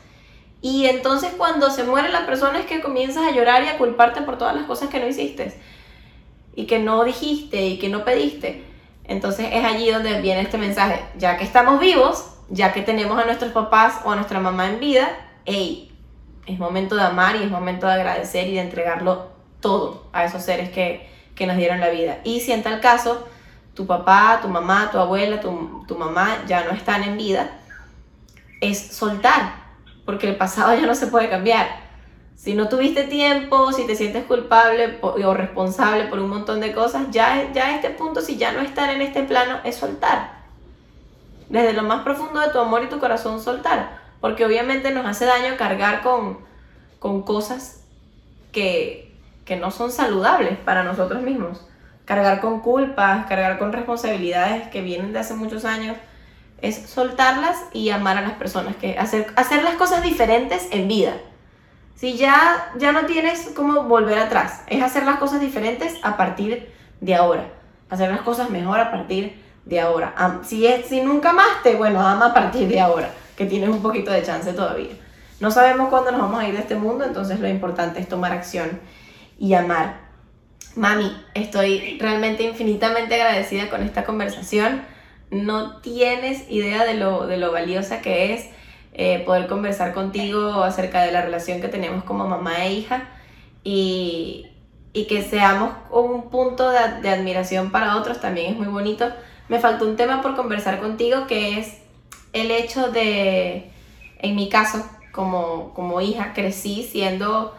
y 0.64 0.86
entonces 0.86 1.34
cuando 1.36 1.68
se 1.68 1.84
muere 1.84 2.08
la 2.08 2.24
persona 2.24 2.58
es 2.58 2.64
que 2.64 2.80
comienzas 2.80 3.26
a 3.26 3.32
llorar 3.32 3.62
y 3.64 3.68
a 3.68 3.76
culparte 3.76 4.22
por 4.22 4.38
todas 4.38 4.54
las 4.54 4.64
cosas 4.64 4.88
que 4.88 4.98
no 4.98 5.06
hiciste 5.06 5.52
y 6.54 6.64
que 6.64 6.78
no 6.78 7.04
dijiste 7.04 7.66
y 7.66 7.78
que 7.78 7.90
no 7.90 8.02
pediste. 8.02 8.64
Entonces 9.04 9.48
es 9.52 9.62
allí 9.62 9.90
donde 9.90 10.22
viene 10.22 10.40
este 10.40 10.56
mensaje. 10.56 11.04
Ya 11.18 11.36
que 11.36 11.44
estamos 11.44 11.80
vivos, 11.80 12.30
ya 12.48 12.72
que 12.72 12.80
tenemos 12.80 13.20
a 13.20 13.26
nuestros 13.26 13.52
papás 13.52 14.00
o 14.06 14.12
a 14.12 14.16
nuestra 14.16 14.40
mamá 14.40 14.70
en 14.70 14.80
vida, 14.80 15.06
hey, 15.44 15.94
es 16.46 16.58
momento 16.58 16.96
de 16.96 17.02
amar 17.02 17.36
y 17.36 17.42
es 17.42 17.50
momento 17.50 17.86
de 17.86 17.92
agradecer 17.92 18.48
y 18.48 18.54
de 18.54 18.62
entregarlo 18.62 19.32
todo 19.60 20.06
a 20.14 20.24
esos 20.24 20.42
seres 20.42 20.70
que, 20.70 21.06
que 21.34 21.46
nos 21.46 21.58
dieron 21.58 21.78
la 21.78 21.90
vida. 21.90 22.20
Y 22.24 22.40
si 22.40 22.52
en 22.52 22.62
tal 22.62 22.80
caso 22.80 23.28
tu 23.74 23.86
papá, 23.86 24.38
tu 24.40 24.48
mamá, 24.48 24.88
tu 24.90 24.98
abuela, 24.98 25.42
tu, 25.42 25.84
tu 25.86 25.98
mamá 25.98 26.38
ya 26.46 26.64
no 26.64 26.70
están 26.70 27.02
en 27.02 27.18
vida, 27.18 27.50
es 28.62 28.96
soltar 28.96 29.63
porque 30.04 30.28
el 30.28 30.36
pasado 30.36 30.74
ya 30.74 30.86
no 30.86 30.94
se 30.94 31.06
puede 31.06 31.28
cambiar. 31.28 31.84
Si 32.36 32.54
no 32.54 32.68
tuviste 32.68 33.04
tiempo, 33.04 33.72
si 33.72 33.86
te 33.86 33.94
sientes 33.94 34.24
culpable 34.24 34.98
o 35.00 35.34
responsable 35.34 36.04
por 36.06 36.18
un 36.18 36.30
montón 36.30 36.60
de 36.60 36.72
cosas, 36.72 37.06
ya, 37.10 37.50
ya 37.52 37.68
a 37.68 37.74
este 37.76 37.90
punto, 37.90 38.20
si 38.20 38.36
ya 38.36 38.52
no 38.52 38.60
estar 38.60 38.90
en 38.90 39.00
este 39.00 39.22
plano, 39.22 39.60
es 39.64 39.76
soltar. 39.76 40.42
Desde 41.48 41.72
lo 41.72 41.82
más 41.84 42.02
profundo 42.02 42.40
de 42.40 42.50
tu 42.50 42.58
amor 42.58 42.82
y 42.82 42.88
tu 42.88 42.98
corazón, 42.98 43.40
soltar. 43.40 43.98
Porque 44.20 44.44
obviamente 44.44 44.90
nos 44.90 45.06
hace 45.06 45.24
daño 45.26 45.56
cargar 45.56 46.02
con, 46.02 46.38
con 46.98 47.22
cosas 47.22 47.84
que, 48.52 49.16
que 49.44 49.56
no 49.56 49.70
son 49.70 49.90
saludables 49.90 50.58
para 50.58 50.82
nosotros 50.82 51.22
mismos. 51.22 51.66
Cargar 52.04 52.40
con 52.40 52.60
culpas, 52.60 53.26
cargar 53.26 53.58
con 53.58 53.72
responsabilidades 53.72 54.68
que 54.68 54.82
vienen 54.82 55.12
de 55.12 55.20
hace 55.20 55.34
muchos 55.34 55.64
años 55.64 55.96
es 56.64 56.88
soltarlas 56.88 57.58
y 57.72 57.90
amar 57.90 58.16
a 58.16 58.22
las 58.22 58.32
personas, 58.32 58.76
que 58.76 58.98
hacer, 58.98 59.26
hacer 59.36 59.62
las 59.62 59.74
cosas 59.74 60.02
diferentes 60.02 60.68
en 60.70 60.88
vida. 60.88 61.12
Si 61.94 62.16
ya, 62.16 62.72
ya 62.78 62.92
no 62.92 63.04
tienes 63.06 63.50
cómo 63.54 63.84
volver 63.84 64.18
atrás, 64.18 64.62
es 64.66 64.82
hacer 64.82 65.04
las 65.04 65.18
cosas 65.18 65.40
diferentes 65.40 65.94
a 66.02 66.16
partir 66.16 66.72
de 67.00 67.14
ahora, 67.14 67.48
hacer 67.90 68.10
las 68.10 68.22
cosas 68.22 68.48
mejor 68.48 68.80
a 68.80 68.90
partir 68.90 69.42
de 69.66 69.80
ahora. 69.80 70.14
Si, 70.42 70.66
es, 70.66 70.86
si 70.86 71.02
nunca 71.02 71.30
amaste, 71.30 71.76
bueno, 71.76 72.00
ama 72.00 72.26
a 72.26 72.34
partir 72.34 72.66
de 72.66 72.80
ahora, 72.80 73.10
que 73.36 73.44
tienes 73.44 73.68
un 73.68 73.82
poquito 73.82 74.10
de 74.10 74.22
chance 74.22 74.52
todavía. 74.54 74.94
No 75.40 75.50
sabemos 75.50 75.90
cuándo 75.90 76.12
nos 76.12 76.22
vamos 76.22 76.40
a 76.40 76.48
ir 76.48 76.54
de 76.54 76.60
este 76.60 76.76
mundo, 76.76 77.04
entonces 77.04 77.40
lo 77.40 77.48
importante 77.48 78.00
es 78.00 78.08
tomar 78.08 78.32
acción 78.32 78.80
y 79.38 79.52
amar. 79.52 80.00
Mami, 80.76 81.14
estoy 81.34 81.98
realmente 82.00 82.42
infinitamente 82.42 83.14
agradecida 83.14 83.68
con 83.68 83.82
esta 83.82 84.04
conversación 84.04 84.93
no 85.34 85.80
tienes 85.80 86.50
idea 86.50 86.84
de 86.84 86.94
lo, 86.94 87.26
de 87.26 87.36
lo 87.36 87.52
valiosa 87.52 88.00
que 88.00 88.34
es 88.34 88.46
eh, 88.92 89.22
poder 89.26 89.46
conversar 89.48 89.92
contigo 89.92 90.62
acerca 90.62 91.02
de 91.02 91.12
la 91.12 91.22
relación 91.22 91.60
que 91.60 91.68
tenemos 91.68 92.04
como 92.04 92.28
mamá 92.28 92.64
e 92.64 92.74
hija 92.74 93.08
y, 93.64 94.50
que 95.08 95.22
seamos 95.22 95.72
un 95.90 96.30
punto 96.30 96.70
de, 96.70 96.78
de, 97.02 97.08
admiración 97.08 97.72
para 97.72 97.96
otros 97.96 98.20
también 98.20 98.52
es 98.52 98.56
muy 98.56 98.68
bonito. 98.68 99.10
Me 99.48 99.58
faltó 99.58 99.86
un 99.86 99.96
tema 99.96 100.22
por 100.22 100.36
conversar 100.36 100.80
contigo 100.80 101.26
que 101.26 101.58
es 101.58 101.78
el 102.32 102.50
hecho 102.50 102.90
de, 102.90 103.70
en 104.18 104.36
mi 104.36 104.48
caso, 104.48 104.84
como, 105.12 105.74
como 105.74 106.00
hija, 106.00 106.32
crecí 106.32 106.82
siendo 106.82 107.54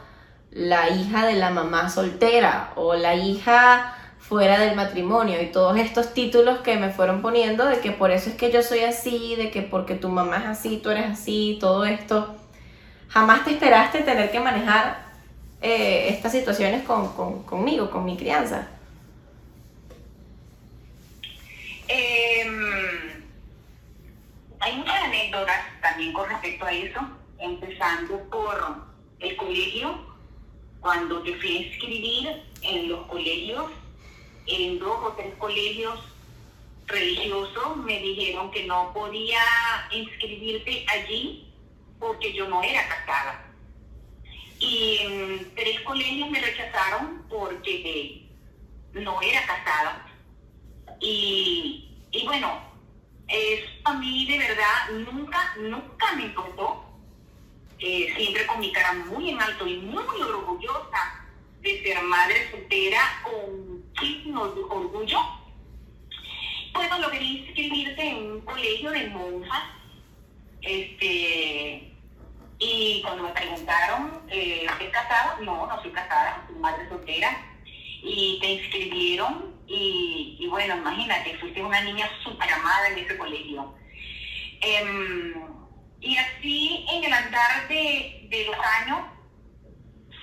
la 0.52 0.90
hija 0.90 1.26
de 1.26 1.36
la 1.36 1.50
mamá 1.50 1.90
soltera 1.90 2.72
o 2.76 2.96
la 2.96 3.16
hija 3.16 3.94
fuera 4.28 4.60
del 4.60 4.76
matrimonio 4.76 5.40
y 5.40 5.52
todos 5.52 5.78
estos 5.78 6.14
títulos 6.14 6.60
que 6.60 6.78
me 6.78 6.90
fueron 6.90 7.22
poniendo 7.22 7.66
de 7.66 7.80
que 7.80 7.92
por 7.92 8.10
eso 8.10 8.32
es 8.32 8.36
que 8.36 8.52
yo 8.52 8.64
soy 8.64 8.80
así, 8.80 9.36
de 9.36 9.52
que 9.52 9.62
porque 9.62 9.94
tu 9.94 10.10
mamá 10.10 10.38
es 10.38 10.46
así, 10.46 10.78
tú 10.82 10.90
eres 10.90 11.06
así, 11.12 11.58
todo 11.60 11.86
esto. 11.86 12.36
Jamás 13.10 13.46
te 13.46 13.52
esperaste 13.52 14.02
tener 14.02 14.32
que 14.32 14.40
manejar 14.40 15.06
eh, 15.62 16.08
estas 16.10 16.32
situaciones 16.32 16.84
con, 16.84 17.14
conmigo, 17.44 17.92
con 17.92 18.04
mi 18.04 18.18
crianza. 18.18 18.68
Em, 21.88 23.24
hay 24.60 24.76
muchas 24.76 25.04
anécdotas 25.04 25.62
también 25.84 26.14
con 26.14 26.28
respecto 26.28 26.66
a 26.66 26.72
eso, 26.72 27.00
empezando 27.38 28.20
por 28.32 28.58
el 29.20 29.38
colegio. 29.38 30.16
Cuando 30.80 31.22
te 31.22 31.36
fui 31.36 31.58
a 31.58 31.62
inscribir 31.68 32.44
en 32.64 32.90
los 32.90 33.06
colegios, 33.08 33.72
en 34.48 34.80
dos 34.80 34.98
o 35.04 35.14
tres 35.14 35.34
colegios 35.38 36.00
religiosos 36.88 37.78
me 37.78 38.00
dijeron 38.00 38.52
que 38.52 38.66
no 38.66 38.94
podía 38.94 39.40
inscribirte 39.92 40.86
allí 40.88 41.52
porque 42.00 42.34
yo 42.34 42.48
no 42.48 42.62
era 42.62 42.88
casada. 42.88 43.46
Y 44.60 45.00
en 45.02 45.56
tres 45.56 45.82
colegios 45.82 46.30
me 46.30 46.40
rechazaron 46.40 47.26
porque 47.30 48.28
no 48.94 49.22
era 49.22 49.46
casada. 49.46 50.08
Y, 51.00 51.90
y 52.12 52.26
bueno, 52.26 52.60
eso 53.28 53.66
a 53.86 53.94
mí 53.94 54.26
de 54.28 54.38
verdad 54.38 54.90
nunca, 55.12 55.56
nunca 55.58 56.16
me 56.16 56.26
importó. 56.26 56.84
Eh, 57.80 58.14
siempre 58.16 58.48
con 58.48 58.60
mi 58.62 58.72
cara 58.72 58.94
muy 58.94 59.32
en 59.32 59.42
alto 59.42 59.68
y 59.68 59.78
muy 59.78 60.22
orgullosa 60.22 61.26
de 61.62 61.84
ser 61.84 62.02
madre 62.04 62.50
soltera 62.50 63.22
con 63.24 63.75
de 64.02 64.64
orgullo, 64.70 65.20
bueno, 66.74 67.00
logré 67.00 67.24
inscribirte 67.24 68.10
en 68.10 68.32
un 68.32 68.42
colegio 68.42 68.92
de 68.92 69.08
monjas. 69.10 69.64
Este, 70.62 71.94
y 72.60 73.02
cuando 73.04 73.24
me 73.24 73.30
preguntaron, 73.30 74.22
eh, 74.30 74.68
¿es 74.82 74.90
casado? 74.90 75.42
No, 75.42 75.68
no 75.68 75.82
soy 75.82 75.92
casada, 75.92 76.46
soy 76.48 76.58
madre 76.58 76.90
soltera. 76.90 77.30
Y 78.04 78.38
te 78.42 78.54
inscribieron 78.54 79.56
y, 79.68 80.46
bueno, 80.50 80.76
imagínate, 80.78 81.38
fuiste 81.40 81.64
una 81.64 81.82
niña 81.82 82.08
súper 82.24 82.52
amada 82.52 82.90
en 82.90 83.00
ese 83.00 83.18
colegio. 83.18 83.74
Em, 84.62 85.34
y 86.02 86.18
así 86.18 86.86
en 86.92 87.04
el 87.04 87.14
andar 87.14 87.68
de, 87.68 88.28
de 88.30 88.46
los 88.46 88.56
años, 88.82 89.00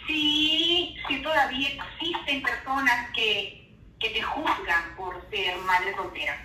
sí, 0.06 0.96
sí 1.08 1.22
todavía 1.22 1.70
existen 1.70 2.42
personas 2.42 3.10
que 3.14 3.61
que 4.02 4.10
te 4.10 4.20
juzgan 4.20 4.96
por 4.96 5.14
ser 5.30 5.56
madre 5.58 5.94
soltera. 5.94 6.44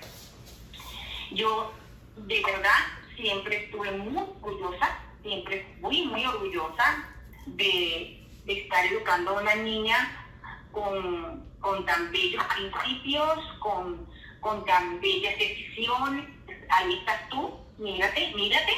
Yo, 1.32 1.74
de 2.16 2.42
verdad, 2.44 2.80
siempre 3.16 3.66
estuve 3.66 3.92
muy 3.92 4.16
orgullosa, 4.16 5.00
siempre 5.24 5.76
fui 5.82 6.04
muy 6.04 6.24
orgullosa 6.24 7.04
de, 7.48 8.14
estar 8.46 8.86
educando 8.86 9.32
a 9.32 9.42
una 9.42 9.56
niña 9.56 10.26
con, 10.72 11.46
tan 11.86 12.12
bellos 12.12 12.44
principios, 12.46 13.40
con, 13.60 14.08
con 14.40 14.64
tan 14.66 15.02
bellas 15.02 15.38
decisiones. 15.40 16.30
Ahí 16.70 17.00
estás 17.00 17.28
tú, 17.30 17.60
mírate, 17.78 18.34
mírate, 18.36 18.74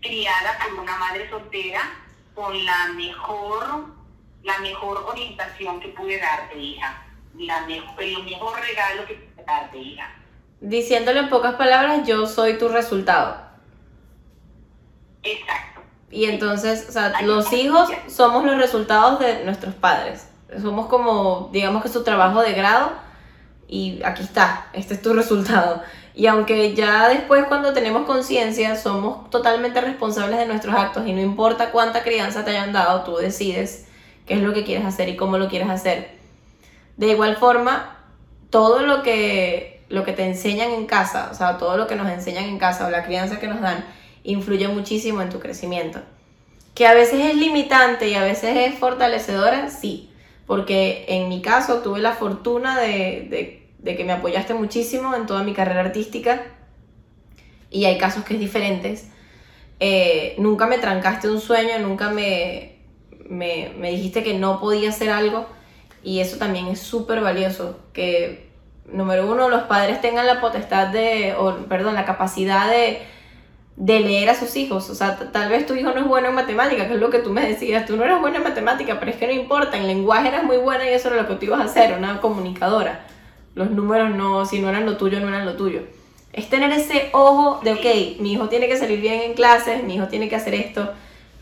criada 0.00 0.58
por 0.58 0.80
una 0.80 0.96
madre 0.96 1.28
soltera 1.28 1.82
con 2.34 2.64
la 2.64 2.88
mejor, 2.94 3.94
la 4.42 4.58
mejor 4.58 5.04
orientación 5.06 5.80
que 5.80 5.88
pude 5.88 6.18
darte, 6.18 6.58
hija 6.58 7.09
la 7.38 7.66
mejor, 7.66 8.02
el 8.02 8.24
mejor 8.24 8.60
regalo 8.60 9.06
que 9.06 9.14
te 9.14 9.44
darte, 9.44 9.78
hija. 9.78 10.14
Diciéndole 10.60 11.20
en 11.20 11.28
pocas 11.28 11.54
palabras, 11.54 12.06
yo 12.06 12.26
soy 12.26 12.58
tu 12.58 12.68
resultado. 12.68 13.36
Exacto. 15.22 15.80
Y 16.10 16.24
entonces, 16.24 16.86
o 16.88 16.92
sea, 16.92 17.22
los 17.22 17.52
hijos 17.52 17.88
somos 18.08 18.44
los 18.44 18.56
resultados 18.56 19.20
de 19.20 19.44
nuestros 19.44 19.74
padres. 19.74 20.28
Somos 20.60 20.86
como, 20.86 21.50
digamos 21.52 21.82
que 21.82 21.88
su 21.88 22.02
trabajo 22.02 22.42
de 22.42 22.52
grado 22.52 22.90
y 23.68 24.02
aquí 24.02 24.24
está, 24.24 24.66
este 24.72 24.94
es 24.94 25.02
tu 25.02 25.14
resultado. 25.14 25.82
Y 26.12 26.26
aunque 26.26 26.74
ya 26.74 27.08
después 27.08 27.44
cuando 27.44 27.72
tenemos 27.72 28.04
conciencia 28.04 28.74
somos 28.74 29.30
totalmente 29.30 29.80
responsables 29.80 30.40
de 30.40 30.46
nuestros 30.46 30.74
actos 30.74 31.06
y 31.06 31.12
no 31.12 31.20
importa 31.20 31.70
cuánta 31.70 32.02
crianza 32.02 32.44
te 32.44 32.50
hayan 32.50 32.72
dado, 32.72 33.04
tú 33.04 33.16
decides 33.16 33.86
qué 34.26 34.34
es 34.34 34.40
lo 34.40 34.52
que 34.52 34.64
quieres 34.64 34.84
hacer 34.84 35.08
y 35.08 35.16
cómo 35.16 35.38
lo 35.38 35.48
quieres 35.48 35.70
hacer. 35.70 36.19
De 37.00 37.08
igual 37.08 37.36
forma, 37.36 37.96
todo 38.50 38.80
lo 38.80 39.02
que, 39.02 39.80
lo 39.88 40.04
que 40.04 40.12
te 40.12 40.22
enseñan 40.22 40.70
en 40.72 40.84
casa, 40.84 41.30
o 41.32 41.34
sea, 41.34 41.56
todo 41.56 41.78
lo 41.78 41.86
que 41.86 41.96
nos 41.96 42.06
enseñan 42.10 42.44
en 42.44 42.58
casa 42.58 42.86
o 42.86 42.90
la 42.90 43.04
crianza 43.04 43.40
que 43.40 43.48
nos 43.48 43.62
dan, 43.62 43.86
influye 44.22 44.68
muchísimo 44.68 45.22
en 45.22 45.30
tu 45.30 45.40
crecimiento. 45.40 46.02
Que 46.74 46.86
a 46.86 46.92
veces 46.92 47.24
es 47.24 47.36
limitante 47.36 48.08
y 48.08 48.16
a 48.16 48.22
veces 48.22 48.54
es 48.54 48.78
fortalecedora, 48.78 49.70
sí. 49.70 50.10
Porque 50.46 51.06
en 51.08 51.30
mi 51.30 51.40
caso 51.40 51.78
tuve 51.78 52.00
la 52.00 52.12
fortuna 52.12 52.78
de, 52.78 53.70
que 53.82 54.04
me 54.04 54.12
apoyaste 54.12 54.52
muchísimo 54.52 55.14
en 55.14 55.24
toda 55.24 55.42
mi 55.42 55.54
carrera 55.54 55.80
artística 55.80 56.42
y 57.70 57.86
hay 57.86 57.96
casos 57.96 58.24
que 58.24 58.34
es 58.34 58.40
diferentes. 58.40 59.08
Eh, 59.78 60.34
nunca 60.36 60.66
me 60.66 60.76
trancaste 60.76 61.30
un 61.30 61.40
sueño, 61.40 61.78
nunca 61.78 62.10
me, 62.10 62.76
me, 63.26 63.72
me 63.78 63.90
dijiste 63.90 64.22
que 64.22 64.34
no 64.34 64.60
podía 64.60 64.90
hacer 64.90 65.08
algo 65.08 65.46
y 66.02 66.20
eso 66.20 66.38
también 66.38 66.68
es 66.68 66.80
súper 66.80 67.20
valioso, 67.20 67.78
que 67.92 68.50
número 68.86 69.30
uno, 69.30 69.48
los 69.48 69.62
padres 69.64 70.00
tengan 70.00 70.26
la 70.26 70.40
potestad 70.40 70.88
de, 70.88 71.34
o 71.38 71.56
perdón, 71.68 71.94
la 71.94 72.04
capacidad 72.04 72.70
de, 72.70 73.02
de 73.76 74.00
leer 74.00 74.30
a 74.30 74.34
sus 74.34 74.56
hijos. 74.56 74.88
O 74.90 74.94
sea, 74.94 75.16
tal 75.30 75.50
vez 75.50 75.66
tu 75.66 75.74
hijo 75.74 75.90
no 75.92 76.00
es 76.00 76.06
bueno 76.06 76.28
en 76.28 76.34
matemática, 76.34 76.88
que 76.88 76.94
es 76.94 77.00
lo 77.00 77.10
que 77.10 77.18
tú 77.18 77.30
me 77.30 77.46
decías. 77.46 77.86
Tú 77.86 77.96
no 77.96 78.04
eres 78.04 78.20
buena 78.20 78.38
en 78.38 78.44
matemática, 78.44 78.98
pero 78.98 79.10
es 79.10 79.18
que 79.18 79.26
no 79.26 79.32
importa. 79.32 79.76
En 79.76 79.86
lenguaje 79.86 80.28
eras 80.28 80.44
muy 80.44 80.56
buena 80.56 80.88
y 80.88 80.94
eso 80.94 81.08
era 81.08 81.22
lo 81.22 81.28
que 81.28 81.34
tú 81.34 81.46
ibas 81.46 81.60
a 81.60 81.64
hacer, 81.64 81.96
una 81.96 82.20
comunicadora. 82.20 83.04
Los 83.54 83.70
números 83.70 84.14
no, 84.14 84.46
si 84.46 84.60
no 84.60 84.68
eran 84.70 84.86
lo 84.86 84.96
tuyo, 84.96 85.20
no 85.20 85.28
eran 85.28 85.44
lo 85.44 85.56
tuyo. 85.56 85.82
Es 86.32 86.48
tener 86.48 86.70
ese 86.72 87.10
ojo 87.12 87.60
de, 87.62 87.72
ok, 87.72 88.20
mi 88.20 88.32
hijo 88.32 88.48
tiene 88.48 88.68
que 88.68 88.76
salir 88.76 89.00
bien 89.00 89.20
en 89.22 89.34
clases, 89.34 89.82
mi 89.82 89.96
hijo 89.96 90.06
tiene 90.06 90.28
que 90.28 90.36
hacer 90.36 90.54
esto 90.54 90.92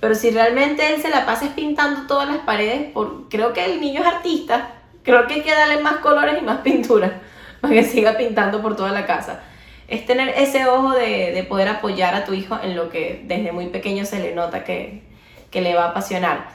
pero 0.00 0.14
si 0.14 0.30
realmente 0.30 0.94
él 0.94 1.02
se 1.02 1.08
la 1.08 1.26
pasa 1.26 1.54
pintando 1.54 2.06
todas 2.06 2.28
las 2.28 2.38
paredes, 2.38 2.90
por, 2.92 3.28
creo 3.28 3.52
que 3.52 3.64
el 3.64 3.80
niño 3.80 4.00
es 4.00 4.06
artista, 4.06 4.70
creo 5.02 5.26
que 5.26 5.34
hay 5.34 5.42
que 5.42 5.52
darle 5.52 5.80
más 5.80 5.96
colores 5.96 6.36
y 6.40 6.44
más 6.44 6.58
pintura 6.62 7.20
para 7.60 7.74
que 7.74 7.84
siga 7.84 8.16
pintando 8.16 8.62
por 8.62 8.76
toda 8.76 8.92
la 8.92 9.06
casa. 9.06 9.42
Es 9.88 10.04
tener 10.04 10.28
ese 10.36 10.66
ojo 10.66 10.92
de, 10.92 11.32
de 11.32 11.44
poder 11.44 11.68
apoyar 11.68 12.14
a 12.14 12.24
tu 12.24 12.34
hijo 12.34 12.58
en 12.62 12.76
lo 12.76 12.90
que 12.90 13.24
desde 13.26 13.52
muy 13.52 13.68
pequeño 13.68 14.04
se 14.04 14.20
le 14.20 14.34
nota 14.34 14.62
que, 14.62 15.02
que 15.50 15.60
le 15.62 15.74
va 15.74 15.86
a 15.86 15.88
apasionar. 15.90 16.48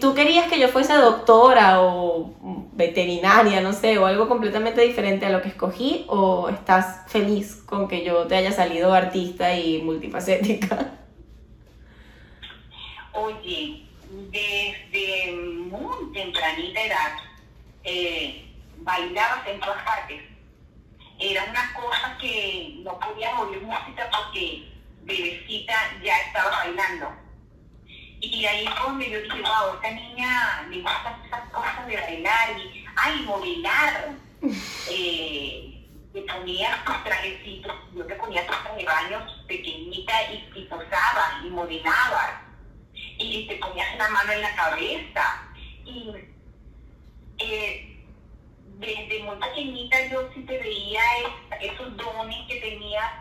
¿Tú 0.00 0.14
querías 0.14 0.48
que 0.48 0.58
yo 0.58 0.68
fuese 0.68 0.94
doctora 0.94 1.82
o 1.82 2.32
veterinaria, 2.72 3.60
no 3.60 3.74
sé, 3.74 3.98
o 3.98 4.06
algo 4.06 4.26
completamente 4.26 4.80
diferente 4.80 5.26
a 5.26 5.30
lo 5.30 5.42
que 5.42 5.48
escogí? 5.48 6.06
¿O 6.08 6.48
estás 6.48 7.02
feliz 7.08 7.56
con 7.66 7.86
que 7.86 8.02
yo 8.02 8.26
te 8.26 8.36
haya 8.36 8.52
salido 8.52 8.94
artista 8.94 9.54
y 9.54 9.82
multifacética? 9.82 10.92
Oye, 13.16 13.86
desde 14.30 15.32
muy 15.32 16.12
tempranita 16.12 16.80
edad, 16.80 17.12
eh, 17.84 18.46
bailabas 18.78 19.46
en 19.46 19.60
todas 19.60 19.82
partes. 19.82 20.22
Era 21.18 21.44
una 21.44 21.72
cosa 21.74 22.16
que 22.20 22.76
no 22.84 22.98
podías 23.00 23.38
oír 23.40 23.62
música 23.62 24.08
porque 24.10 24.68
bebecita 25.04 25.74
ya 26.02 26.16
estaba 26.18 26.50
bailando 26.50 27.26
y 28.20 28.46
ahí 28.46 28.66
fue 28.66 28.86
donde 28.86 29.10
yo 29.10 29.20
dije, 29.22 29.42
wow, 29.42 29.74
esta 29.74 29.90
niña 29.90 30.66
le 30.70 30.80
gusta 30.80 31.18
esas 31.26 31.48
cosas 31.50 31.86
de 31.86 31.96
bailar 31.96 32.58
y, 32.58 32.84
ay, 32.96 33.22
modelar. 33.22 34.10
eh, 34.90 35.72
te 36.12 36.22
ponías 36.22 36.84
tus 36.84 37.04
trajecitos, 37.04 37.76
yo 37.94 38.06
te 38.06 38.14
ponía 38.14 38.46
tus 38.46 38.56
trajes 38.56 38.78
de 38.78 38.84
baño 38.84 39.26
pequeñita 39.46 40.32
y, 40.32 40.50
y 40.54 40.64
posaba 40.64 41.40
y 41.44 41.50
modelaba. 41.50 42.45
Y 43.18 43.46
te 43.46 43.56
ponías 43.56 43.94
una 43.94 44.08
mano 44.08 44.32
en 44.32 44.42
la 44.42 44.54
cabeza. 44.54 45.48
Y 45.84 46.12
eh, 47.38 47.96
desde 48.78 49.22
muy 49.22 49.36
pequeñita 49.36 49.96
yo 50.10 50.28
sí 50.34 50.40
te 50.42 50.58
veía 50.58 51.00
esos 51.60 51.96
dones 51.96 52.36
que 52.48 52.56
tenías 52.56 53.12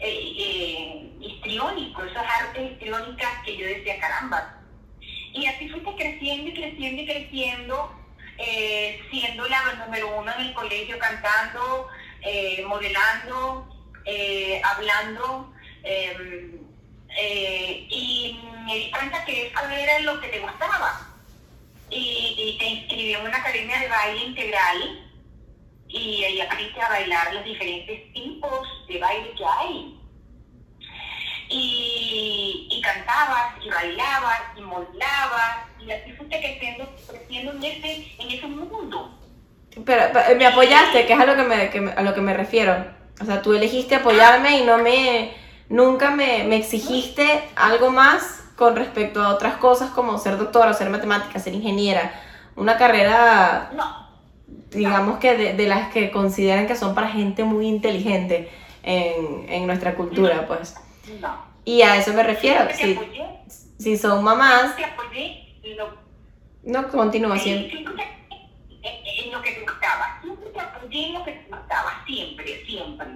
eh, 0.00 0.34
eh, 0.38 1.10
histriónico, 1.20 2.04
esas 2.04 2.24
artes 2.24 2.72
histriónicas 2.72 3.44
que 3.44 3.56
yo 3.56 3.66
decía, 3.66 3.98
caramba. 3.98 4.60
Y 5.32 5.46
así 5.46 5.68
fuiste 5.68 5.94
creciendo 5.96 6.50
y 6.50 6.54
creciendo 6.54 7.02
y 7.02 7.06
creciendo, 7.06 7.92
eh, 8.38 9.00
siendo 9.10 9.48
la 9.48 9.74
número 9.84 10.18
uno 10.18 10.32
en 10.32 10.46
el 10.46 10.54
colegio, 10.54 10.98
cantando, 10.98 11.88
eh, 12.22 12.64
modelando, 12.66 13.68
hablando. 14.64 15.52
Em, 17.20 17.86
y 17.90 18.40
me 18.64 18.76
di 18.76 18.90
cuenta 18.92 19.24
que 19.24 19.48
eso 19.48 19.68
era 19.68 19.98
lo 20.00 20.20
que 20.20 20.28
te 20.28 20.38
gustaba. 20.38 21.00
Y, 21.90 22.34
y 22.36 22.58
te 22.58 22.66
inscribí 22.66 23.14
en 23.14 23.26
una 23.26 23.38
academia 23.38 23.80
de 23.80 23.88
baile 23.88 24.24
integral 24.24 25.08
y 25.88 26.22
ahí 26.22 26.40
aprendiste 26.40 26.80
a 26.80 26.88
bailar 26.90 27.34
los 27.34 27.44
diferentes 27.44 28.12
tipos 28.12 28.68
de 28.86 28.98
baile 28.98 29.32
que 29.36 29.44
hay. 29.44 29.98
Y, 31.50 32.68
y 32.70 32.80
cantabas, 32.82 33.54
y 33.64 33.70
bailabas, 33.70 34.40
y 34.56 34.60
modelabas, 34.60 35.66
y 35.80 35.90
así 35.90 36.12
fuiste 36.12 36.38
creciendo, 36.38 36.94
creciendo 37.08 37.52
en, 37.52 37.64
ese, 37.64 38.12
en 38.18 38.30
ese 38.30 38.46
mundo. 38.46 39.18
Pero, 39.84 40.36
me 40.36 40.46
apoyaste, 40.46 41.06
que 41.06 41.12
es 41.14 41.18
a 41.18 41.24
lo 41.24 41.36
que 41.36 41.42
me, 41.42 41.92
a 41.92 42.02
lo 42.02 42.14
que 42.14 42.20
me 42.20 42.34
refiero. 42.34 42.76
O 43.20 43.24
sea, 43.24 43.40
tú 43.40 43.54
elegiste 43.54 43.94
apoyarme 43.94 44.58
y 44.58 44.64
no 44.64 44.78
me, 44.78 45.32
nunca 45.68 46.10
me, 46.10 46.44
me 46.44 46.56
exigiste 46.56 47.44
algo 47.56 47.90
más 47.90 48.44
con 48.56 48.76
respecto 48.76 49.22
a 49.22 49.28
otras 49.28 49.56
cosas 49.56 49.90
como 49.90 50.18
ser 50.18 50.36
doctora, 50.36 50.72
ser 50.74 50.90
matemática, 50.90 51.38
ser 51.38 51.54
ingeniera. 51.54 52.12
Una 52.56 52.76
carrera 52.76 53.70
no 53.74 54.08
digamos 54.70 55.18
que 55.18 55.36
de, 55.36 55.54
de, 55.54 55.66
las 55.66 55.92
que 55.92 56.10
consideran 56.10 56.66
que 56.66 56.76
son 56.76 56.94
para 56.94 57.08
gente 57.08 57.44
muy 57.44 57.66
inteligente 57.66 58.50
en, 58.82 59.46
en 59.48 59.66
nuestra 59.66 59.94
cultura, 59.94 60.46
pues. 60.46 60.74
No. 61.20 61.46
Y 61.64 61.82
a 61.82 61.96
eso 61.96 62.12
me 62.12 62.22
refiero. 62.22 62.68
Si, 62.74 62.98
si 63.78 63.96
son 63.96 64.24
mamás. 64.24 64.76
Te 64.76 64.84
apoyé 64.84 65.44
no, 66.64 66.88
continúa 66.88 67.38
siempre. 67.38 67.78
En 67.78 69.32
lo 69.32 69.40
que 69.40 69.52
te 69.52 69.60
gustaba. 69.60 70.18
Siempre 70.22 70.50
te 70.50 70.60
apoyé 70.60 71.06
en 71.06 71.14
lo 71.14 71.24
que 71.24 71.32
te 71.32 71.48
gustaba. 71.48 72.04
Siempre, 72.06 72.64
siempre. 72.66 73.06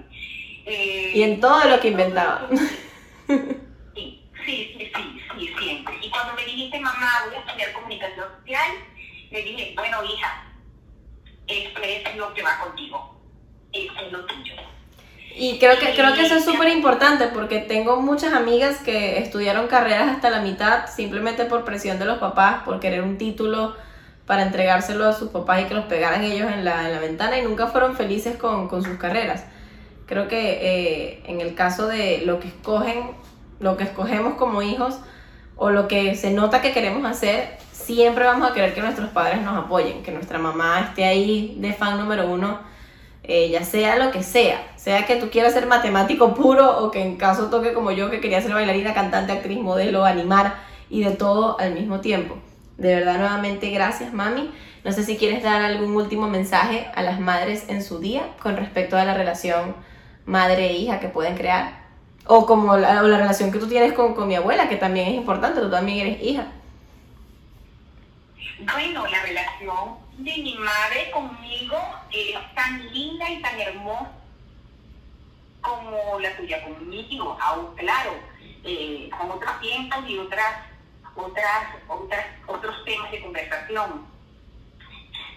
Eh, 0.65 1.11
y 1.13 1.23
en 1.23 1.39
todo 1.39 1.63
lo 1.65 1.79
que 1.79 1.89
inventaba. 1.89 2.47
Sí, 3.95 4.29
sí, 4.45 4.75
sí, 4.77 4.91
sí, 4.93 5.21
sí, 5.37 5.55
siempre. 5.57 5.95
Y 6.01 6.09
cuando 6.09 6.33
me 6.33 6.43
dijiste, 6.43 6.77
mamá, 6.79 7.23
voy 7.25 7.35
a 7.35 7.39
estudiar 7.39 7.71
comunicación 7.71 8.25
social, 8.39 8.71
le 9.31 9.41
dije, 9.41 9.73
bueno, 9.75 10.03
hija, 10.03 10.43
esto 11.47 11.81
es 11.81 12.15
lo 12.17 12.33
que 12.33 12.41
va 12.43 12.59
contigo, 12.59 13.21
esto 13.71 13.93
es 14.05 14.11
lo 14.11 14.25
tuyo. 14.25 14.53
Y 15.35 15.57
creo 15.57 15.79
que, 15.79 15.93
creo 15.95 16.13
que 16.13 16.21
eso 16.21 16.35
es 16.35 16.45
súper 16.45 16.69
importante 16.69 17.27
porque 17.27 17.59
tengo 17.59 17.99
muchas 18.01 18.33
amigas 18.33 18.77
que 18.79 19.17
estudiaron 19.17 19.67
carreras 19.67 20.09
hasta 20.09 20.29
la 20.29 20.41
mitad 20.41 20.87
simplemente 20.87 21.45
por 21.45 21.65
presión 21.65 21.97
de 21.97 22.05
los 22.05 22.19
papás, 22.19 22.63
por 22.63 22.79
querer 22.79 23.01
un 23.01 23.17
título 23.17 23.75
para 24.27 24.43
entregárselo 24.43 25.07
a 25.07 25.13
sus 25.13 25.29
papás 25.29 25.61
y 25.61 25.65
que 25.65 25.73
los 25.73 25.85
pegaran 25.85 26.23
ellos 26.23 26.51
en 26.51 26.63
la, 26.63 26.85
en 26.85 26.93
la 26.93 26.99
ventana 26.99 27.39
y 27.39 27.41
nunca 27.41 27.67
fueron 27.67 27.95
felices 27.95 28.37
con, 28.37 28.67
con 28.67 28.83
sus 28.83 28.97
carreras. 28.97 29.45
Creo 30.05 30.27
que 30.27 30.59
eh, 30.61 31.23
en 31.25 31.41
el 31.41 31.55
caso 31.55 31.87
de 31.87 32.23
lo 32.25 32.39
que 32.39 32.47
escogen, 32.49 33.11
lo 33.59 33.77
que 33.77 33.85
escogemos 33.85 34.35
como 34.35 34.61
hijos 34.61 34.99
o 35.55 35.69
lo 35.69 35.87
que 35.87 36.15
se 36.15 36.31
nota 36.31 36.61
que 36.61 36.73
queremos 36.73 37.05
hacer, 37.05 37.57
siempre 37.71 38.25
vamos 38.25 38.49
a 38.49 38.53
querer 38.53 38.73
que 38.73 38.81
nuestros 38.81 39.09
padres 39.09 39.41
nos 39.41 39.57
apoyen, 39.57 40.03
que 40.03 40.11
nuestra 40.11 40.39
mamá 40.39 40.87
esté 40.89 41.05
ahí 41.05 41.55
de 41.59 41.73
fan 41.73 41.97
número 41.97 42.29
uno, 42.29 42.59
eh, 43.23 43.49
ya 43.49 43.63
sea 43.63 43.95
lo 43.97 44.11
que 44.11 44.23
sea, 44.23 44.61
sea 44.75 45.05
que 45.05 45.15
tú 45.15 45.29
quieras 45.29 45.53
ser 45.53 45.67
matemático 45.67 46.33
puro 46.33 46.83
o 46.83 46.91
que 46.91 47.01
en 47.01 47.15
caso 47.15 47.49
toque 47.49 47.73
como 47.73 47.91
yo 47.91 48.09
que 48.09 48.19
quería 48.19 48.41
ser 48.41 48.53
bailarina, 48.53 48.93
cantante, 48.93 49.31
actriz, 49.31 49.59
modelo, 49.59 50.03
animar 50.03 50.55
y 50.89 51.03
de 51.03 51.11
todo 51.11 51.57
al 51.59 51.73
mismo 51.73 52.01
tiempo. 52.01 52.35
De 52.77 52.95
verdad, 52.95 53.19
nuevamente, 53.19 53.69
gracias, 53.69 54.13
mami. 54.13 54.51
No 54.83 54.91
sé 54.91 55.03
si 55.03 55.15
quieres 55.15 55.43
dar 55.43 55.61
algún 55.61 55.95
último 55.95 56.27
mensaje 56.27 56.87
a 56.95 57.03
las 57.03 57.19
madres 57.19 57.69
en 57.69 57.81
su 57.81 57.99
día 57.99 58.23
con 58.41 58.57
respecto 58.57 58.97
a 58.97 59.05
la 59.05 59.13
relación 59.13 59.75
madre 60.25 60.67
e 60.67 60.73
hija 60.73 60.99
que 60.99 61.09
pueden 61.09 61.35
crear. 61.35 61.83
O 62.25 62.45
como 62.45 62.77
la, 62.77 63.01
la 63.01 63.17
relación 63.17 63.51
que 63.51 63.59
tú 63.59 63.67
tienes 63.67 63.93
con, 63.93 64.13
con 64.13 64.27
mi 64.27 64.35
abuela, 64.35 64.69
que 64.69 64.77
también 64.77 65.09
es 65.09 65.15
importante, 65.15 65.59
tú 65.59 65.69
también 65.69 66.07
eres 66.07 66.23
hija. 66.23 66.47
Bueno, 68.71 69.05
la 69.07 69.21
relación 69.23 69.97
de 70.17 70.37
mi 70.37 70.55
madre 70.57 71.11
conmigo 71.11 71.77
es 72.11 72.55
tan 72.55 72.93
linda 72.93 73.29
y 73.29 73.41
tan 73.41 73.59
hermosa 73.59 74.11
como 75.63 76.19
la 76.19 76.35
tuya 76.35 76.63
conmigo, 76.63 77.37
aún 77.41 77.75
claro, 77.75 78.11
eh, 78.63 79.09
con 79.17 79.31
otros 79.31 79.59
tiempos 79.61 79.99
y 80.07 80.19
otras, 80.19 80.55
otras, 81.15 81.67
otras, 81.87 82.25
otros 82.47 82.85
temas 82.85 83.11
de 83.11 83.21
conversación. 83.21 84.05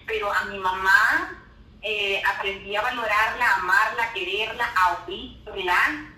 Pero 0.05 0.31
a 0.31 0.45
mi 0.45 0.59
mamá 0.59 1.46
eh, 1.89 2.21
aprendí 2.35 2.75
a 2.75 2.81
valorarla, 2.81 3.55
amarla, 3.55 4.11
quererla, 4.11 4.65
a 4.75 5.05
oírla, 5.07 6.11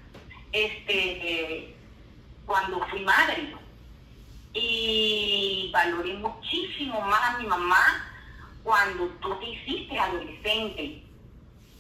este, 0.52 1.76
cuando 2.48 2.84
fui 2.88 3.02
madre 3.02 3.54
y 4.54 5.70
valoré 5.72 6.16
muchísimo 6.16 7.00
más 7.02 7.22
a 7.22 7.38
mi 7.38 7.46
mamá 7.46 8.04
cuando 8.64 9.10
tú 9.22 9.36
te 9.36 9.46
hiciste 9.46 10.00
adolescente, 10.00 11.04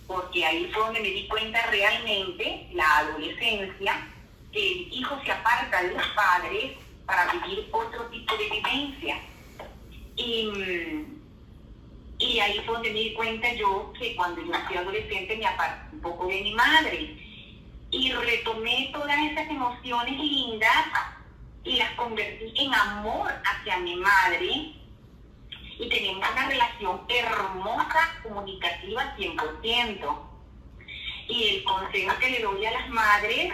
porque 0.06 0.46
ahí 0.46 0.70
fue 0.72 0.84
donde 0.84 1.00
me 1.00 1.10
di 1.10 1.28
cuenta 1.28 1.66
realmente, 1.72 2.70
la 2.74 2.98
adolescencia, 3.00 4.08
que 4.52 4.72
el 4.72 4.94
hijo 4.94 5.20
se 5.26 5.32
aparta 5.32 5.82
de 5.82 5.94
los 5.94 6.08
padres 6.10 6.78
para 7.08 7.34
vivir 7.34 7.68
otro 7.72 8.06
tipo 8.06 8.38
de 8.38 8.50
vivencia. 8.52 9.20
Y, 10.16 11.19
y 12.20 12.40
ahí 12.40 12.62
fue 12.66 12.76
donde 12.76 12.92
me 12.92 13.00
di 13.00 13.14
cuenta 13.14 13.54
yo 13.54 13.94
que 13.98 14.16
cuando 14.16 14.42
yo 14.42 14.54
fui 14.68 14.76
adolescente 14.76 15.38
me 15.38 15.48
aparté 15.48 15.96
un 15.96 16.02
poco 16.02 16.28
de 16.28 16.42
mi 16.42 16.54
madre 16.54 17.16
y 17.92 18.12
retomé 18.12 18.92
todas 18.94 19.18
esas 19.32 19.50
emociones 19.50 20.18
lindas 20.20 20.86
y 21.64 21.78
las 21.78 21.92
convertí 21.92 22.54
en 22.58 22.74
amor 22.74 23.32
hacia 23.46 23.78
mi 23.80 23.96
madre 23.96 24.76
y 25.80 25.88
tenemos 25.88 26.30
una 26.30 26.50
relación 26.50 27.02
hermosa, 27.08 28.20
comunicativa 28.22 29.16
100%. 29.18 30.20
Y 31.30 31.48
el 31.48 31.64
consejo 31.64 32.20
que 32.20 32.32
le 32.32 32.42
doy 32.42 32.66
a 32.66 32.72
las 32.72 32.90
madres 32.90 33.54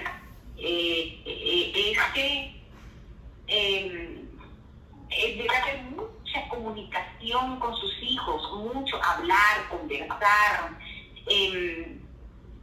eh, 0.57 1.22
eh, 1.26 1.91
es 1.91 1.99
que 2.13 2.61
eh, 3.47 4.26
debe 5.09 5.55
haber 5.55 5.84
comunicación 6.49 7.59
con 7.59 7.75
sus 7.75 7.93
hijos, 8.01 8.41
mucho 8.73 9.01
hablar, 9.03 9.69
conversar. 9.69 10.77
Em, 11.27 11.99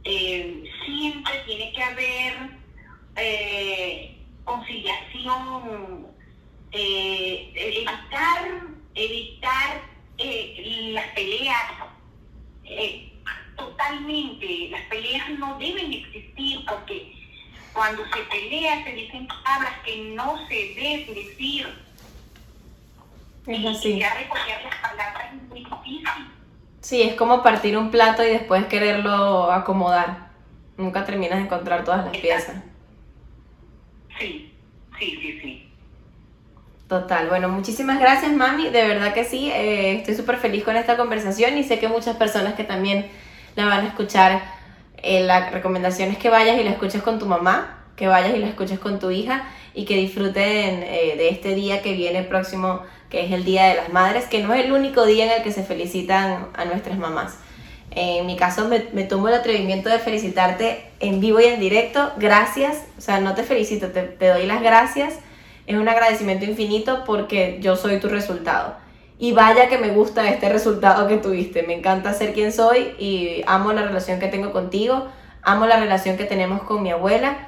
em, 0.03 0.63
siempre 0.85 1.33
tiene 1.45 1.71
que 1.73 1.83
haber 1.83 2.33
eh, 3.15 4.17
conciliación, 4.43 6.07
eh, 6.71 7.51
evitar, 7.55 8.61
evitar 8.95 9.81
eh, 10.17 10.91
las 10.93 11.07
peleas, 11.09 11.71
eh, 12.65 13.11
totalmente, 13.55 14.69
las 14.71 14.81
peleas 14.83 15.29
no 15.37 15.57
deben 15.59 15.93
existir 15.93 16.63
porque 16.65 17.13
cuando 17.73 18.03
se 18.05 18.21
pelea 18.23 18.83
se 18.83 18.91
dicen 18.93 19.27
palabras 19.27 19.73
que 19.85 19.97
no 20.15 20.47
se 20.47 20.55
deben 20.75 21.13
decir. 21.13 21.67
Es 23.47 23.65
así. 23.65 23.93
Y 23.93 23.99
ya 23.99 24.13
recoger 24.13 24.63
las 24.63 24.75
palabras 24.75 25.33
es 25.33 25.49
muy 25.49 25.59
difícil. 25.59 26.31
Sí, 26.81 27.01
es 27.01 27.15
como 27.15 27.43
partir 27.43 27.77
un 27.77 27.91
plato 27.91 28.23
y 28.23 28.29
después 28.29 28.65
quererlo 28.65 29.51
acomodar. 29.51 30.29
Nunca 30.77 31.05
terminas 31.05 31.37
de 31.37 31.45
encontrar 31.45 31.83
todas 31.83 32.05
las 32.05 32.17
piezas. 32.17 32.55
Sí, 34.19 34.53
sí, 34.99 35.19
sí, 35.21 35.39
sí. 35.41 35.69
Total, 36.87 37.27
bueno, 37.27 37.49
muchísimas 37.49 37.99
gracias 37.99 38.31
mami, 38.33 38.69
de 38.69 38.87
verdad 38.87 39.13
que 39.13 39.23
sí, 39.23 39.49
eh, 39.49 39.95
estoy 39.95 40.15
súper 40.15 40.37
feliz 40.37 40.63
con 40.63 40.75
esta 40.75 40.95
conversación 40.95 41.57
y 41.57 41.63
sé 41.63 41.79
que 41.79 41.87
muchas 41.87 42.17
personas 42.17 42.53
que 42.53 42.63
también 42.63 43.07
la 43.55 43.65
van 43.65 43.85
a 43.85 43.87
escuchar, 43.87 44.43
eh, 44.97 45.23
la 45.23 45.49
recomendación 45.49 46.11
es 46.11 46.17
que 46.17 46.29
vayas 46.29 46.59
y 46.59 46.63
la 46.63 46.71
escuches 46.71 47.01
con 47.01 47.17
tu 47.17 47.25
mamá, 47.25 47.85
que 47.95 48.07
vayas 48.07 48.35
y 48.35 48.39
la 48.39 48.47
escuches 48.47 48.79
con 48.79 48.99
tu 48.99 49.09
hija 49.09 49.45
y 49.73 49.85
que 49.85 49.95
disfruten 49.97 50.83
eh, 50.83 51.15
de 51.17 51.29
este 51.29 51.55
día 51.55 51.81
que 51.81 51.93
viene 51.93 52.23
próximo, 52.23 52.81
que 53.09 53.25
es 53.25 53.31
el 53.31 53.43
Día 53.43 53.65
de 53.65 53.75
las 53.75 53.89
Madres, 53.91 54.25
que 54.25 54.41
no 54.41 54.53
es 54.53 54.65
el 54.65 54.71
único 54.71 55.05
día 55.05 55.25
en 55.25 55.31
el 55.31 55.43
que 55.43 55.51
se 55.51 55.63
felicitan 55.63 56.47
a 56.53 56.65
nuestras 56.65 56.97
mamás. 56.97 57.37
En 57.91 58.25
mi 58.25 58.35
caso 58.35 58.67
me, 58.67 58.85
me 58.93 59.03
tomo 59.03 59.27
el 59.27 59.35
atrevimiento 59.35 59.89
de 59.89 59.99
felicitarte 59.99 60.83
en 60.99 61.19
vivo 61.19 61.39
y 61.39 61.45
en 61.45 61.59
directo. 61.59 62.11
Gracias, 62.17 62.83
o 62.97 63.01
sea, 63.01 63.19
no 63.19 63.35
te 63.35 63.43
felicito, 63.43 63.89
te, 63.89 64.01
te 64.03 64.27
doy 64.27 64.45
las 64.45 64.61
gracias. 64.61 65.19
Es 65.67 65.77
un 65.77 65.87
agradecimiento 65.87 66.45
infinito 66.45 67.03
porque 67.05 67.59
yo 67.61 67.75
soy 67.75 67.99
tu 67.99 68.09
resultado. 68.09 68.75
Y 69.19 69.31
vaya 69.31 69.69
que 69.69 69.77
me 69.77 69.89
gusta 69.89 70.29
este 70.29 70.49
resultado 70.49 71.07
que 71.07 71.17
tuviste. 71.17 71.63
Me 71.63 71.75
encanta 71.75 72.13
ser 72.13 72.33
quien 72.33 72.51
soy 72.51 72.93
y 72.99 73.43
amo 73.45 73.71
la 73.73 73.83
relación 73.83 74.19
que 74.19 74.27
tengo 74.27 74.51
contigo. 74.51 75.07
Amo 75.43 75.65
la 75.65 75.77
relación 75.77 76.17
que 76.17 76.25
tenemos 76.25 76.63
con 76.63 76.81
mi 76.81 76.91
abuela. 76.91 77.47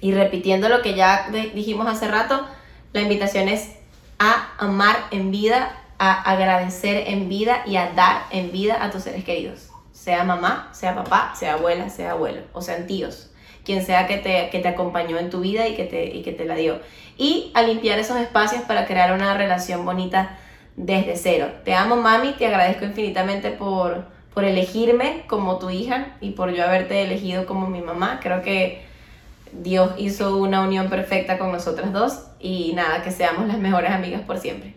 Y 0.00 0.12
repitiendo 0.12 0.68
lo 0.68 0.82
que 0.82 0.94
ya 0.94 1.28
dijimos 1.54 1.86
hace 1.86 2.08
rato, 2.08 2.46
la 2.92 3.00
invitación 3.00 3.48
es 3.48 3.72
a 4.18 4.52
amar 4.58 4.96
en 5.10 5.30
vida, 5.30 5.76
a 5.98 6.22
agradecer 6.30 7.08
en 7.08 7.28
vida 7.28 7.62
y 7.66 7.76
a 7.76 7.92
dar 7.92 8.22
en 8.30 8.52
vida 8.52 8.82
a 8.82 8.90
tus 8.90 9.04
seres 9.04 9.24
queridos. 9.24 9.70
Sea 9.92 10.24
mamá, 10.24 10.70
sea 10.72 10.94
papá, 10.94 11.34
sea 11.34 11.54
abuela, 11.54 11.90
sea 11.90 12.12
abuelo, 12.12 12.42
o 12.52 12.62
sean 12.62 12.86
tíos, 12.86 13.30
quien 13.64 13.84
sea 13.84 14.06
que 14.06 14.18
te, 14.18 14.48
que 14.50 14.60
te 14.60 14.68
acompañó 14.68 15.18
en 15.18 15.30
tu 15.30 15.40
vida 15.40 15.66
y 15.66 15.74
que, 15.74 15.84
te, 15.84 16.06
y 16.06 16.22
que 16.22 16.32
te 16.32 16.44
la 16.44 16.54
dio. 16.54 16.80
Y 17.16 17.50
a 17.54 17.62
limpiar 17.62 17.98
esos 17.98 18.16
espacios 18.16 18.62
para 18.62 18.86
crear 18.86 19.12
una 19.12 19.36
relación 19.36 19.84
bonita 19.84 20.38
desde 20.76 21.16
cero. 21.16 21.50
Te 21.64 21.74
amo, 21.74 21.96
mami, 21.96 22.32
te 22.32 22.46
agradezco 22.46 22.84
infinitamente 22.84 23.50
por, 23.50 24.06
por 24.32 24.44
elegirme 24.44 25.24
como 25.26 25.58
tu 25.58 25.70
hija 25.70 26.16
y 26.20 26.30
por 26.30 26.52
yo 26.52 26.64
haberte 26.64 27.02
elegido 27.02 27.44
como 27.44 27.66
mi 27.66 27.80
mamá. 27.80 28.20
Creo 28.22 28.42
que 28.42 28.87
Dios 29.52 29.92
hizo 29.98 30.36
una 30.36 30.62
unión 30.62 30.88
perfecta 30.88 31.38
con 31.38 31.52
nosotras 31.52 31.92
dos 31.92 32.24
y 32.40 32.72
nada, 32.74 33.02
que 33.02 33.10
seamos 33.10 33.46
las 33.46 33.58
mejores 33.58 33.90
amigas 33.90 34.22
por 34.22 34.38
siempre. 34.38 34.74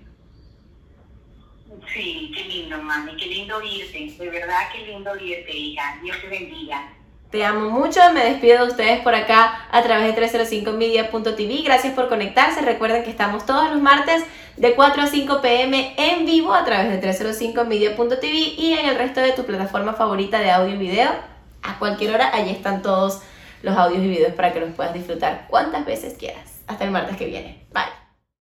Sí, 1.93 2.31
qué 2.33 2.43
lindo, 2.45 2.81
mami, 2.81 3.15
qué 3.17 3.25
lindo 3.25 3.57
oírte. 3.57 4.15
De 4.17 4.29
verdad, 4.29 4.59
qué 4.73 4.85
lindo 4.85 5.11
oírte, 5.11 5.51
hija. 5.55 5.99
Dios 6.01 6.17
te 6.21 6.27
bendiga. 6.27 6.89
Te 7.31 7.45
amo 7.45 7.69
mucho, 7.69 8.01
me 8.13 8.25
despido 8.25 8.65
de 8.65 8.71
ustedes 8.71 8.99
por 9.01 9.15
acá 9.15 9.67
a 9.71 9.81
través 9.81 10.13
de 10.13 10.21
305media.tv. 10.21 11.63
Gracias 11.63 11.93
por 11.93 12.09
conectarse. 12.09 12.61
Recuerden 12.61 13.03
que 13.03 13.09
estamos 13.09 13.45
todos 13.45 13.71
los 13.71 13.81
martes 13.81 14.23
de 14.57 14.73
4 14.73 15.01
a 15.01 15.07
5 15.07 15.41
pm 15.41 15.93
en 15.97 16.25
vivo 16.25 16.53
a 16.53 16.65
través 16.65 16.89
de 16.89 16.99
305media.tv 16.99 18.33
y 18.57 18.73
en 18.73 18.85
el 18.85 18.97
resto 18.97 19.21
de 19.21 19.31
tu 19.31 19.45
plataforma 19.45 19.93
favorita 19.93 20.39
de 20.39 20.51
audio 20.51 20.75
y 20.75 20.77
video. 20.77 21.09
A 21.63 21.79
cualquier 21.79 22.15
hora, 22.15 22.31
allí 22.33 22.51
están 22.51 22.81
todos 22.81 23.21
los 23.61 23.77
audios 23.77 24.03
y 24.03 24.09
videos 24.09 24.33
para 24.33 24.53
que 24.53 24.59
los 24.59 24.71
puedas 24.71 24.93
disfrutar 24.93 25.47
cuantas 25.49 25.85
veces 25.85 26.17
quieras. 26.17 26.61
Hasta 26.67 26.85
el 26.85 26.91
martes 26.91 27.17
que 27.17 27.25
viene. 27.25 27.65
Bye. 27.73 28.00